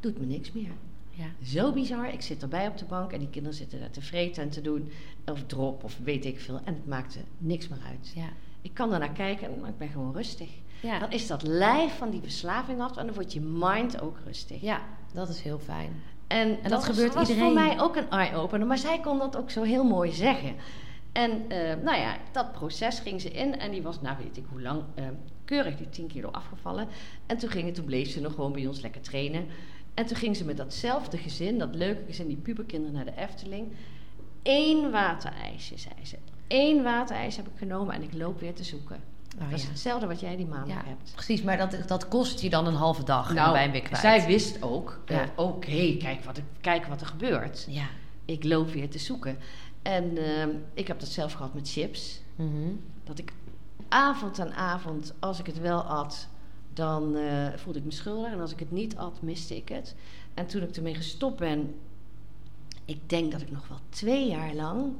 doet 0.00 0.18
me 0.20 0.26
niks 0.26 0.52
meer. 0.52 0.70
Ja. 1.10 1.24
Zo 1.42 1.72
bizar, 1.72 2.12
ik 2.12 2.22
zit 2.22 2.42
erbij 2.42 2.66
op 2.68 2.78
de 2.78 2.84
bank 2.84 3.12
en 3.12 3.18
die 3.18 3.28
kinderen 3.30 3.58
zitten 3.58 3.80
daar 3.80 3.90
te 3.90 4.02
vreten 4.02 4.42
en 4.42 4.50
te 4.50 4.60
doen, 4.60 4.90
of 5.26 5.42
drop 5.46 5.84
of 5.84 5.98
weet 6.04 6.24
ik 6.24 6.40
veel. 6.40 6.60
En 6.64 6.74
het 6.74 6.86
maakte 6.86 7.18
niks 7.38 7.68
meer 7.68 7.78
uit. 7.88 8.12
Ja. 8.14 8.28
Ik 8.62 8.74
kan 8.74 8.92
ernaar 8.92 9.12
kijken, 9.12 9.60
maar 9.60 9.68
ik 9.70 9.78
ben 9.78 9.88
gewoon 9.88 10.12
rustig. 10.12 10.48
Ja. 10.80 10.98
Dan 10.98 11.10
is 11.10 11.26
dat 11.26 11.42
lijf 11.42 11.96
van 11.96 12.10
die 12.10 12.20
verslaving 12.20 12.80
af 12.80 12.96
en 12.96 13.06
dan 13.06 13.14
wordt 13.14 13.32
je 13.32 13.40
mind 13.40 14.00
ook 14.00 14.16
rustig. 14.24 14.60
ja, 14.60 14.80
dat 15.12 15.28
is 15.28 15.40
heel 15.40 15.58
fijn. 15.58 15.92
En, 16.26 16.58
dat 16.62 16.70
was- 16.70 16.84
gebeurt 16.84 17.14
was 17.14 17.28
iedereen. 17.28 17.50
voor 17.52 17.60
mij 17.62 17.80
ook 17.80 17.96
een 17.96 18.10
eye-opener, 18.10 18.66
maar 18.66 18.78
zij 18.78 19.00
kon 19.00 19.18
dat 19.18 19.36
ook 19.36 19.50
zo 19.50 19.62
heel 19.62 19.84
mooi 19.84 20.12
zeggen. 20.12 20.54
En 21.14 21.30
eh, 21.48 21.58
nou 21.82 21.98
ja, 21.98 22.16
dat 22.32 22.52
proces 22.52 22.98
ging 22.98 23.20
ze 23.20 23.30
in 23.30 23.58
en 23.58 23.70
die 23.70 23.82
was, 23.82 24.00
nou 24.00 24.16
weet 24.22 24.36
ik 24.36 24.44
hoe 24.50 24.60
lang, 24.62 24.82
eh, 24.94 25.04
keurig 25.44 25.76
die 25.76 25.88
10 25.88 26.06
kilo 26.06 26.28
afgevallen. 26.30 26.88
En 27.26 27.36
toen, 27.38 27.48
ging 27.50 27.74
toen 27.74 27.84
bleef 27.84 28.10
ze 28.10 28.20
nog 28.20 28.34
gewoon 28.34 28.52
bij 28.52 28.66
ons 28.66 28.80
lekker 28.80 29.00
trainen. 29.00 29.46
En 29.94 30.06
toen 30.06 30.16
ging 30.16 30.36
ze 30.36 30.44
met 30.44 30.56
datzelfde 30.56 31.16
gezin, 31.18 31.58
dat 31.58 31.74
leuke 31.74 32.02
gezin, 32.06 32.26
die 32.26 32.36
puberkinderen 32.36 32.94
naar 32.94 33.04
de 33.04 33.16
Efteling. 33.16 33.72
Eén 34.42 34.90
waterijsje, 34.90 35.78
zei 35.78 35.94
ze. 36.02 36.16
Eén 36.48 36.82
waterijs 36.82 37.36
heb 37.36 37.46
ik 37.46 37.52
genomen 37.56 37.94
en 37.94 38.02
ik 38.02 38.12
loop 38.14 38.40
weer 38.40 38.54
te 38.54 38.64
zoeken. 38.64 38.96
Oh, 39.38 39.50
dat 39.50 39.58
is 39.58 39.62
ja. 39.64 39.68
hetzelfde 39.68 40.06
wat 40.06 40.20
jij 40.20 40.36
die 40.36 40.46
maandag 40.46 40.76
Ja, 40.82 40.88
hebt. 40.88 41.12
precies. 41.14 41.42
Maar 41.42 41.56
dat, 41.56 41.76
dat 41.88 42.08
kost 42.08 42.40
je 42.40 42.50
dan 42.50 42.66
een 42.66 42.74
halve 42.74 43.04
dag 43.04 43.28
en 43.28 43.34
dan 43.34 43.52
ben 43.52 43.62
je 43.62 43.70
weer 43.70 43.82
kwijt. 43.82 44.00
zij 44.02 44.26
wist 44.26 44.62
ook, 44.62 45.00
eh, 45.06 45.16
Ja. 45.16 45.28
oké, 45.36 45.96
kijk, 45.98 46.24
wat, 46.24 46.36
er- 46.36 46.44
kijk 46.60 46.86
wat 46.86 47.00
er 47.00 47.06
gebeurt. 47.06 47.66
Ja. 47.68 47.86
Ik 48.24 48.44
loop 48.44 48.70
weer 48.70 48.90
te 48.90 48.98
zoeken. 48.98 49.38
En 49.84 50.16
ehm, 50.16 50.50
ik 50.74 50.86
heb 50.86 51.00
dat 51.00 51.08
zelf 51.08 51.32
gehad 51.32 51.54
met 51.54 51.70
chips. 51.70 52.20
Mhm. 52.36 52.70
Dat 53.04 53.18
ik 53.18 53.32
avond 53.88 54.40
aan 54.40 54.52
avond, 54.52 55.14
als 55.18 55.38
ik 55.38 55.46
het 55.46 55.60
wel 55.60 55.82
at, 55.82 56.28
dan 56.72 57.16
eh, 57.16 57.48
voelde 57.56 57.78
ik 57.78 57.84
me 57.84 57.90
schuldig. 57.90 58.32
En 58.32 58.40
als 58.40 58.52
ik 58.52 58.58
het 58.58 58.70
niet 58.70 58.96
at, 58.96 59.22
miste 59.22 59.56
ik 59.56 59.68
het. 59.68 59.94
En 60.34 60.46
toen 60.46 60.62
ik 60.62 60.76
ermee 60.76 60.94
gestopt 60.94 61.38
ben, 61.38 61.74
ik 62.84 63.08
denk 63.08 63.32
dat 63.32 63.40
ik 63.40 63.50
nog 63.50 63.68
wel 63.68 63.78
twee 63.88 64.28
jaar 64.28 64.54
lang 64.54 64.92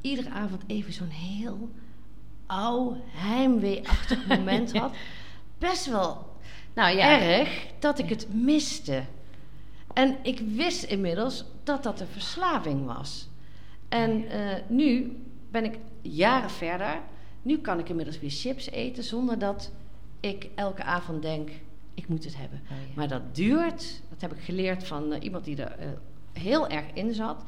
iedere 0.00 0.30
avond 0.30 0.62
even 0.66 0.92
zo'n 0.92 1.08
heel 1.08 1.68
oud, 2.46 2.96
heimweeachtig 3.06 4.26
moment 4.36 4.78
had. 4.78 4.94
Best 5.58 5.86
wel 5.86 6.26
Nou 6.74 6.96
ja, 6.96 7.20
erg 7.20 7.66
dat 7.78 7.98
ik 7.98 8.08
het 8.08 8.34
miste. 8.34 9.02
En 9.94 10.16
ik 10.22 10.38
wist 10.38 10.82
inmiddels 10.82 11.44
dat 11.64 11.82
dat 11.82 12.00
een 12.00 12.06
verslaving 12.06 12.86
was. 12.86 13.28
En 13.88 14.28
eh, 14.30 14.54
nu 14.66 15.16
ben 15.50 15.64
ik 15.64 15.78
jaren 16.02 16.50
verder. 16.50 17.00
Nu 17.42 17.58
kan 17.58 17.78
ik 17.78 17.88
inmiddels 17.88 18.20
weer 18.20 18.30
chips 18.30 18.70
eten 18.70 19.04
zonder 19.04 19.38
dat 19.38 19.72
ik 20.20 20.48
elke 20.54 20.82
avond 20.82 21.22
denk: 21.22 21.50
ik 21.94 22.08
moet 22.08 22.24
het 22.24 22.36
hebben. 22.36 22.60
Oh 22.70 22.76
ja. 22.88 22.92
Maar 22.94 23.08
dat 23.08 23.34
duurt. 23.34 24.02
Dat 24.10 24.20
heb 24.20 24.32
ik 24.32 24.44
geleerd 24.44 24.84
van 24.86 25.12
eh, 25.12 25.22
iemand 25.22 25.44
die 25.44 25.62
er 25.62 25.78
eh, 25.78 25.88
heel 26.32 26.68
erg 26.68 26.84
in 26.92 27.14
zat. 27.14 27.44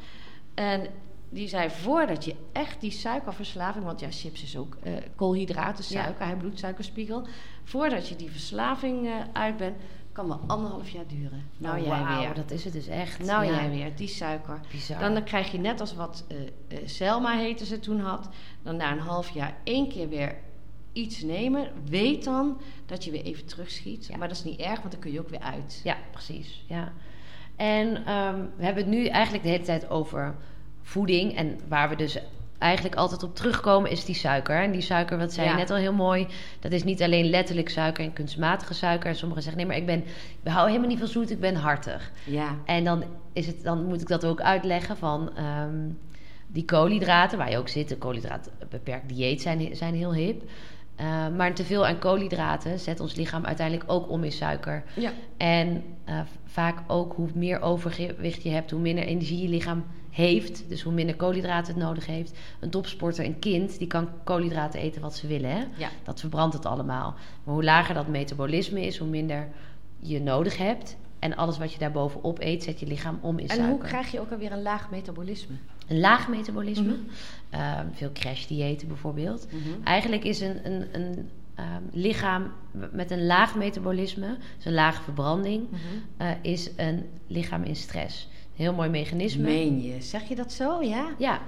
En 0.55 0.87
die 1.29 1.49
zei: 1.49 1.71
voordat 1.71 2.25
je 2.25 2.35
echt 2.53 2.81
die 2.81 2.91
suikerverslaving, 2.91 3.85
want 3.85 4.01
ja, 4.01 4.11
chips 4.11 4.43
is 4.43 4.57
ook 4.57 4.77
koolhydraten, 5.17 5.85
Ja. 5.89 6.03
suiker, 6.03 6.25
hij 6.27 6.37
bloedsuikerspiegel. 6.37 7.27
Voordat 7.65 8.09
je 8.09 8.17
die 8.17 8.31
verslaving 8.31 9.11
uit 9.33 9.57
bent, 9.57 9.77
kan 10.21 10.39
wel 10.39 10.41
anderhalf 10.47 10.89
jaar 10.89 11.07
duren. 11.07 11.45
Nou, 11.59 11.79
Oh, 11.81 11.87
jij 11.87 12.19
weer. 12.19 12.35
dat 12.35 12.51
is 12.51 12.65
het 12.65 12.73
dus 12.73 12.87
echt. 12.87 13.25
Nou, 13.25 13.45
Ja. 13.45 13.51
jij 13.51 13.71
weer, 13.71 13.97
die 13.97 14.09
suiker. 14.09 14.61
Bizar. 14.71 15.01
Dan, 15.01 15.15
dan 15.15 15.25
krijg 15.25 15.53
je 15.53 15.59
net 15.59 15.81
als 15.81 15.95
wat 15.95 16.25
eh 16.29 16.37
eh, 16.79 16.89
Selma 16.89 17.37
heette 17.37 17.65
ze 17.65 17.79
toen 17.79 18.01
had. 18.01 18.29
Dan 18.63 18.77
na 18.77 18.93
een 18.93 18.99
half 18.99 19.31
jaar 19.31 19.57
één 19.65 19.89
keer 19.89 20.09
weer 20.09 20.37
iets 20.93 21.23
nemen. 21.23 21.69
Weet 21.89 22.25
dan 22.25 22.61
dat 22.87 23.05
je 23.05 23.11
weer 23.11 23.25
even 23.25 23.47
terugschiet. 23.47 24.07
Ja. 24.07 24.17
Maar 24.17 24.29
dat 24.29 24.37
is 24.37 24.45
niet 24.45 24.61
erg, 24.61 24.79
want 24.79 24.91
dan 24.93 25.01
kun 25.01 25.13
je 25.13 25.21
ook 25.21 25.29
weer 25.29 25.41
uit. 25.41 25.81
Ja, 25.85 25.97
precies. 26.11 26.65
Ja. 26.69 26.93
En 27.57 28.05
ehm, 28.05 28.41
we 28.57 28.65
hebben 28.65 28.83
het 28.85 28.93
nu 28.93 29.07
eigenlijk 29.07 29.45
de 29.45 29.51
hele 29.51 29.65
tijd 29.65 29.91
over 29.91 30.35
voeding. 30.83 31.37
En 31.37 31.61
waar 31.69 31.89
we 31.89 31.97
dus 31.97 32.19
eigenlijk 32.61 32.95
altijd 32.95 33.23
op 33.23 33.35
terugkomen 33.35 33.91
is 33.91 34.05
die 34.05 34.15
suiker. 34.15 34.63
En 34.63 34.71
die 34.71 34.81
suiker, 34.81 35.19
wat 35.19 35.33
zei 35.33 35.49
je 35.49 35.55
net 35.55 35.71
al 35.71 35.77
heel 35.77 35.93
mooi, 35.93 36.27
dat 36.61 36.73
is 36.73 36.85
niet 36.85 37.03
alleen 37.03 37.31
letterlijk 37.31 37.69
suiker 37.69 38.05
en 38.05 38.13
kunstmatige 38.13 38.75
suiker. 38.75 39.09
En 39.09 39.17
sommigen 39.17 39.43
zeggen, 39.43 39.61
nee, 39.61 39.71
maar 39.71 39.81
ik 39.81 39.87
ben, 39.87 40.05
ik 40.43 40.53
hou 40.53 40.69
helemaal 40.69 40.89
niet 40.89 40.99
van 40.99 41.09
zoet, 41.09 41.31
ik 41.31 41.41
ben 41.41 41.55
hartig. 41.55 42.13
Ja. 42.25 42.57
En 42.65 42.85
dan, 42.85 43.05
is 43.33 43.47
het, 43.47 43.63
dan 43.63 43.85
moet 43.85 44.01
ik 44.01 44.09
dat 44.09 44.25
ook 44.25 44.41
uitleggen 44.41 44.97
van 44.97 45.31
ehm, 45.37 45.89
die 46.47 46.65
koolhydraten, 46.65 47.39
waar 47.39 47.51
je 47.51 47.59
ook 47.59 47.69
zit. 47.69 47.89
De 47.89 47.99
koolhydraten 47.99 48.53
beperkt 48.71 49.09
dieet 49.09 49.41
zijn, 49.41 49.77
zijn 49.77 49.95
heel 49.95 50.15
hip. 50.15 50.43
Eh, 50.97 51.29
maar 51.37 51.55
te 51.55 51.65
veel 51.65 51.87
aan 51.87 51.99
koolhydraten 51.99 52.79
zet 52.79 53.01
ons 53.01 53.15
lichaam 53.15 53.45
uiteindelijk 53.45 53.93
ook 53.93 54.11
om 54.11 54.25
in 54.25 54.33
suiker. 54.33 54.83
Ja. 54.95 55.13
En 55.37 55.83
eh, 56.05 56.21
vaak 56.45 56.79
ook 56.87 57.13
hoe 57.13 57.29
meer 57.35 57.61
overgewicht 57.61 58.43
je 58.43 58.51
hebt, 58.51 58.71
hoe 58.71 58.81
minder 58.81 59.05
energie 59.05 59.43
je 59.43 59.49
lichaam 59.49 59.85
heeft. 60.11 60.65
Dus 60.69 60.83
hoe 60.83 60.93
minder 60.93 61.17
koolhydraten 61.17 61.75
het 61.75 61.83
nodig 61.83 62.07
heeft. 62.07 62.39
Een 62.61 62.71
topsporter, 62.71 63.25
een 63.25 63.39
kind, 63.39 63.79
die 63.79 63.87
kan 63.87 64.09
koolhydraten 64.25 64.81
eten 64.81 65.01
wat 65.03 65.15
ze 65.17 65.27
willen. 65.27 65.51
Hè? 65.51 65.65
Ja. 65.77 65.89
Dat 66.05 66.21
verbrandt 66.21 66.55
het 66.55 66.67
allemaal. 66.67 67.15
Maar 67.45 67.55
hoe 67.55 67.65
lager 67.65 67.95
dat 67.95 68.09
metabolisme 68.09 68.87
is, 68.87 68.99
hoe 68.99 69.09
minder 69.09 69.49
je 69.99 70.21
nodig 70.21 70.57
hebt. 70.57 70.97
En 71.19 71.37
alles 71.37 71.59
wat 71.59 71.73
je 71.73 71.79
daarbovenop 71.79 72.41
eet, 72.41 72.63
zet 72.63 72.81
je 72.81 72.87
lichaam 72.87 73.19
om 73.23 73.39
in 73.39 73.49
En 73.49 73.57
suiker. 73.57 73.69
hoe 73.77 73.85
krijg 73.85 74.11
je 74.11 74.21
ook 74.21 74.31
alweer 74.31 74.53
een 74.53 74.63
laag 74.63 74.91
metabolisme? 74.91 75.55
Een 75.89 76.01
laag 76.01 76.29
metabolisme. 76.29 76.95
Eh, 77.51 77.79
veel 77.93 78.11
crash-diëten 78.13 78.89
bijvoorbeeld. 78.89 79.47
Mhm. 79.53 79.85
Eigenlijk 79.85 80.25
is 80.25 80.41
een, 80.41 80.67
een, 80.73 80.87
een 80.93 81.29
ehm, 81.55 81.83
lichaam 81.93 82.53
met 82.93 83.11
een 83.11 83.27
laag 83.27 83.55
metabolisme, 83.57 84.37
dus 84.57 84.65
een 84.65 84.73
lage 84.73 85.03
verbranding, 85.03 85.71
Mhm. 85.71 85.79
eh, 86.17 86.31
is 86.43 86.71
een 86.77 87.05
lichaam 87.27 87.63
in 87.63 87.77
stress. 87.77 88.29
Heel 88.57 88.73
mooi 88.73 88.89
mechanisme. 88.89 89.43
Meen 89.43 89.83
je? 89.83 90.03
Zeg 90.03 90.29
je 90.29 90.35
dat 90.35 90.53
zo? 90.53 90.83
Ja? 90.83 91.07
Ja, 91.19 91.41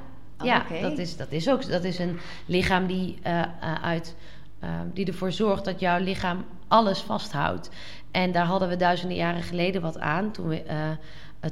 Oh, 0.43 0.49
ja 0.49 0.65
dat, 0.81 0.99
is, 0.99 1.17
dat 1.17 1.33
is 1.33 1.49
ook. 1.51 1.69
Dat 1.69 1.85
is 1.85 1.99
een 1.99 2.19
lichaam 2.47 2.87
die, 2.87 3.19
eh, 3.23 3.41
eh, 3.41 3.49
uit, 3.83 4.17
eh, 4.59 4.71
die 4.93 5.07
ervoor 5.07 5.33
zorgt 5.33 5.65
dat 5.65 5.81
jouw 5.81 5.99
lichaam 5.99 6.45
alles 6.69 7.01
vasthoudt. 7.01 7.71
En 8.11 8.33
daar 8.33 8.45
hadden 8.45 8.69
we 8.69 8.77
duizenden 8.77 9.17
jaren 9.17 9.43
geleden 9.43 9.83
wat 9.83 9.99
aan. 9.99 10.31
Toen 10.31 10.49
we 10.49 10.63
eh, 10.63 10.91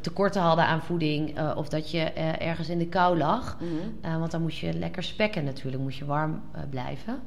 tekorten 0.00 0.42
hadden 0.42 0.64
aan 0.64 0.82
voeding. 0.82 1.40
of 1.56 1.68
dat 1.68 1.90
je 1.90 2.00
ergens 2.38 2.68
in 2.68 2.78
de 2.78 2.88
kou 2.88 3.18
lag. 3.18 3.58
Mhm. 3.60 4.18
Want 4.18 4.30
dan 4.30 4.42
moest 4.42 4.58
je 4.58 4.72
lekker 4.72 5.02
spekken 5.02 5.44
natuurlijk. 5.44 5.82
Moest 5.82 5.98
je 5.98 6.04
warm 6.04 6.42
blijven. 6.70 7.20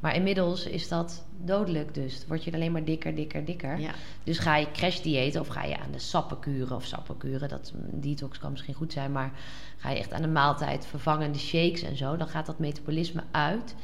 Maar 0.00 0.14
inmiddels 0.14 0.66
is 0.66 0.88
dat 0.88 1.24
dodelijk 1.44 1.94
dus. 1.94 2.24
Word 2.28 2.44
je 2.44 2.52
alleen 2.52 2.72
maar 2.72 2.84
dikker, 2.84 3.14
dikker, 3.14 3.44
dikker. 3.44 3.78
Ja. 3.80 3.90
Dus 4.24 4.38
ga 4.38 4.56
je 4.56 4.70
crash-diëten 4.72 5.40
of 5.40 5.48
ga 5.48 5.64
je 5.64 5.78
aan 5.78 5.90
de 5.92 5.98
sappenkuren 5.98 6.76
of 6.76 6.84
sappenkuren, 6.84 7.48
dat 7.48 7.72
detox 7.92 8.38
kan 8.38 8.50
misschien 8.50 8.74
goed 8.74 8.92
zijn, 8.92 9.12
maar 9.12 9.30
ga 9.76 9.90
je 9.90 9.98
echt 9.98 10.12
aan 10.12 10.22
de 10.22 10.28
maaltijd 10.28 10.86
vervangende 10.86 11.38
shakes 11.38 11.82
en 11.82 11.96
zo, 11.96 12.16
dan 12.16 12.28
gaat 12.28 12.46
dat 12.46 12.58
metabolisme 12.58 13.22
uit. 13.30 13.74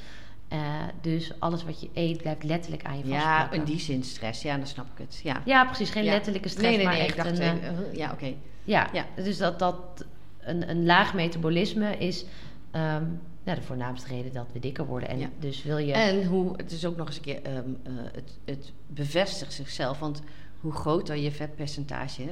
Eh, 0.48 0.59
dus 1.00 1.33
alles 1.38 1.64
wat 1.64 1.81
je 1.81 1.88
eet 1.94 2.16
blijft 2.18 2.42
letterlijk 2.44 2.85
aan 2.85 2.98
je 2.98 3.07
Ja, 3.07 3.20
vastplakken. 3.20 3.59
in 3.59 3.64
die 3.64 3.79
zin 3.81 4.02
stress. 4.02 4.42
Ja, 4.42 4.57
dan 4.57 4.66
snap 4.66 4.87
ik 4.94 4.98
het. 4.98 5.20
Ja. 5.22 5.42
Ja, 5.44 5.64
precies. 5.64 5.90
Geen 5.90 6.05
Ja. 6.05 6.12
letterlijke 6.12 6.48
stress, 6.48 6.66
nee, 6.68 6.76
nee, 6.76 6.87
maar 6.87 6.96
echt 6.98 7.09
Ik 7.11 7.16
dacht, 7.16 7.29
een... 7.29 7.40
eh, 7.40 7.68
eh, 7.68 7.79
uh, 7.81 7.94
ja, 7.94 8.11
oké. 8.12 8.33
ja, 8.64 8.88
ja. 8.92 9.05
dus 9.16 9.37
dat, 9.38 9.59
dat 9.59 10.05
een, 10.40 10.70
een 10.70 10.85
laag 10.85 11.14
metabolisme 11.14 11.96
is 11.98 12.24
ehm, 12.70 13.05
de 13.54 13.62
voornaamste 13.62 14.09
reden 14.09 14.32
dat 14.32 14.46
we 14.52 14.59
dikker 14.59 14.87
worden. 14.87 15.09
En 15.09 15.18
Ja. 15.18 15.28
dus 15.38 15.62
wil 15.62 15.78
je... 15.78 15.92
En 15.92 16.24
hoe, 16.24 16.52
het 16.56 16.72
is 16.72 16.85
ook 16.87 16.96
nog 16.96 17.06
eens 17.06 17.16
een 17.16 17.22
keer, 17.22 17.42
ehm, 17.42 17.56
eh, 17.82 17.92
het, 18.12 18.38
het 18.44 18.72
bevestigt 18.87 19.52
zichzelf. 19.52 19.98
Want 19.98 20.22
hoe 20.61 20.72
groter 20.72 21.16
je 21.16 21.30
vetpercentage, 21.32 22.22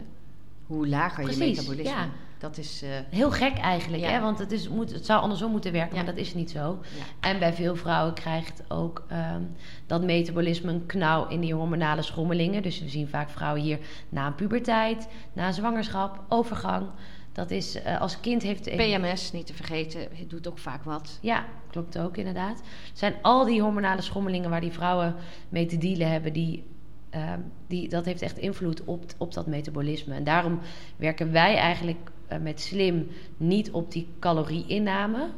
hoe 0.66 0.88
lager 0.88 1.31
je 1.31 1.37
metabolisme. 1.37 1.90
ja. 1.90 2.09
Dat 2.38 2.59
is, 2.59 2.83
eh, 2.83 2.88
Heel 3.11 3.31
gek 3.31 3.57
eigenlijk, 3.59 4.03
Ja. 4.03 4.09
hè? 4.11 4.20
want 4.20 4.38
het, 4.38 4.53
is, 4.53 4.68
moet, 4.68 4.92
het 4.92 5.07
zou 5.07 5.20
andersom 5.20 5.50
moeten 5.50 5.72
werken, 5.72 5.96
Ja. 5.96 6.03
maar 6.03 6.14
dat 6.14 6.24
is 6.24 6.35
niet 6.35 6.50
zo. 6.50 6.79
En 7.20 7.38
bij 7.38 7.53
veel 7.53 7.77
vrouwen 7.77 8.14
krijgt 8.14 8.62
ook 8.68 9.05
ehm, 9.09 9.42
dat 9.87 10.03
metabolisme 10.03 10.72
een 10.72 10.87
knauw 10.87 11.29
in 11.29 11.40
die 11.40 11.55
hormonale 11.55 12.03
schommelingen. 12.03 12.62
Dus 12.62 12.81
we 12.81 12.88
zien 12.88 13.09
vaak 13.09 13.31
vrouwen 13.31 13.62
hier 13.62 13.79
na 14.09 14.27
een 14.27 14.35
puberteit, 14.35 15.09
na 15.33 15.46
een 15.46 15.55
zwangerschap, 15.55 16.20
overgang. 16.29 16.87
Dat 17.35 17.51
is 17.51 17.83
eh, 17.83 18.01
als 18.01 18.20
kind 18.20 18.42
heeft. 18.42 18.62
PMS, 18.77 19.33
niet 19.33 19.47
te 19.47 19.55
vergeten, 19.55 20.01
het 20.01 20.31
doet 20.31 20.49
ook 20.49 20.59
vaak 20.59 20.85
wat. 20.85 21.18
Ja, 21.23 21.44
klopt 21.70 21.99
ook 21.99 22.16
inderdaad. 22.16 22.57
Het 22.88 22.99
zijn 22.99 23.14
al 23.23 23.44
die 23.44 23.62
hormonale 23.62 24.01
schommelingen 24.03 24.51
waar 24.51 24.61
die 24.61 24.73
vrouwen 24.73 25.14
mee 25.49 25.66
te 25.66 25.79
dealen 25.79 26.11
hebben, 26.11 26.33
die, 26.33 26.64
ehm, 27.11 27.40
die, 27.66 27.88
dat 27.88 28.05
heeft 28.05 28.23
echt 28.23 28.38
invloed 28.38 28.85
op, 28.85 29.05
op 29.18 29.35
dat 29.35 29.47
metabolisme. 29.47 30.14
En 30.14 30.25
daarom 30.25 30.59
werken 30.97 31.33
wij 31.33 31.57
eigenlijk 31.57 32.11
eh, 32.27 32.38
met 32.38 32.61
slim 32.61 33.09
niet 33.37 33.70
op 33.70 33.92
die 33.92 34.09
calorie-inname. 34.18 35.29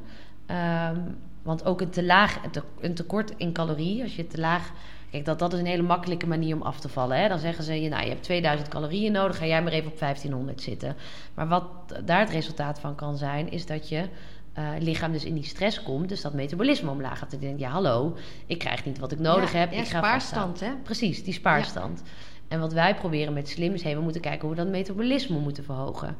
Ehm, 0.46 1.00
want 1.42 1.64
ook 1.64 1.80
een, 1.80 1.90
te 1.90 2.04
laag, 2.04 2.44
een, 2.44 2.50
te- 2.50 2.62
een 2.80 2.94
tekort 2.94 3.32
in 3.36 3.52
calorieën, 3.52 4.02
als 4.02 4.16
je 4.16 4.26
te 4.26 4.38
laag. 4.40 4.72
Kijk, 5.16 5.28
dat, 5.28 5.38
dat 5.38 5.52
is 5.52 5.58
een 5.58 5.66
hele 5.66 5.82
makkelijke 5.82 6.26
manier 6.26 6.54
om 6.54 6.62
af 6.62 6.80
te 6.80 6.88
vallen. 6.88 7.18
Hè? 7.18 7.28
Dan 7.28 7.38
zeggen 7.38 7.64
ze 7.64 7.82
je, 7.82 7.88
nou, 7.88 8.02
je 8.02 8.08
hebt 8.08 8.22
2000 8.22 8.68
calorieën 8.68 9.12
nodig, 9.12 9.38
ga 9.38 9.46
jij 9.46 9.62
maar 9.62 9.72
even 9.72 9.90
op 9.90 9.98
1500 9.98 10.62
zitten. 10.62 10.96
Maar 11.34 11.48
wat 11.48 11.64
daar 12.04 12.20
het 12.20 12.30
resultaat 12.30 12.80
van 12.80 12.94
kan 12.94 13.16
zijn, 13.16 13.50
is 13.50 13.66
dat 13.66 13.88
je 13.88 14.08
eh, 14.52 14.68
lichaam 14.78 15.12
dus 15.12 15.24
in 15.24 15.34
die 15.34 15.44
stress 15.44 15.82
komt, 15.82 16.08
dus 16.08 16.20
dat 16.20 16.32
metabolisme 16.32 16.90
omlaag 16.90 17.18
gaat. 17.18 17.32
En 17.32 17.38
denkt, 17.38 17.60
ja, 17.60 17.70
hallo, 17.70 18.16
ik 18.46 18.58
krijg 18.58 18.84
niet 18.84 18.98
wat 18.98 19.12
ik 19.12 19.18
nodig 19.18 19.52
Ja, 19.52 19.58
heb. 19.58 19.72
ja, 19.72 19.78
ik 19.80 19.86
ga 19.86 19.98
spaarstand, 19.98 20.60
hè? 20.60 20.70
Precies, 20.82 21.24
die 21.24 21.34
spaarstand. 21.34 22.02
En 22.48 22.60
wat 22.60 22.72
wij 22.72 22.94
proberen 22.94 23.32
met 23.32 23.48
slim 23.48 23.74
is, 23.74 23.82
hey, 23.82 23.96
we 23.96 24.02
moeten 24.02 24.20
kijken 24.20 24.40
hoe 24.40 24.56
we 24.56 24.62
dat 24.62 24.70
metabolisme 24.70 25.38
moeten 25.38 25.64
verhogen. 25.64 26.16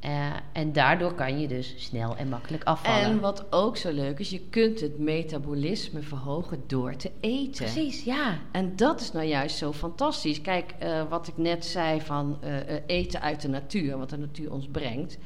Eh, 0.00 0.30
en 0.52 0.72
daardoor 0.72 1.14
kan 1.14 1.40
je 1.40 1.48
dus 1.48 1.74
snel 1.76 2.16
en 2.16 2.28
makkelijk 2.28 2.64
afvallen. 2.64 3.02
En 3.02 3.20
wat 3.20 3.52
ook 3.52 3.76
zo 3.76 3.92
leuk 3.92 4.18
is, 4.18 4.30
je 4.30 4.40
kunt 4.40 4.80
het 4.80 4.98
metabolisme 4.98 6.02
verhogen 6.02 6.62
door 6.66 6.96
te 6.96 7.10
eten. 7.20 7.64
Precies, 7.64 8.04
ja. 8.04 8.38
En 8.52 8.76
dat 8.76 9.00
is 9.00 9.12
nou 9.12 9.26
juist 9.26 9.56
zo 9.56 9.72
fantastisch. 9.72 10.40
Kijk, 10.40 10.74
eh, 10.78 11.08
wat 11.08 11.28
ik 11.28 11.36
net 11.36 11.64
zei 11.64 12.00
van 12.00 12.38
eh, 12.42 12.52
eten 12.86 13.20
uit 13.20 13.42
de 13.42 13.48
natuur, 13.48 13.98
wat 13.98 14.10
de 14.10 14.18
natuur 14.18 14.52
ons 14.52 14.68
brengt. 14.68 15.18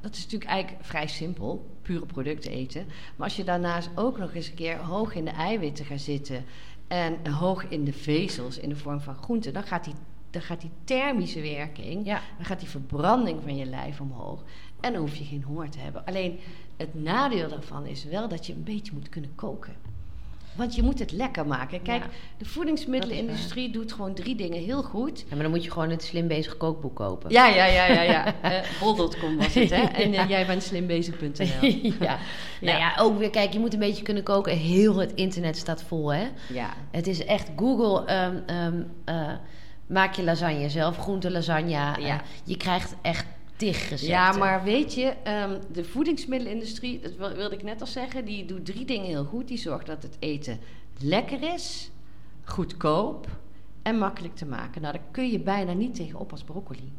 dat 0.00 0.14
is 0.14 0.22
natuurlijk 0.22 0.50
eigenlijk 0.50 0.84
vrij 0.84 1.06
simpel, 1.06 1.66
pure 1.82 2.06
producten 2.06 2.50
eten. 2.50 2.86
Maar 3.16 3.26
als 3.26 3.36
je 3.36 3.44
daarnaast 3.44 3.90
ook 3.94 4.18
nog 4.18 4.34
eens 4.34 4.48
een 4.48 4.54
keer 4.54 4.76
hoog 4.76 5.14
in 5.14 5.24
de 5.24 5.30
eiwitten 5.30 5.84
gaat 5.84 6.00
zitten 6.00 6.44
en 6.88 7.26
hoog 7.26 7.68
in 7.68 7.84
de 7.84 7.92
vezels 7.92 8.58
in 8.58 8.68
de 8.68 8.76
vorm 8.76 9.00
van 9.00 9.14
groenten, 9.14 9.52
dan 9.52 9.62
gaat 9.62 9.84
die, 9.84 9.94
dan 10.34 10.42
gaat 10.42 10.60
die 10.60 10.70
thermische 10.84 11.40
werking, 11.40 12.06
Ja. 12.06 12.20
dan 12.36 12.46
gaat 12.46 12.60
die 12.60 12.68
verbranding 12.68 13.38
van 13.42 13.56
je 13.56 13.64
lijf 13.66 14.00
omhoog. 14.00 14.42
En 14.80 14.92
dan 14.92 15.00
hoef 15.00 15.14
je 15.16 15.24
geen 15.24 15.42
honger 15.42 15.70
te 15.70 15.78
hebben. 15.78 16.04
Alleen 16.04 16.38
het 16.76 17.02
nadeel 17.02 17.48
daarvan 17.48 17.86
is 17.86 18.04
wel 18.04 18.28
dat 18.28 18.46
je 18.46 18.52
een 18.52 18.62
beetje 18.64 18.92
moet 18.94 19.08
kunnen 19.08 19.34
koken. 19.34 19.72
Want 20.56 20.74
je 20.74 20.82
moet 20.82 20.98
het 20.98 21.12
lekker 21.12 21.46
maken. 21.46 21.82
Kijk, 21.82 22.02
Ja. 22.02 22.08
de 22.38 22.44
voedingsmiddelenindustrie 22.44 23.70
doet 23.70 23.92
gewoon 23.92 24.14
drie 24.14 24.34
dingen 24.36 24.62
heel 24.62 24.82
goed. 24.82 25.18
Ja, 25.20 25.24
maar 25.34 25.42
dan 25.42 25.50
moet 25.50 25.64
je 25.64 25.70
gewoon 25.70 25.90
het 25.90 26.02
slim 26.02 26.28
bezig 26.28 26.56
kookboek 26.56 26.94
kopen. 26.96 27.30
Ja, 27.30 27.46
ja, 27.48 27.64
ja, 27.66 27.86
ja, 27.86 28.02
ja. 28.02 28.34
Eh, 28.42 28.60
Bol.com 28.80 29.36
was 29.36 29.54
het, 29.54 29.70
hè? 29.70 29.82
En 29.82 30.14
eh, 30.14 30.28
jij 30.28 30.46
bent 30.46 30.62
slimbezig.nl. 30.62 31.68
ja. 32.00 32.18
Nou 32.60 32.78
ja, 32.78 32.94
ook 32.98 33.18
weer, 33.18 33.30
kijk, 33.30 33.52
je 33.52 33.58
moet 33.58 33.72
een 33.72 33.78
beetje 33.78 34.02
kunnen 34.02 34.22
koken. 34.22 34.56
Heel 34.56 34.96
het 34.96 35.12
internet 35.14 35.56
staat 35.56 35.82
vol, 35.82 36.12
hè. 36.12 36.28
Ja. 36.52 36.74
Het 36.90 37.06
is 37.06 37.24
echt 37.24 37.50
Google. 37.56 38.04
ehm, 38.06 38.36
ehm, 38.46 38.82
eh, 39.04 39.32
maak 39.86 40.14
je 40.14 40.22
lasagne 40.24 40.68
zelf, 40.68 40.96
groente 40.98 41.30
lasagne. 41.30 41.68
Ja. 41.70 41.96
Eh, 41.98 42.18
je 42.44 42.56
krijgt 42.56 42.94
echt 43.02 43.26
tig 43.56 44.00
Ja, 44.00 44.32
maar 44.32 44.62
weet 44.64 44.94
je, 44.94 45.14
ehm, 45.22 45.60
de 45.72 45.84
voedingsmiddelenindustrie, 45.84 47.00
dat 47.00 47.16
wil- 47.16 47.32
wilde 47.32 47.54
ik 47.54 47.62
net 47.62 47.80
al 47.80 47.86
zeggen, 47.86 48.24
die 48.24 48.44
doet 48.44 48.66
drie 48.66 48.84
dingen 48.84 49.06
heel 49.06 49.24
goed. 49.24 49.48
Die 49.48 49.58
zorgt 49.58 49.86
dat 49.86 50.02
het 50.02 50.16
eten 50.18 50.58
lekker 51.00 51.52
is, 51.54 51.90
goedkoop 52.44 53.26
en 53.82 53.98
makkelijk 53.98 54.36
te 54.36 54.46
maken. 54.46 54.80
Nou, 54.82 54.92
daar 54.94 55.02
kun 55.10 55.30
je 55.30 55.38
bijna 55.40 55.72
niet 55.72 55.94
tegenop 55.94 56.30
als 56.30 56.42
broccoli. 56.44 56.92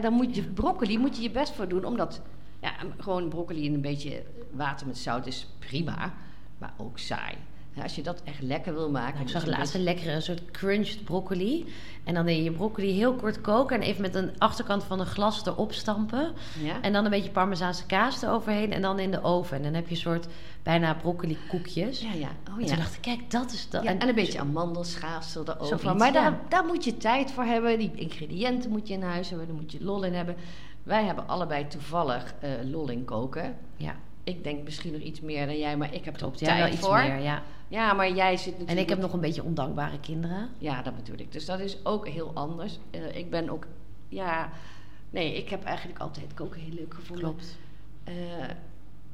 Dan 0.00 0.12
moet 0.12 0.34
je 0.36 0.42
broccoli 0.42 0.98
moet 0.98 1.16
je 1.16 1.22
je 1.22 1.30
best 1.30 1.52
voor 1.52 1.68
doen, 1.68 1.84
omdat 1.84 2.20
ja, 2.60 2.72
gewoon 2.98 3.28
broccoli 3.28 3.64
in 3.64 3.74
een 3.74 3.80
beetje 3.80 4.22
water 4.50 4.86
met 4.86 4.98
zout 4.98 5.26
is 5.26 5.46
prima, 5.58 6.14
maar 6.58 6.72
ook 6.76 6.98
saai. 6.98 7.34
Hè, 7.78 7.84
als 7.84 7.94
je 7.94 8.02
dat 8.02 8.22
echt 8.24 8.42
lekker 8.42 8.74
wil 8.74 8.90
maken. 8.90 9.14
Nou, 9.14 9.24
ik 9.24 9.30
zag 9.30 9.46
laatst 9.46 9.74
een 9.74 9.82
lekkere 9.82 10.12
een 10.12 10.22
soort 10.22 10.50
crunched 10.50 11.04
broccoli. 11.04 11.66
En 12.04 12.14
dan 12.14 12.26
deed 12.26 12.36
je 12.36 12.42
je 12.42 12.52
broccoli 12.52 12.92
heel 12.92 13.14
kort 13.14 13.40
koken 13.40 13.76
en 13.76 13.82
even 13.82 14.02
met 14.02 14.14
een 14.14 14.30
achterkant 14.38 14.84
van 14.84 15.00
een 15.00 15.06
glas 15.06 15.46
erop 15.46 15.72
stampen. 15.72 16.32
ja? 16.62 16.80
En 16.80 16.92
dan 16.92 17.04
een 17.04 17.10
beetje 17.10 17.30
parmezaanse 17.30 17.86
kaas 17.86 18.22
eroverheen 18.22 18.72
en 18.72 18.82
dan 18.82 18.98
in 18.98 19.10
de 19.10 19.22
oven. 19.22 19.56
En 19.56 19.62
dan 19.62 19.74
heb 19.74 19.84
je 19.88 19.94
een 19.94 20.00
soort 20.00 20.26
bijna 20.62 20.94
broccoli 20.94 21.38
koekjes. 21.48 22.00
ja, 22.00 22.12
ja. 22.12 22.28
Oh, 22.50 22.54
En 22.54 22.60
ja. 22.60 22.66
toen 22.66 22.76
dacht 22.76 22.94
ik, 22.94 23.02
kijk, 23.02 23.30
dat 23.30 23.52
is 23.52 23.68
dat. 23.70 23.82
Ja, 23.82 23.98
en 23.98 24.08
een 24.08 24.14
beetje 24.14 24.40
amandelschaafsel 24.40 25.42
erover. 25.46 25.78
Zoiets, 25.78 25.98
maar 25.98 26.12
daar, 26.12 26.40
daar 26.48 26.64
moet 26.64 26.84
je 26.84 26.96
tijd 26.96 27.30
voor 27.30 27.44
hebben. 27.44 27.78
Die 27.78 27.92
ingrediënten 27.94 28.70
moet 28.70 28.88
je 28.88 28.94
in 28.94 29.02
huis 29.02 29.28
hebben. 29.28 29.46
Daar 29.46 29.56
moet 29.56 29.72
je 29.72 29.84
lol 29.84 30.02
in 30.02 30.14
hebben. 30.14 30.36
Wij 30.82 31.04
hebben 31.04 31.28
allebei 31.28 31.66
toevallig 31.66 32.34
eh, 32.40 32.50
lol 32.64 32.88
in 32.88 33.04
koken. 33.04 33.56
Ja, 33.76 33.94
Ik 34.28 34.44
denk 34.44 34.64
misschien 34.64 34.92
nog 34.92 35.00
iets 35.00 35.20
meer 35.20 35.46
dan 35.46 35.58
jij, 35.58 35.76
maar 35.76 35.94
ik 35.94 36.04
heb 36.04 36.16
er 36.16 36.24
ook 36.24 36.32
klopt. 36.32 36.40
Ja, 36.40 36.46
tijd 36.46 36.58
wel 36.62 36.72
iets 36.72 36.86
voor. 36.86 36.98
meer, 36.98 37.18
ja. 37.18 37.42
Ja, 37.68 37.92
maar 37.92 38.12
jij 38.12 38.36
zit 38.36 38.46
natuurlijk... 38.46 38.70
En 38.70 38.78
ik 38.78 38.88
heb 38.88 38.98
nog 38.98 39.12
een 39.12 39.20
beetje 39.20 39.44
ondankbare 39.44 40.00
kinderen. 40.00 40.48
Ja, 40.58 40.82
dat 40.82 40.96
bedoel 40.96 41.18
ik. 41.18 41.32
Dus 41.32 41.44
dat 41.44 41.60
is 41.60 41.84
ook 41.84 42.08
heel 42.08 42.30
anders. 42.34 42.78
Eh, 42.90 43.16
ik 43.16 43.30
ben 43.30 43.50
ook... 43.50 43.66
Ja... 44.08 44.50
Nee, 45.10 45.36
ik 45.36 45.48
heb 45.48 45.64
eigenlijk 45.64 45.98
altijd 45.98 46.34
koken 46.34 46.60
heel 46.60 46.74
leuk 46.74 46.94
gevonden. 46.94 47.24
Klopt. 47.24 47.58
Eh, 48.04 48.14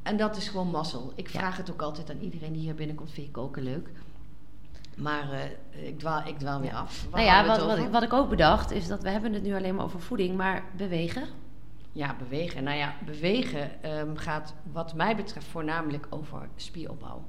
en 0.03 0.17
dat 0.17 0.37
is 0.37 0.49
gewoon 0.49 0.71
mazzel. 0.71 1.13
Ik 1.15 1.29
Ja. 1.29 1.39
vraag 1.39 1.57
het 1.57 1.71
ook 1.71 1.83
altijd 1.83 2.11
aan 2.11 2.21
iedereen 2.21 2.53
die 2.53 2.63
hier 2.63 2.75
binnenkomt. 2.75 3.11
Vind 3.13 3.27
je 3.27 3.33
koken 3.33 3.63
leuk? 3.63 3.89
Maar 4.97 5.33
eh, 5.33 5.87
ik, 5.87 5.99
dwaal, 5.99 6.27
ik 6.27 6.39
dwaal 6.39 6.61
weer 6.61 6.75
af. 6.75 7.07
Waar 7.11 7.25
Nou 7.25 7.33
ja, 7.33 7.47
wat, 7.47 7.79
wat, 7.79 7.91
wat 7.91 8.03
ik 8.03 8.13
ook 8.13 8.29
bedacht 8.29 8.71
is 8.71 8.87
dat 8.87 9.03
we 9.03 9.09
hebben 9.09 9.33
het 9.33 9.43
nu 9.43 9.55
alleen 9.55 9.75
maar 9.75 9.85
over 9.85 10.01
voeding, 10.01 10.37
maar 10.37 10.63
bewegen. 10.77 11.23
Ja, 11.95 12.17
bewegen. 12.19 12.65
Nou 12.65 12.77
ja, 12.77 12.95
bewegen 13.05 13.83
ehm, 13.83 14.15
gaat 14.17 14.55
wat 14.73 14.95
mij 14.95 15.17
betreft 15.17 15.47
voornamelijk 15.47 16.07
over 16.11 16.49
spieropbouw. 16.57 17.25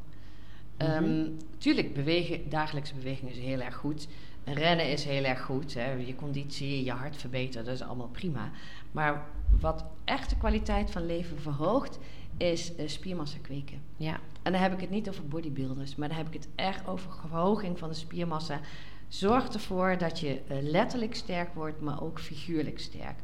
Ehm, 0.77 1.03
Mhm. 1.19 1.29
tuurlijk, 1.57 1.93
bewegen, 1.93 2.49
dagelijkse 2.49 2.95
beweging 2.95 3.31
is 3.31 3.37
heel 3.37 3.59
erg 3.61 3.75
goed. 3.75 4.07
Rennen 4.43 4.89
is 4.89 5.03
heel 5.05 5.23
erg 5.23 5.41
goed. 5.41 5.73
Hè. 5.73 5.91
Je 5.91 6.15
conditie, 6.15 6.83
je 6.83 6.91
hart 6.91 7.17
verbeteren, 7.17 7.65
dat 7.65 7.73
is 7.75 7.81
allemaal 7.81 8.07
prima. 8.07 8.51
Maar 8.91 9.25
wat 9.59 9.85
echt 10.03 10.29
de 10.29 10.37
kwaliteit 10.37 10.91
van 10.91 11.05
leven 11.05 11.39
verhoogt, 11.41 11.99
is 12.37 12.75
eh, 12.75 12.87
spiermassa 12.87 13.37
kweken. 13.41 13.81
Ja, 13.97 14.19
En 14.43 14.51
dan 14.51 14.61
heb 14.61 14.73
ik 14.73 14.79
het 14.81 14.89
niet 14.89 15.09
over 15.09 15.27
bodybuilders, 15.27 15.95
maar 15.95 16.07
dan 16.07 16.17
heb 16.17 16.27
ik 16.27 16.33
het 16.33 16.47
echt 16.55 16.87
over 16.87 17.11
verhoging 17.11 17.79
van 17.79 17.89
de 17.89 17.95
spiermassa. 17.95 18.59
Zorg 19.07 19.47
ervoor 19.47 19.97
dat 19.97 20.19
je 20.19 20.41
eh, 20.47 20.57
letterlijk 20.61 21.15
sterk 21.15 21.53
wordt, 21.53 21.81
maar 21.81 22.01
ook 22.01 22.19
figuurlijk 22.19 22.79
sterk. 22.79 23.15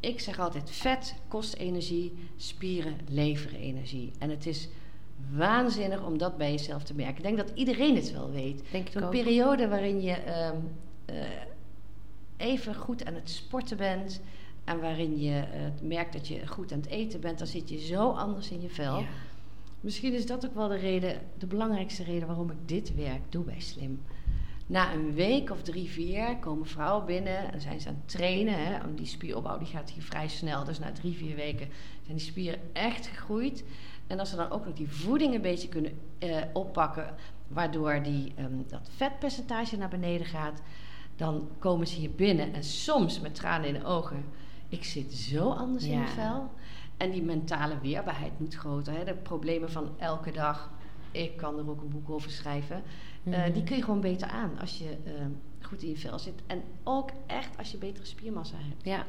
Ik 0.00 0.20
zeg 0.20 0.38
altijd: 0.38 0.70
vet 0.70 1.14
kost 1.28 1.54
energie, 1.54 2.14
spieren 2.36 2.96
leveren 3.08 3.60
energie. 3.60 4.12
En 4.18 4.30
het 4.30 4.46
is 4.46 4.68
waanzinnig 5.36 6.04
om 6.04 6.18
dat 6.18 6.36
bij 6.36 6.50
jezelf 6.50 6.82
te 6.82 6.94
merken. 6.94 7.16
Ik 7.16 7.22
denk 7.22 7.36
dat 7.36 7.50
iedereen 7.54 7.96
het 7.96 8.12
wel 8.12 8.30
weet. 8.30 8.62
ook. 9.04 9.10
periode 9.10 9.68
waarin 9.68 10.02
je 10.02 10.12
ehm, 10.12 10.56
eh, 11.04 11.16
even 12.36 12.74
goed 12.74 13.04
aan 13.04 13.14
het 13.14 13.30
sporten 13.30 13.76
bent. 13.76 14.20
En 14.64 14.80
waarin 14.80 15.20
je 15.20 15.38
eh, 15.38 15.60
merkt 15.82 16.12
dat 16.12 16.28
je 16.28 16.46
goed 16.46 16.72
aan 16.72 16.80
het 16.80 16.88
eten 16.88 17.20
bent, 17.20 17.38
dan 17.38 17.46
zit 17.46 17.68
je 17.68 17.78
zo 17.78 18.10
anders 18.10 18.50
in 18.50 18.60
je 18.60 18.70
vel. 18.70 18.98
Ja. 18.98 19.06
Misschien 19.80 20.12
is 20.12 20.26
dat 20.26 20.46
ook 20.46 20.54
wel 20.54 20.68
de 20.68 20.76
reden, 20.76 21.20
de 21.38 21.46
belangrijkste 21.46 22.04
reden 22.04 22.26
waarom 22.26 22.50
ik 22.50 22.56
dit 22.64 22.94
werk 22.94 23.20
doe 23.28 23.44
bij 23.44 23.60
Slim. 23.60 24.02
Na 24.70 24.92
een 24.92 25.14
week 25.14 25.50
of 25.50 25.62
drie, 25.62 25.90
vier 25.90 26.36
komen 26.36 26.66
vrouwen 26.66 27.06
binnen 27.06 27.52
en 27.52 27.60
zijn 27.60 27.80
ze 27.80 27.88
aan 27.88 27.94
het 27.94 28.08
trainen. 28.08 28.66
Hè, 28.66 28.78
want 28.78 28.96
die 28.96 29.06
spieropbouw 29.06 29.58
die 29.58 29.66
gaat 29.66 29.90
hier 29.90 30.02
vrij 30.02 30.28
snel. 30.28 30.64
Dus 30.64 30.78
na 30.78 30.92
drie, 30.92 31.16
vier 31.16 31.36
weken 31.36 31.68
zijn 32.02 32.16
die 32.16 32.26
spieren 32.26 32.60
echt 32.72 33.06
gegroeid. 33.06 33.64
En 34.06 34.18
als 34.18 34.30
ze 34.30 34.36
dan 34.36 34.50
ook 34.50 34.64
nog 34.64 34.74
die 34.74 34.88
voeding 34.88 35.34
een 35.34 35.40
beetje 35.40 35.68
kunnen 35.68 35.98
eh, 36.18 36.36
oppakken, 36.52 37.14
waardoor 37.48 38.02
die, 38.02 38.32
ehm, 38.36 38.52
dat 38.68 38.90
vetpercentage 38.96 39.76
naar 39.76 39.88
beneden 39.88 40.26
gaat, 40.26 40.62
dan 41.16 41.48
komen 41.58 41.86
ze 41.86 41.96
hier 41.96 42.14
binnen 42.14 42.54
en 42.54 42.64
soms 42.64 43.20
met 43.20 43.34
tranen 43.34 43.68
in 43.68 43.74
de 43.74 43.84
ogen. 43.84 44.24
Ik 44.68 44.84
zit 44.84 45.12
zo 45.12 45.50
anders 45.50 45.84
in 45.84 45.98
mijn 45.98 46.08
vel. 46.08 46.50
En 46.96 47.10
die 47.10 47.22
mentale 47.22 47.78
weerbaarheid 47.80 48.38
moet 48.38 48.54
groter. 48.54 48.94
Hè? 48.94 49.04
De 49.04 49.14
problemen 49.14 49.70
van 49.70 49.88
elke 49.98 50.32
dag. 50.32 50.70
Ik 51.10 51.36
kan 51.36 51.58
er 51.58 51.70
ook 51.70 51.80
een 51.80 51.88
boek 51.88 52.10
over 52.10 52.30
schrijven. 52.30 52.82
Eh, 53.24 53.32
Mhm. 53.44 53.52
die 53.52 53.62
kun 53.64 53.76
je 53.76 53.82
gewoon 53.82 54.00
beter 54.00 54.28
aan 54.28 54.58
als 54.60 54.78
je 54.78 54.96
eh, 55.04 55.12
goed 55.60 55.82
in 55.82 55.88
je 55.88 55.96
vel 55.96 56.18
zit. 56.18 56.34
En 56.46 56.62
ook 56.82 57.10
echt 57.26 57.58
als 57.58 57.70
je 57.70 57.76
betere 57.78 58.06
spiermassa 58.06 58.56
hebt. 58.58 58.84
Ja. 58.84 59.06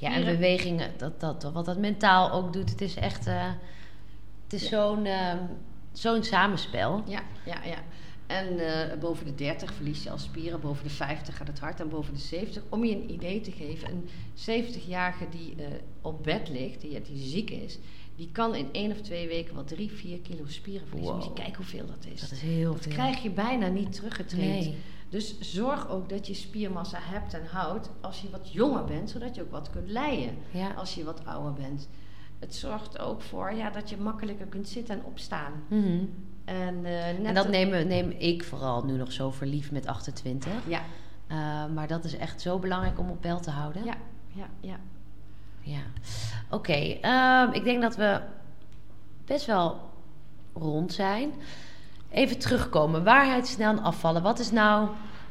ja, 0.00 0.12
en 0.14 0.24
bewegingen, 0.24 0.90
dat, 0.96 1.20
dat, 1.20 1.42
wat 1.52 1.64
dat 1.64 1.78
mentaal 1.78 2.30
ook 2.32 2.52
doet, 2.52 2.70
het 2.70 2.80
is 2.80 2.94
echt 2.96 3.26
eh, 3.26 3.50
het 4.42 4.52
is 4.52 4.62
Ja. 4.62 4.68
zo'n 4.68 5.04
ehm, 5.04 5.38
zo'n 5.92 6.22
samenspel. 6.22 7.02
Ja, 7.06 7.22
ja, 7.44 7.64
ja. 7.64 7.78
En 8.26 8.58
boven 9.00 9.26
de 9.26 9.34
30 9.34 9.74
verlies 9.74 10.02
je 10.02 10.10
al 10.10 10.18
spieren, 10.18 10.60
boven 10.60 10.84
de 10.84 10.90
50 10.90 11.36
gaat 11.36 11.46
het 11.46 11.58
hard 11.58 11.80
en 11.80 11.88
boven 11.88 12.14
de 12.14 12.20
70. 12.20 12.62
Om 12.68 12.84
je 12.84 12.94
een 12.94 13.10
idee 13.12 13.40
te 13.40 13.52
geven, 13.52 13.88
een 13.90 14.08
70-jarige 14.34 15.28
die 15.30 15.54
op 16.00 16.24
bed 16.24 16.48
ligt, 16.48 16.80
die, 16.80 17.02
die 17.02 17.26
ziek 17.28 17.50
is, 17.50 17.78
die 18.16 18.28
kan 18.32 18.54
in 18.54 18.68
één 18.72 18.90
of 18.90 19.00
twee 19.00 19.28
weken 19.28 19.54
wel 19.54 19.64
3, 19.64 19.90
4 19.92 20.18
kilo 20.20 20.46
spieren 20.46 20.86
verliezen. 20.86 21.14
Moet 21.14 21.22
je 21.22 21.28
Wow. 21.28 21.38
kijken 21.38 21.56
hoeveel 21.56 21.86
dat 21.86 22.06
is. 22.12 22.20
Dat 22.20 22.30
is 22.30 22.40
heel 22.40 22.72
Dat 22.72 22.82
veel. 22.82 22.92
krijg 22.92 23.22
je 23.22 23.30
bijna 23.30 23.66
niet 23.68 23.92
teruggetraind. 23.92 24.64
Nee. 24.64 24.76
Dus 25.08 25.40
zorg 25.40 25.88
ook 25.88 26.08
dat 26.08 26.26
je 26.26 26.34
spiermassa 26.34 26.98
hebt 27.00 27.34
en 27.34 27.46
houdt 27.46 27.90
als 28.00 28.20
je 28.20 28.30
wat 28.30 28.52
jonger 28.52 28.84
bent, 28.84 29.10
zodat 29.10 29.34
je 29.34 29.42
ook 29.42 29.50
wat 29.50 29.70
kunt 29.70 29.88
leien 29.90 30.36
Ja. 30.50 30.70
als 30.72 30.94
je 30.94 31.04
wat 31.04 31.26
ouder 31.26 31.52
bent. 31.52 31.88
Het 32.38 32.54
zorgt 32.54 32.98
ook 32.98 33.20
voor 33.22 33.52
ja, 33.54 33.70
dat 33.70 33.90
je 33.90 33.96
makkelijker 33.96 34.46
kunt 34.46 34.68
zitten 34.68 34.94
en 34.98 35.04
opstaan. 35.04 35.52
Mhm. 35.68 36.04
En, 36.44 36.74
eh, 36.84 37.18
net 37.18 37.24
En 37.24 37.34
dat 37.34 37.48
neem, 37.48 37.86
neem 37.86 38.10
ik 38.10 38.44
vooral 38.44 38.84
nu 38.84 38.96
nog 38.96 39.12
zo 39.12 39.30
verliefd 39.30 39.70
met 39.70 39.86
28. 39.86 40.52
Ja, 40.68 40.82
Eh, 41.26 41.66
maar 41.74 41.86
dat 41.88 42.04
is 42.04 42.16
echt 42.16 42.40
zo 42.40 42.58
belangrijk 42.58 42.98
om 42.98 43.10
op 43.10 43.20
peil 43.20 43.40
te 43.40 43.50
houden. 43.50 43.84
ja, 43.84 43.96
ja, 44.34 44.48
ja. 44.60 44.76
Ja. 45.62 45.80
Oké, 46.50 46.72
ehm, 47.00 47.52
ik 47.52 47.64
denk 47.64 47.82
dat 47.82 47.96
we 47.96 48.20
best 49.24 49.46
wel 49.46 49.80
rond 50.54 50.92
zijn. 50.92 51.32
Even 52.10 52.38
terugkomen. 52.38 53.04
Waarheid 53.04 53.46
snel 53.46 53.70
en 53.70 53.82
afvallen. 53.82 54.22
Wat 54.22 54.38
is 54.38 54.50
nou 54.50 54.88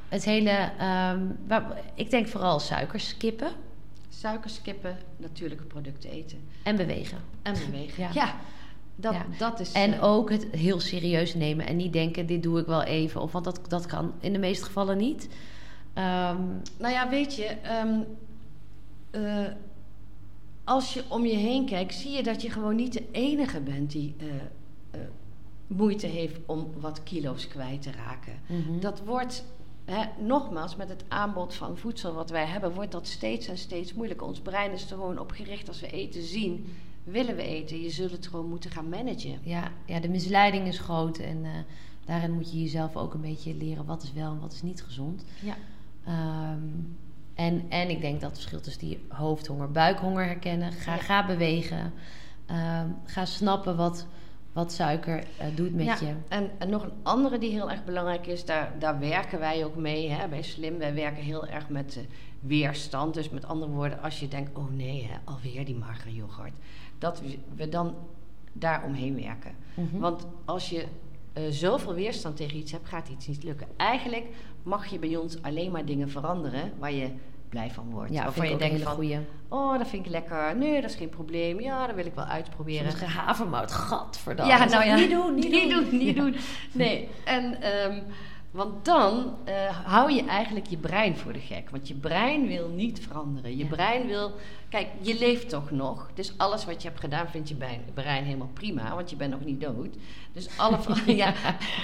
het 0.10 0.24
hele... 0.26 0.72
ehm, 0.78 1.20
waar, 1.48 1.64
ik 1.96 2.10
denk 2.10 2.28
vooral 2.28 2.60
suikers 2.60 3.08
skippen 3.08 3.52
Suikers, 4.10 4.62
kippen, 4.62 4.98
natuurlijke 5.18 5.64
producten 5.64 6.10
eten. 6.10 6.38
en 6.64 6.76
bewegen. 6.76 7.18
En 7.42 7.54
bewegen. 7.54 8.04
Ja. 8.04 8.10
Ja, 8.14 8.36
dat, 8.96 9.14
Ja. 9.14 9.26
dat 9.38 9.60
is... 9.60 9.72
En 9.72 9.94
eh, 9.94 10.04
ook 10.04 10.30
het 10.30 10.48
heel 10.52 10.80
serieus 10.80 11.34
nemen 11.36 11.66
en 11.68 11.76
niet 11.76 11.94
denken, 11.94 12.26
dit 12.26 12.44
doe 12.44 12.60
ik 12.60 12.66
wel 12.66 12.84
even. 12.84 13.22
Of 13.22 13.32
want 13.32 13.46
dat, 13.46 13.60
dat 13.68 13.86
kan 13.86 14.14
in 14.20 14.34
de 14.34 14.40
meeste 14.40 14.66
gevallen 14.66 14.98
niet. 14.98 15.30
Ehm, 15.94 16.38
Nou 16.78 16.94
ja, 16.94 17.10
weet 17.10 17.36
je, 17.36 17.46
eh, 19.12 19.46
als 20.64 20.94
je 20.94 21.04
om 21.08 21.26
je 21.26 21.36
heen 21.36 21.66
kijkt, 21.66 21.94
zie 21.94 22.12
je 22.12 22.24
dat 22.24 22.42
je 22.42 22.50
gewoon 22.50 22.76
niet 22.76 22.94
de 22.94 23.06
enige 23.12 23.60
bent 23.62 23.92
die 23.92 24.16
eh, 24.18 24.28
eh, 24.92 25.08
moeite 25.68 26.08
heeft 26.08 26.40
om 26.46 26.68
wat 26.80 27.04
kilo's 27.04 27.48
kwijt 27.48 27.82
te 27.82 27.92
raken. 27.92 28.34
mhm. 28.48 28.80
Dat 28.80 29.02
wordt, 29.04 29.46
hè, 29.86 30.06
nogmaals, 30.24 30.76
met 30.76 30.90
het 30.90 31.04
aanbod 31.08 31.54
van 31.54 31.78
voedsel 31.78 32.14
wat 32.14 32.30
wij 32.30 32.46
hebben, 32.46 32.74
wordt 32.74 32.92
dat 32.92 33.08
steeds 33.08 33.48
en 33.48 33.58
steeds 33.58 33.94
moeilijker. 33.94 34.28
Ons 34.28 34.40
brein 34.40 34.72
is 34.72 34.82
er 34.82 34.88
gewoon 34.88 35.20
op 35.20 35.32
gericht 35.32 35.68
als 35.68 35.82
we 35.82 35.92
eten 35.92 36.24
zien, 36.24 36.66
willen 37.04 37.36
we 37.36 37.44
eten. 37.44 37.82
Je 37.82 37.90
zult 37.90 38.12
het 38.12 38.28
gewoon 38.28 38.50
moeten 38.50 38.72
gaan 38.72 38.90
managen. 38.90 39.40
ja, 39.44 39.72
ja, 39.86 40.00
de 40.00 40.10
misleiding 40.10 40.68
is 40.68 40.80
groot 40.80 41.18
en 41.18 41.46
eh, 41.46 41.52
daarin 42.06 42.32
moet 42.32 42.52
je 42.52 42.62
jezelf 42.62 42.96
ook 42.96 43.14
een 43.14 43.22
beetje 43.22 43.56
leren 43.56 43.86
wat 43.86 44.04
is 44.04 44.14
wel 44.14 44.32
en 44.32 44.40
wat 44.40 44.54
is 44.54 44.62
niet 44.62 44.84
gezond. 44.84 45.24
Ja. 45.42 45.58
Ehm, 46.04 46.68
en, 47.42 47.66
en 47.70 47.90
ik 47.90 48.02
denk 48.02 48.22
dat 48.22 48.30
het 48.30 48.40
verschil 48.40 48.62
tussen 48.62 48.88
die 48.88 49.06
hoofdhonger, 49.10 49.72
buikhonger 49.72 50.26
herkennen. 50.26 50.72
Ga, 50.72 50.94
Ja. 50.96 51.02
ga 51.02 51.26
bewegen. 51.26 51.94
Ehm, 52.46 52.88
ga 53.06 53.26
snappen 53.26 53.76
wat, 53.78 54.08
wat 54.54 54.72
suiker 54.72 55.24
eh, 55.38 55.48
doet 55.56 55.74
met 55.74 55.86
ja, 55.86 55.98
je. 56.00 56.14
En, 56.28 56.52
en 56.58 56.70
nog 56.70 56.84
een 56.84 56.94
andere 57.04 57.38
die 57.38 57.52
heel 57.52 57.72
erg 57.72 57.84
belangrijk 57.86 58.28
is, 58.28 58.46
daar, 58.46 58.74
daar 58.80 59.00
werken 59.00 59.40
wij 59.40 59.66
ook 59.66 59.76
mee 59.76 60.10
hè, 60.10 60.28
bij 60.28 60.42
Slim. 60.42 60.78
Wij 60.78 60.94
werken 60.94 61.24
heel 61.24 61.48
erg 61.48 61.70
met 61.70 61.98
eh, 61.98 62.04
weerstand. 62.40 63.14
Dus 63.14 63.30
met 63.30 63.46
andere 63.46 63.72
woorden, 63.72 64.02
als 64.02 64.20
je 64.20 64.28
denkt, 64.28 64.58
oh 64.58 64.70
nee, 64.72 65.08
hè, 65.10 65.18
alweer 65.24 65.66
die 65.66 65.76
magere 65.76 66.16
yoghurt. 66.16 66.54
Dat 66.98 67.22
we, 67.22 67.38
we 67.56 67.70
dan 67.70 67.96
daar 68.54 68.84
omheen 68.84 69.16
werken. 69.16 69.56
Mhm. 69.74 70.00
Want 70.00 70.28
als 70.46 70.70
je 70.70 70.86
eh, 71.34 71.44
zoveel 71.50 71.94
weerstand 71.94 72.36
tegen 72.36 72.58
iets 72.58 72.72
hebt, 72.72 72.88
gaat 72.88 73.10
iets 73.10 73.28
niet 73.28 73.44
lukken. 73.44 73.68
Eigenlijk 73.78 74.26
mag 74.64 74.86
je 74.86 75.00
bij 75.00 75.16
ons 75.16 75.42
alleen 75.42 75.72
maar 75.72 75.86
dingen 75.86 76.10
veranderen 76.10 76.72
waar 76.80 76.94
je 76.94 77.10
blij 77.52 77.70
van 77.72 77.90
wordt. 77.90 78.14
Ja, 78.14 78.24
Waarvan 78.24 78.50
je 78.50 78.56
denkt 78.58 78.82
van, 78.82 78.92
goeie. 78.94 79.20
oh, 79.50 79.78
dat 79.78 79.88
vind 79.88 80.06
ik 80.06 80.12
lekker. 80.12 80.56
Nee, 80.56 80.82
dat 80.82 80.90
is 80.90 80.96
geen 80.96 81.10
probleem. 81.10 81.60
Ja, 81.62 81.86
dat 81.88 81.96
wil 81.96 82.06
ik 82.06 82.14
wel 82.16 82.26
uitproberen. 82.26 82.92
Sommige 82.92 83.18
havermout, 83.20 83.72
gadverdamme. 83.72 84.52
Ja, 84.52 84.60
Dat 84.60 84.70
nou 84.70 84.86
ja. 84.86 84.96
Niet 84.96 85.10
doen, 85.12 85.36
niet, 85.36 85.52
niet 85.62 85.70
doen. 85.72 85.84
doen. 85.90 85.98
Niet 86.00 86.16
Ja. 86.16 86.22
doen. 86.22 86.36
Nee, 86.72 87.10
en... 87.26 87.62
ehm, 87.62 88.00
want 88.52 88.86
dan 88.86 89.36
eh, 89.44 89.54
hou 89.86 90.12
je 90.12 90.26
eigenlijk 90.26 90.68
je 90.68 90.78
brein 90.78 91.18
voor 91.18 91.34
de 91.34 91.40
gek. 91.40 91.70
Want 91.70 91.88
je 91.88 91.94
brein 91.94 92.48
wil 92.48 92.68
niet 92.70 93.00
veranderen. 93.00 93.58
Je 93.58 93.64
Ja. 93.64 93.70
brein 93.70 94.08
wil... 94.08 94.32
Kijk, 94.70 94.88
je 95.02 95.18
leeft 95.20 95.50
toch 95.50 95.72
nog. 95.72 96.10
Dus 96.14 96.34
alles 96.38 96.66
wat 96.66 96.82
je 96.82 96.88
hebt 96.88 97.00
gedaan 97.00 97.28
vindt 97.30 97.50
je 97.50 97.56
brein, 97.56 97.82
brein 97.94 98.24
helemaal 98.24 98.50
prima. 98.54 98.96
Want 98.96 99.10
je 99.10 99.16
bent 99.16 99.32
nog 99.32 99.46
niet 99.46 99.62
dood. 99.62 99.96
Dus 100.34 100.58
alle... 100.58 100.78
ja, 101.16 101.34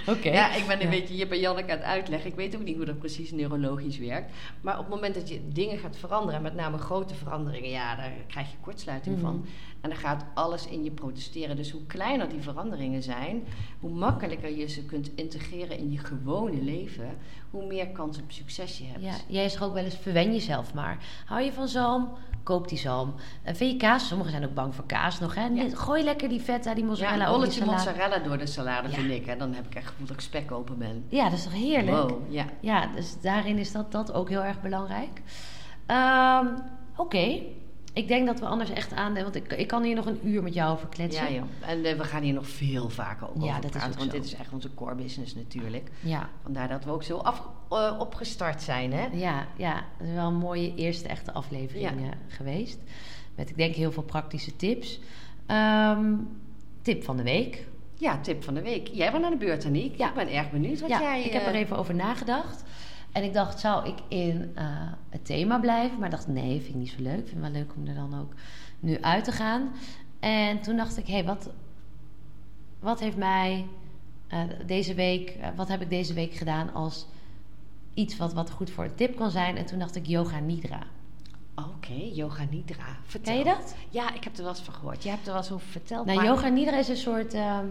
Oké. 0.07 0.29
ja, 0.29 0.55
ik 0.55 0.67
ben 0.67 0.75
een 0.77 0.83
Ja. 0.83 0.89
beetje 0.99 1.13
hier 1.13 1.27
bij 1.27 1.39
Janneke 1.39 1.71
aan 1.71 1.77
het 1.77 1.87
uitleggen. 1.87 2.29
Ik 2.29 2.35
weet 2.35 2.55
ook 2.55 2.63
niet 2.63 2.75
hoe 2.75 2.85
dat 2.85 2.99
precies 2.99 3.31
neurologisch 3.31 3.97
werkt. 3.97 4.31
Maar 4.61 4.73
op 4.79 4.85
het 4.85 4.93
moment 4.93 5.15
dat 5.15 5.29
je 5.29 5.41
dingen 5.47 5.77
gaat 5.77 5.97
veranderen, 5.97 6.35
en 6.35 6.41
met 6.41 6.55
name 6.55 6.77
grote 6.77 7.15
veranderingen, 7.15 7.69
ja, 7.69 7.95
daar 7.95 8.11
krijg 8.27 8.51
je 8.51 8.57
kortsluiting 8.61 9.15
Mhm. 9.15 9.25
van. 9.25 9.45
En 9.81 9.89
dan 9.89 9.99
gaat 9.99 10.25
alles 10.33 10.67
in 10.67 10.83
je 10.83 10.91
protesteren. 10.91 11.55
Dus 11.55 11.71
hoe 11.71 11.85
kleiner 11.85 12.29
die 12.29 12.41
veranderingen 12.41 13.03
zijn, 13.03 13.43
hoe 13.79 13.91
makkelijker 13.91 14.57
je 14.57 14.67
ze 14.67 14.85
kunt 14.85 15.11
integreren 15.15 15.77
in 15.77 15.91
je 15.91 15.97
gewone 15.97 16.61
leven, 16.63 17.17
hoe 17.51 17.65
meer 17.65 17.87
kans 17.87 18.17
op 18.17 18.31
succes 18.31 18.77
je 18.77 18.83
hebt. 18.85 19.03
Ja, 19.03 19.13
jij 19.27 19.49
zegt 19.49 19.63
ook 19.63 19.73
wel 19.73 19.83
eens, 19.83 19.95
verwen 19.97 20.31
jezelf 20.33 20.73
maar. 20.73 20.97
Hou 21.25 21.41
je 21.41 21.53
van 21.53 21.67
zalm? 21.67 22.09
Koop 22.43 22.67
die 22.67 22.77
zalm. 22.77 23.13
En 23.43 23.55
vind 23.55 23.71
je 23.71 23.77
kaas? 23.77 24.07
Sommigen 24.07 24.31
zijn 24.31 24.45
ook 24.45 24.53
bang 24.53 24.75
voor 24.75 24.85
kaas 24.85 25.19
nog. 25.19 25.35
Hè? 25.35 25.45
Ja. 25.45 25.69
Gooi 25.75 26.03
lekker 26.03 26.29
die 26.29 26.39
feta, 26.39 26.73
die 26.73 26.83
mozzarella 26.83 27.23
Ja, 27.23 27.25
een 27.29 27.31
bolletje 27.37 27.65
mozzarella 27.65 28.17
door 28.19 28.37
de 28.37 28.45
salade 28.45 28.89
Ja. 28.89 28.93
vind 28.95 29.11
ik. 29.11 29.27
En 29.27 29.37
dan 29.37 29.53
heb 29.53 29.65
ik 29.65 29.75
echt 29.75 29.87
gevoel 29.87 30.07
dat 30.07 30.15
ik 30.15 30.21
spek 30.21 30.51
open 30.51 30.77
ben. 30.77 31.05
Ja, 31.09 31.23
dat 31.23 31.37
is 31.37 31.43
toch 31.43 31.53
heerlijk? 31.53 32.09
Wow, 32.09 32.31
ja. 32.31 32.45
Ja, 32.59 32.87
dus 32.95 33.21
daarin 33.21 33.57
is 33.57 33.71
dat, 33.71 33.91
dat 33.91 34.13
ook 34.13 34.29
heel 34.29 34.43
erg 34.43 34.61
belangrijk. 34.61 35.21
Ehm, 35.85 36.47
Oké, 36.99 37.41
ik 37.97 38.07
denk 38.07 38.27
dat 38.27 38.39
we 38.39 38.45
anders 38.45 38.69
echt 38.69 38.93
aan... 38.93 39.13
Want 39.13 39.35
ik, 39.35 39.53
ik 39.53 39.67
kan 39.67 39.83
hier 39.83 39.95
nog 39.95 40.05
een 40.05 40.19
uur 40.27 40.43
met 40.43 40.53
jou 40.53 40.71
over 40.73 40.87
kletsen. 40.87 41.23
Ja, 41.23 41.31
joh. 41.31 41.69
En 41.69 41.85
eh, 41.85 41.97
we 41.97 42.03
gaan 42.03 42.23
hier 42.23 42.33
nog 42.33 42.47
veel 42.47 42.89
vaker 42.89 43.29
ook 43.29 43.35
Ja, 43.43 43.49
over 43.49 43.61
dat 43.61 43.75
is 43.75 43.77
praten. 43.81 43.97
want 43.97 44.11
zo. 44.11 44.17
dit 44.17 44.25
is 44.25 44.33
echt 44.35 44.53
onze 44.53 44.73
core 44.73 44.95
business 44.95 45.35
natuurlijk. 45.35 45.89
Ja, 45.99 46.29
Vandaar 46.43 46.67
dat 46.67 46.83
we 46.83 46.91
ook 46.91 47.03
zo 47.03 47.17
af, 47.17 47.41
eh, 47.69 47.95
opgestart 47.99 48.61
zijn, 48.61 48.93
hè? 48.93 49.07
ja, 49.11 49.47
ja. 49.57 49.73
Dat 49.97 50.07
is 50.07 50.13
wel 50.13 50.27
een 50.27 50.35
mooie 50.35 50.75
eerste 50.75 51.07
echte 51.07 51.31
aflevering 51.33 51.83
Ja. 51.85 52.05
eh, 52.05 52.09
geweest. 52.27 52.79
Met, 53.35 53.49
ik 53.49 53.57
denk, 53.57 53.75
heel 53.75 53.91
veel 53.91 54.03
praktische 54.03 54.55
tips. 54.55 54.99
Ehm, 55.45 56.13
tip 56.81 57.03
van 57.03 57.17
de 57.17 57.23
week. 57.23 57.67
Ja, 57.95 58.19
tip 58.19 58.43
van 58.43 58.53
de 58.53 58.61
week. 58.61 58.87
Jij 58.87 59.11
bent 59.11 59.23
aan 59.23 59.31
de 59.31 59.37
beurt, 59.37 59.65
Aniek. 59.65 59.97
Ja. 59.97 60.07
Ik 60.07 60.13
ben 60.13 60.29
erg 60.33 60.51
benieuwd 60.51 60.79
wat 60.79 60.89
ja, 60.89 61.01
jij... 61.01 61.23
ik 61.23 61.31
heb 61.31 61.45
er 61.45 61.53
even 61.55 61.77
over 61.77 61.95
nagedacht. 61.95 62.63
En 63.17 63.23
ik 63.23 63.33
dacht, 63.33 63.59
zou 63.59 63.87
ik 63.87 63.95
in 64.07 64.51
eh, 64.55 64.65
het 65.09 65.25
thema 65.25 65.59
blijven? 65.59 65.99
Maar 65.99 66.09
dacht, 66.09 66.27
nee, 66.27 66.59
vind 66.61 66.69
ik 66.69 66.75
niet 66.75 66.89
zo 66.89 67.01
leuk. 67.01 67.17
Ik 67.17 67.27
vind 67.27 67.43
het 67.43 67.51
wel 67.51 67.61
leuk 67.61 67.75
om 67.75 67.87
er 67.87 67.95
dan 67.95 68.19
ook 68.19 68.33
nu 68.79 69.01
uit 69.01 69.23
te 69.23 69.31
gaan. 69.31 69.71
En 70.19 70.61
toen 70.61 70.75
dacht 70.77 70.97
ik, 70.97 71.07
hé, 71.07 71.13
hey, 71.13 71.23
wat, 71.25 71.49
wat 72.79 72.99
heeft 72.99 73.17
mij 73.17 73.65
eh, 74.27 74.39
deze 74.65 74.93
week... 74.93 75.29
eh, 75.29 75.47
wat 75.55 75.67
heb 75.67 75.81
ik 75.81 75.89
deze 75.89 76.13
week 76.13 76.33
gedaan 76.33 76.73
als 76.73 77.07
iets 77.93 78.17
wat, 78.17 78.33
wat 78.33 78.51
goed 78.51 78.69
voor 78.69 78.83
een 78.83 78.95
tip 78.95 79.15
kan 79.15 79.31
zijn? 79.31 79.57
En 79.57 79.65
toen 79.65 79.79
dacht 79.79 79.95
ik, 79.95 80.05
yoga 80.05 80.39
nidra. 80.39 80.83
Oké, 81.55 81.93
yoga 82.13 82.43
nidra. 82.51 82.97
Vertel. 83.03 83.33
Ken 83.33 83.43
je 83.43 83.57
dat? 83.57 83.75
Ja, 83.89 84.13
ik 84.13 84.23
heb 84.23 84.35
er 84.37 84.41
wel 84.41 84.51
eens 84.51 84.61
van 84.61 84.73
gehoord. 84.73 85.03
Jij 85.03 85.11
hebt 85.11 85.25
er 85.25 85.33
wel 85.33 85.41
eens 85.41 85.51
over 85.51 85.67
verteld. 85.67 86.05
Nou, 86.05 86.17
maar- 86.17 86.27
yoga 86.27 86.47
nidra 86.47 86.77
is 86.77 86.87
een 86.87 86.97
soort 86.97 87.33
ehm, 87.33 87.65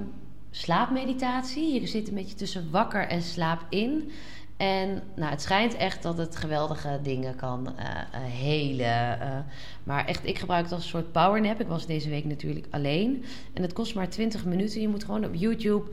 slaapmeditatie. 0.50 1.80
Je 1.80 1.86
zit 1.86 2.08
een 2.08 2.14
beetje 2.14 2.34
tussen 2.36 2.70
wakker 2.70 3.08
en 3.08 3.22
slaap 3.22 3.66
in. 3.68 4.10
En 4.56 5.02
nou, 5.16 5.30
het 5.30 5.42
schijnt 5.42 5.76
echt 5.76 6.02
dat 6.02 6.18
het 6.18 6.36
geweldige 6.36 6.98
dingen 7.02 7.36
kan 7.36 7.66
eh, 7.76 7.84
helen. 8.20 9.20
eh. 9.20 9.38
maar 9.84 10.06
echt, 10.06 10.26
ik 10.26 10.38
gebruik 10.38 10.62
het 10.64 10.72
als 10.72 10.82
een 10.82 10.88
soort 10.88 11.12
powernap. 11.12 11.60
Ik 11.60 11.66
was 11.66 11.86
deze 11.86 12.08
week 12.08 12.24
natuurlijk 12.24 12.66
alleen. 12.70 13.24
En 13.52 13.62
het 13.62 13.72
kost 13.72 13.94
maar 13.94 14.08
20 14.08 14.44
minuten. 14.44 14.80
Je 14.80 14.88
moet 14.88 15.04
gewoon 15.04 15.24
op 15.24 15.34
YouTube 15.34 15.90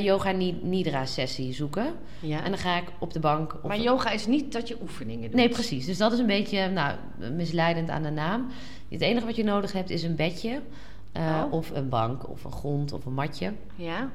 yoga 0.00 0.30
ni- 0.30 0.58
nidra 0.62 1.06
sessie 1.06 1.52
zoeken. 1.52 1.94
Ja. 2.20 2.44
En 2.44 2.50
dan 2.50 2.58
ga 2.58 2.76
ik 2.76 2.84
op 2.98 3.12
de 3.12 3.20
bank... 3.20 3.56
Maar 3.66 3.80
yoga 3.80 4.10
is 4.10 4.26
niet 4.26 4.52
dat 4.52 4.68
je 4.68 4.76
oefeningen 4.82 5.22
doet. 5.30 5.34
Nee, 5.34 5.48
precies. 5.48 5.86
Dus 5.86 5.98
dat 5.98 6.12
is 6.12 6.18
een 6.18 6.26
beetje 6.26 6.68
nou, 6.68 6.96
misleidend 7.32 7.90
aan 7.90 8.02
de 8.02 8.10
naam. 8.10 8.46
Het 8.88 9.00
enige 9.00 9.26
wat 9.26 9.36
je 9.36 9.44
nodig 9.44 9.72
hebt 9.72 9.90
is 9.90 10.02
een 10.02 10.16
bedje. 10.16 10.60
Oh. 11.16 11.42
Of 11.50 11.70
een 11.70 11.88
bank, 11.88 12.28
of 12.30 12.44
een 12.44 12.52
grond, 12.52 12.92
of 12.92 13.04
een 13.06 13.14
matje. 13.14 13.52
Ja. 13.74 14.10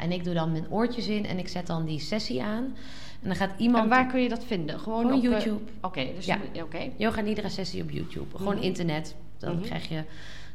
En 0.00 0.12
ik 0.12 0.24
doe 0.24 0.34
dan 0.34 0.52
mijn 0.52 0.70
oortjes 0.70 1.06
in 1.06 1.26
en 1.26 1.38
ik 1.38 1.48
zet 1.48 1.66
dan 1.66 1.84
die 1.84 2.00
sessie 2.00 2.42
aan. 2.42 2.76
En 3.22 3.28
dan 3.28 3.36
gaat 3.36 3.50
iemand... 3.56 3.82
En 3.84 3.88
waar 3.90 4.06
kun 4.06 4.20
je 4.22 4.28
dat 4.28 4.44
vinden? 4.44 4.80
Gewoon, 4.80 5.00
Gewoon 5.00 5.16
op 5.16 5.22
eh, 5.24 5.30
YouTube. 5.30 5.70
Oké, 5.80 6.06
dus 6.16 6.26
Ja. 6.26 6.38
oké. 6.62 6.90
Yoga 6.96 7.20
Nidra 7.20 7.48
sessie 7.48 7.82
op 7.82 7.90
YouTube. 7.90 8.36
Gewoon 8.36 8.54
Mhm. 8.54 8.64
internet. 8.64 9.14
Dan 9.38 9.54
Mhm. 9.54 9.62
krijg 9.62 9.88
je 9.88 10.02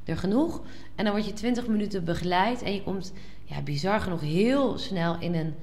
er 0.06 0.18
genoeg. 0.18 0.62
En 0.96 1.04
dan 1.06 1.14
word 1.14 1.26
je 1.26 1.34
20 1.34 1.68
minuten 1.68 2.04
begeleid. 2.04 2.62
En 2.62 2.74
je 2.74 2.84
komt, 2.84 3.14
ja, 3.44 3.62
bizar 3.62 4.00
genoeg, 4.00 4.22
heel 4.22 4.78
snel 4.78 5.16
in 5.20 5.34
een 5.36 5.54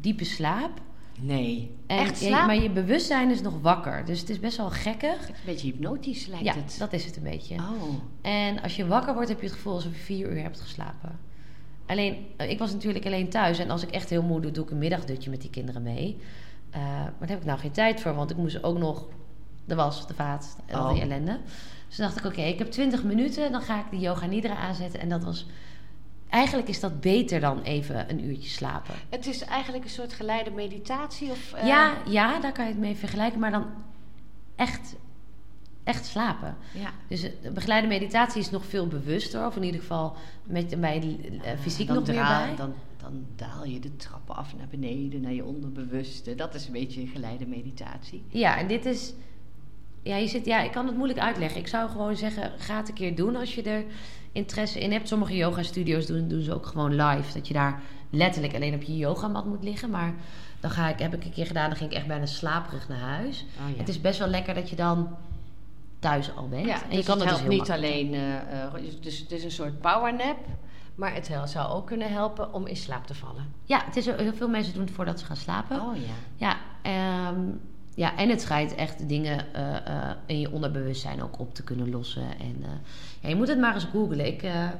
diepe 0.00 0.24
slaap. 0.24 0.80
Nee. 1.20 1.70
En 1.86 1.98
Echt 1.98 2.16
slaap? 2.18 2.46
maar 2.46 2.62
je 2.62 2.70
bewustzijn 2.70 3.30
is 3.30 3.40
nog 3.40 3.60
wakker. 3.60 4.04
Dus 4.04 4.20
het 4.20 4.30
is 4.30 4.40
best 4.40 4.56
wel 4.56 4.70
gekkig. 4.70 5.28
Een 5.28 5.34
beetje 5.44 5.66
hypnotisch 5.66 6.26
lijkt 6.26 6.44
Ja, 6.44 6.54
het. 6.54 6.76
dat 6.78 6.92
is 6.92 7.04
het 7.04 7.16
een 7.16 7.22
beetje. 7.22 7.54
Oh. 7.54 7.94
En 8.20 8.62
als 8.62 8.76
je 8.76 8.86
wakker 8.86 9.14
wordt, 9.14 9.28
heb 9.28 9.38
je 9.40 9.46
het 9.46 9.54
gevoel 9.54 9.74
alsof 9.74 9.92
je 9.92 9.98
vier 10.02 10.30
uur 10.32 10.42
hebt 10.42 10.60
geslapen. 10.60 11.18
Alleen, 11.86 12.16
eh, 12.36 12.50
ik 12.50 12.58
was 12.58 12.72
natuurlijk 12.72 13.06
alleen 13.06 13.28
thuis. 13.28 13.58
En 13.58 13.70
als 13.70 13.82
ik 13.82 13.90
echt 13.90 14.10
heel 14.10 14.22
moe 14.22 14.40
doe, 14.40 14.50
doe 14.50 14.64
ik 14.64 14.70
een 14.70 14.78
middagdutje 14.78 15.30
met 15.30 15.40
die 15.40 15.50
kinderen 15.50 15.82
mee. 15.82 16.16
Eh, 16.74 16.80
maar 16.80 17.14
daar 17.18 17.28
heb 17.28 17.40
ik 17.40 17.44
nou 17.44 17.58
geen 17.58 17.70
tijd 17.70 18.00
voor. 18.00 18.14
Want 18.14 18.30
ik 18.30 18.36
moest 18.36 18.62
ook 18.62 18.78
nog 18.78 19.04
de 19.64 19.74
was, 19.74 20.06
de 20.06 20.14
vaat 20.14 20.56
en 20.66 20.74
al 20.78 20.88
die 20.88 20.96
Oh. 20.96 21.02
ellende. 21.02 21.38
Dus 21.88 21.96
dacht 21.96 22.16
ik, 22.18 22.24
oké, 22.24 22.40
ik 22.40 22.58
heb 22.58 22.70
20 22.70 23.02
minuten. 23.04 23.52
Dan 23.52 23.60
ga 23.60 23.78
ik 23.78 23.84
die 23.90 24.00
yoga 24.00 24.26
nidra 24.26 24.56
aanzetten. 24.56 25.00
En 25.00 25.08
dat 25.08 25.24
was... 25.24 25.46
Eigenlijk 26.28 26.68
is 26.68 26.80
dat 26.80 27.00
beter 27.00 27.40
dan 27.40 27.62
even 27.62 28.10
een 28.10 28.24
uurtje 28.24 28.48
slapen. 28.50 28.94
Het 29.08 29.26
is 29.26 29.44
eigenlijk 29.44 29.84
een 29.84 29.90
soort 29.90 30.12
geleide 30.12 30.50
meditatie? 30.50 31.30
Of, 31.30 31.52
eh, 31.52 31.66
Ja, 31.66 31.92
ja, 32.08 32.40
daar 32.40 32.52
kan 32.52 32.64
je 32.64 32.70
het 32.70 32.80
mee 32.80 32.96
vergelijken. 32.96 33.40
Maar 33.40 33.50
dan 33.50 33.66
echt, 34.56 34.96
echt 35.84 36.04
slapen. 36.06 36.56
ja. 36.72 36.90
Dus 37.08 37.22
eh, 37.22 37.30
de 37.42 37.50
begeleide 37.50 37.86
meditatie 37.86 38.40
is 38.40 38.50
nog 38.50 38.64
veel 38.64 38.86
bewuster. 38.86 39.46
Of 39.46 39.56
in 39.56 39.62
ieder 39.62 39.80
geval 39.80 40.16
met, 40.44 40.80
bij 40.80 41.18
eh, 41.42 41.52
fysiek 41.60 41.88
nog 41.88 42.06
meer 42.06 42.22
bij. 42.22 42.54
Dan, 42.56 42.74
dan 43.04 43.26
daal 43.36 43.64
je 43.64 43.80
de 43.80 43.96
trappen 43.96 44.36
af 44.36 44.56
naar 44.56 44.66
beneden, 44.70 45.20
naar 45.20 45.32
je 45.32 45.44
onderbewuste. 45.44 46.34
Dat 46.34 46.54
is 46.54 46.66
een 46.66 46.72
beetje 46.72 47.00
een 47.00 47.06
geleide 47.06 47.46
meditatie. 47.46 48.22
Ja, 48.28 48.58
en 48.58 48.66
dit 48.66 48.84
is... 48.84 49.12
Ja, 50.02 50.16
je 50.16 50.26
zit, 50.26 50.46
ja, 50.46 50.60
ik 50.60 50.70
kan 50.70 50.86
het 50.86 50.96
moeilijk 50.96 51.18
uitleggen. 51.20 51.60
Ik 51.60 51.66
zou 51.66 51.90
gewoon 51.90 52.16
zeggen, 52.16 52.52
ga 52.58 52.76
het 52.76 52.88
een 52.88 52.94
keer 52.94 53.16
doen 53.16 53.36
als 53.36 53.54
je 53.54 53.62
er 53.62 53.84
interesse 54.32 54.80
in 54.80 54.92
hebt. 54.92 55.08
Sommige 55.08 55.36
yoga-studio's 55.36 56.06
doen, 56.06 56.28
doen 56.28 56.42
ze 56.42 56.54
ook 56.54 56.66
gewoon 56.66 56.96
live. 56.96 57.32
Dat 57.34 57.48
je 57.48 57.54
daar 57.54 57.82
letterlijk 58.10 58.54
alleen 58.54 58.74
op 58.74 58.82
je 58.82 58.96
yogamat 58.96 59.46
moet 59.46 59.64
liggen. 59.64 59.90
Maar 59.90 60.14
dan 60.60 60.70
ga 60.70 60.88
ik, 60.88 60.98
heb 60.98 61.14
ik 61.14 61.24
een 61.24 61.32
keer 61.32 61.46
gedaan, 61.46 61.68
dan 61.68 61.78
ging 61.78 61.90
ik 61.90 61.96
echt 61.96 62.06
bijna 62.06 62.26
slaperig 62.26 62.88
naar 62.88 62.98
huis. 62.98 63.44
Oh, 63.60 63.70
ja. 63.70 63.78
Het 63.78 63.88
is 63.88 64.00
best 64.00 64.18
wel 64.18 64.28
lekker 64.28 64.54
dat 64.54 64.70
je 64.70 64.76
dan 64.76 65.08
thuis 65.98 66.36
al 66.36 66.48
bent. 66.48 66.66
Ja, 66.66 66.82
en 66.82 66.88
dus 66.88 66.98
je 66.98 67.04
kan 67.04 67.20
het 67.20 67.30
het 67.30 67.38
dus 67.38 67.46
helpt 67.46 67.60
niet 67.60 67.70
alleen... 67.70 68.14
eh, 68.14 68.64
eh, 68.64 68.72
dus 69.00 69.18
het 69.18 69.32
is 69.32 69.44
een 69.44 69.50
soort 69.50 69.80
powernap. 69.80 70.38
Maar 70.94 71.14
het 71.14 71.28
hel- 71.28 71.46
zou 71.46 71.72
ook 71.72 71.86
kunnen 71.86 72.12
helpen 72.12 72.52
om 72.52 72.66
in 72.66 72.76
slaap 72.76 73.06
te 73.06 73.14
vallen. 73.14 73.52
Ja, 73.64 73.82
het 73.84 73.96
is, 73.96 74.06
heel 74.06 74.34
veel 74.34 74.48
mensen 74.48 74.72
doen 74.74 74.82
het 74.84 74.92
voordat 74.94 75.18
ze 75.18 75.24
gaan 75.24 75.36
slapen. 75.36 75.80
Oh 75.80 75.96
ja. 75.96 76.02
Ja, 76.36 76.56
ehm, 76.82 77.40
ja, 77.94 78.16
en 78.16 78.28
het 78.28 78.40
schijnt 78.40 78.74
echt 78.74 79.08
dingen 79.08 79.54
eh, 79.54 79.86
eh, 80.10 80.16
in 80.26 80.40
je 80.40 80.50
onderbewustzijn 80.50 81.22
ook 81.22 81.38
op 81.38 81.54
te 81.54 81.62
kunnen 81.64 81.90
lossen. 81.90 82.38
En 82.38 82.56
eh, 82.62 82.68
ja, 83.20 83.28
je 83.28 83.36
moet 83.36 83.48
het 83.48 83.58
maar 83.58 83.74
eens 83.74 83.84
googlen. 83.84 84.26
Ik, 84.26 84.42
Ja. 84.42 84.70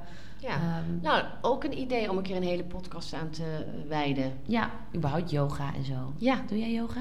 ehm, 0.41 1.01
Nou, 1.03 1.25
ook 1.43 1.65
een 1.65 1.79
idee 1.79 2.11
om 2.11 2.17
een 2.17 2.23
keer 2.23 2.37
een 2.37 2.43
hele 2.43 2.65
podcast 2.65 3.13
aan 3.15 3.31
te 3.31 3.65
wijden. 3.89 4.33
ja, 4.47 4.71
überhaupt 4.95 5.31
yoga 5.31 5.75
en 5.75 5.85
zo. 5.85 6.13
Ja. 6.17 6.43
Doe 6.49 6.59
jij 6.59 6.73
yoga? 6.73 7.01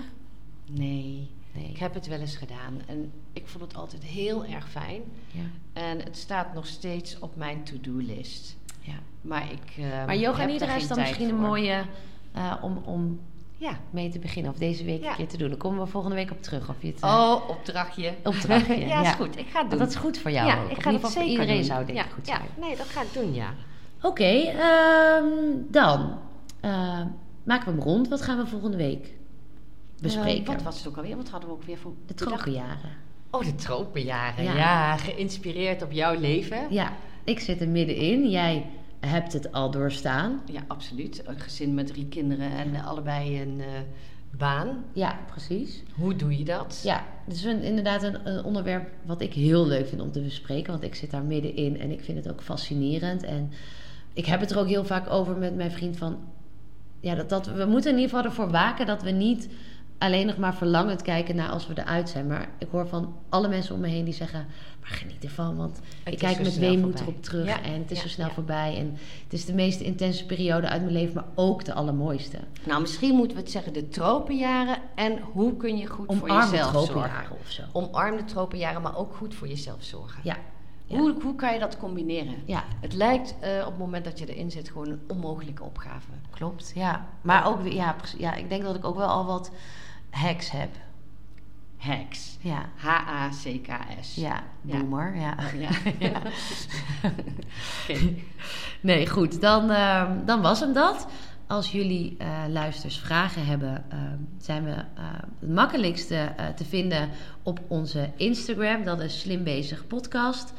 Nee, 0.71 1.29
Nee. 1.53 1.69
ik 1.69 1.77
heb 1.77 1.93
het 1.93 2.07
wel 2.07 2.19
eens 2.19 2.35
gedaan. 2.35 2.81
En 2.85 3.11
ik 3.33 3.47
vond 3.47 3.63
het 3.63 3.75
altijd 3.75 4.03
heel 4.03 4.45
erg 4.45 4.69
fijn. 4.69 5.01
Ja. 5.31 5.41
En 5.73 5.99
het 5.99 6.17
staat 6.17 6.53
nog 6.53 6.65
steeds 6.67 7.19
op 7.19 7.35
mijn 7.35 7.63
to-do-list. 7.63 8.55
Ja. 8.83 8.93
Maar 9.21 9.51
ik 9.51 9.83
eh, 9.83 10.05
Maar 10.05 10.17
yoga 10.17 10.45
nidra 10.45 10.75
is 10.75 10.87
dan 10.87 10.99
misschien 10.99 11.29
een 11.29 11.39
mooie 11.39 11.81
eh, 12.33 12.53
om, 12.61 12.77
om 12.85 13.19
Ja. 13.57 13.71
mee 13.89 14.09
te 14.09 14.19
beginnen. 14.19 14.51
Of 14.51 14.57
deze 14.57 14.83
week 14.83 15.01
Ja. 15.03 15.09
een 15.09 15.15
keer 15.15 15.27
te 15.27 15.37
doen. 15.37 15.49
Dan 15.49 15.57
komen 15.57 15.79
we 15.83 15.89
volgende 15.89 16.15
week 16.15 16.31
op 16.31 16.41
terug. 16.41 16.69
Of 16.69 16.75
je 16.81 16.87
het, 16.87 16.99
eh, 17.01 17.09
Oh, 17.09 17.49
opdrachtje. 17.49 18.13
Opdrachtje, 18.23 18.79
ja, 18.87 18.87
ja. 18.87 19.01
is 19.09 19.15
goed. 19.15 19.37
Ik 19.37 19.47
ga 19.47 19.61
het 19.61 19.69
doen. 19.69 19.79
dat 19.79 19.89
is 19.89 19.95
goed 19.95 20.17
voor 20.17 20.31
jou 20.31 20.47
ja, 20.47 20.63
ook. 20.63 20.69
ik 20.71 20.81
ga 20.83 20.91
het 20.91 21.07
zeker 21.07 21.29
iedereen 21.29 21.55
doen. 21.55 21.63
zou 21.63 21.85
denk 21.85 21.99
ik 21.99 22.11
goed 22.13 22.27
ja, 22.27 22.35
zijn. 22.35 22.49
nee, 22.59 22.77
dat 22.77 22.85
ga 22.87 23.01
ik 23.01 23.13
doen, 23.13 23.33
ja. 23.33 23.53
Oké, 24.01 24.23
ehm, 24.23 25.25
dan 25.71 26.17
maken 27.43 27.65
we 27.65 27.71
hem 27.71 27.79
rond. 27.79 28.07
Wat 28.07 28.21
gaan 28.21 28.37
we 28.37 28.47
volgende 28.47 28.77
week 28.77 29.13
bespreken? 30.01 30.53
Wat 30.53 30.61
was 30.63 30.77
het 30.77 30.87
ook 30.87 30.97
alweer? 30.97 31.15
Wat 31.17 31.29
hadden 31.29 31.49
we 31.49 31.55
ook 31.55 31.63
weer 31.63 31.77
voor 31.77 31.93
de 32.07 32.13
tropenjaren. 32.13 32.89
Oh, 33.31 33.43
de 33.43 33.55
tropenjaren. 33.55 34.43
Ja. 34.43 34.55
Ja. 34.55 34.97
geïnspireerd 34.97 35.81
op 35.81 35.91
jouw 35.91 36.19
leven. 36.19 36.67
Ja, 36.69 36.91
ik 37.23 37.39
zit 37.39 37.61
er 37.61 37.69
middenin. 37.69 38.29
Jij 38.29 38.65
hebt 38.99 39.33
het 39.33 39.51
al 39.51 39.71
doorstaan. 39.71 40.41
absoluut. 40.67 41.21
Een 41.25 41.39
gezin 41.39 41.73
met 41.73 41.87
drie 41.87 42.07
kinderen 42.07 42.51
en 42.51 42.75
allebei 42.75 43.41
een, 43.41 43.59
eh, 43.59 43.67
baan. 44.37 44.85
Ja, 44.93 45.19
precies. 45.31 45.83
Hoe 45.95 46.15
doe 46.15 46.37
je 46.37 46.43
dat? 46.43 46.81
Ja, 46.83 47.05
het 47.25 47.35
is 47.35 47.43
een, 47.43 47.61
inderdaad 47.61 48.03
een, 48.03 48.27
een 48.27 48.43
onderwerp 48.43 48.89
wat 49.05 49.21
ik 49.21 49.33
heel 49.33 49.67
leuk 49.67 49.87
vind 49.87 50.01
om 50.01 50.11
te 50.11 50.21
bespreken. 50.21 50.71
Want 50.71 50.83
ik 50.83 50.95
zit 50.95 51.11
daar 51.11 51.23
middenin 51.23 51.79
en 51.79 51.91
ik 51.91 52.01
vind 52.01 52.17
het 52.17 52.33
ook 52.33 52.41
fascinerend. 52.41 53.23
En 53.23 53.51
ik 54.13 54.25
heb 54.25 54.39
het 54.39 54.51
er 54.51 54.59
ook 54.59 54.67
heel 54.67 54.85
vaak 54.85 55.09
over 55.09 55.37
met 55.37 55.55
mijn 55.55 55.71
vriend 55.71 55.97
van... 55.97 56.17
Ja, 56.99 57.15
dat, 57.15 57.29
dat, 57.29 57.47
we 57.47 57.65
moeten 57.65 57.91
in 57.91 57.97
ieder 57.97 58.15
geval 58.15 58.31
ervoor 58.31 58.51
waken 58.51 58.85
dat 58.85 59.01
we 59.01 59.11
niet 59.11 59.49
alleen 59.97 60.25
nog 60.25 60.37
maar 60.37 60.55
verlangend 60.55 61.01
kijken 61.01 61.35
naar 61.35 61.49
als 61.49 61.67
we 61.67 61.73
eruit 61.77 62.09
zijn. 62.09 62.27
Maar 62.27 62.49
ik 62.57 62.67
hoor 62.71 62.87
van 62.87 63.15
alle 63.29 63.47
mensen 63.47 63.75
om 63.75 63.81
me 63.81 63.87
heen 63.87 64.05
die 64.05 64.13
zeggen... 64.13 64.45
maar 64.81 64.89
geniet 64.89 65.23
ervan, 65.23 65.55
want 65.57 65.79
Het 66.03 66.13
ik 66.13 66.19
kijk 66.19 66.39
met 66.39 66.57
weemoed 66.57 66.99
erop 66.99 67.23
terug. 67.23 67.45
Ja, 67.45 67.61
En 67.61 67.81
het 67.81 67.91
is 67.91 67.97
ja, 67.97 68.03
zo 68.03 68.09
snel 68.09 68.27
ja. 68.27 68.33
voorbij. 68.33 68.77
En 68.77 68.97
het 69.23 69.33
is 69.33 69.45
de 69.45 69.53
meest 69.53 69.79
intense 69.79 70.25
periode 70.25 70.67
uit 70.67 70.81
mijn 70.81 70.93
leven, 70.93 71.15
maar 71.15 71.27
ook 71.35 71.65
de 71.65 71.73
allermooiste. 71.73 72.37
Nou, 72.63 72.81
misschien 72.81 73.15
moeten 73.15 73.37
we 73.37 73.43
het 73.43 73.51
zeggen 73.51 73.73
de 73.73 73.89
tropenjaren. 73.89 74.77
En 74.95 75.19
hoe 75.19 75.57
kun 75.57 75.77
je 75.77 75.87
goed 75.87 76.05
voor 76.05 76.29
Omarm 76.29 76.49
de 76.49 76.57
jezelf 76.57 76.71
zorgen? 76.71 76.91
tropenjaren 76.93 77.37
of 77.39 77.49
zo. 77.49 77.61
Omarm 77.71 78.17
de 78.17 78.25
tropenjaren, 78.25 78.81
maar 78.81 78.97
ook 78.97 79.15
goed 79.15 79.35
voor 79.35 79.47
jezelf 79.47 79.83
zorgen. 79.83 80.19
Ja. 80.23 80.37
Ja. 80.85 80.97
Hoe, 80.97 81.21
hoe 81.21 81.35
kan 81.35 81.53
je 81.53 81.59
dat 81.59 81.77
combineren? 81.77 82.35
Ja, 82.45 82.63
Het 82.79 82.93
lijkt 82.93 83.35
eh, 83.39 83.59
op 83.59 83.65
het 83.65 83.77
moment 83.77 84.05
dat 84.05 84.19
je 84.19 84.33
erin 84.33 84.51
zit 84.51 84.67
gewoon 84.67 84.87
een 84.87 85.01
onmogelijke 85.07 85.63
opgave. 85.63 86.07
klopt. 86.29 86.71
Ja, 86.75 87.05
maar 87.21 87.45
ook, 87.47 87.61
weer- 87.61 87.73
ja, 87.73 87.95
ja, 88.17 88.33
ik 88.33 88.49
denk 88.49 88.63
dat 88.63 88.75
ik 88.75 88.85
ook 88.85 88.95
wel 88.97 89.07
al 89.07 89.25
wat 89.25 89.51
hacks 90.09 90.51
heb. 90.51 90.69
Hacks. 91.77 92.37
Ja, 92.41 92.65
H-A-C-K-S. 92.75 94.15
ja, 94.15 94.43
boomer. 94.61 95.15
Ja. 95.15 95.35
Ja. 95.57 95.69
ja. 95.99 96.21
Nee, 98.81 99.07
goed. 99.09 99.41
Dan, 99.41 99.69
ehm, 99.69 100.25
dan 100.25 100.41
was 100.41 100.59
hem 100.59 100.73
dat. 100.73 101.07
Als 101.47 101.71
jullie 101.71 102.15
eh, 102.17 102.43
luisters 102.49 102.97
vragen 102.97 103.45
hebben, 103.45 103.83
ehm, 103.89 104.17
zijn 104.37 104.63
we 104.63 104.71
eh, 104.71 104.83
het 105.39 105.49
makkelijkste 105.49 106.15
eh, 106.15 106.47
te 106.47 106.65
vinden 106.65 107.09
op 107.43 107.59
onze 107.67 108.09
Instagram. 108.15 108.83
Dat 108.83 108.99
is 109.01 109.19
Slim 109.19 109.43
Bezig 109.43 109.87
Podcast. 109.87 110.53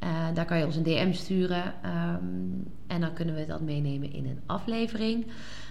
Eh, 0.00 0.08
daar 0.34 0.44
kan 0.44 0.58
je 0.58 0.64
ons 0.64 0.76
een 0.76 0.82
DM 0.82 1.12
sturen. 1.12 1.74
ehm, 1.82 2.24
en 2.86 3.00
dan 3.00 3.12
kunnen 3.12 3.34
we 3.34 3.46
dat 3.46 3.60
meenemen 3.60 4.12
in 4.12 4.26
een 4.26 4.40
aflevering. 4.46 5.26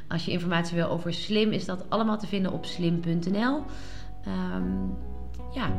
Als 0.08 0.26
je 0.26 0.32
informatie 0.32 0.76
wil 0.76 0.90
over 0.90 1.14
Slim, 1.14 1.52
is 1.52 1.66
dat 1.66 1.90
allemaal 1.90 2.18
te 2.18 2.28
vinden 2.28 2.52
op 2.52 2.66
slim.nl. 2.66 3.64
Ehm, 4.26 4.64
ja, 5.54 5.72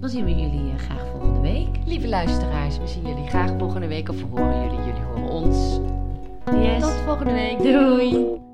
dan 0.00 0.08
zien 0.08 0.24
we 0.24 0.30
jullie 0.30 0.70
eh, 0.72 0.78
graag 0.78 1.06
volgende 1.10 1.40
week. 1.40 1.68
Lieve 1.86 2.08
luisteraars, 2.08 2.78
we 2.78 2.86
zien 2.86 3.06
jullie 3.06 3.28
graag 3.28 3.58
volgende 3.58 3.86
week 3.86 4.08
of 4.08 4.16
we 4.20 4.26
horen 4.26 4.62
jullie. 4.62 4.86
Jullie 4.86 5.02
horen 5.02 5.30
ons. 5.30 5.78
Tot 6.44 6.92
volgende 7.04 7.32
week. 7.32 7.58
Doei. 7.58 8.53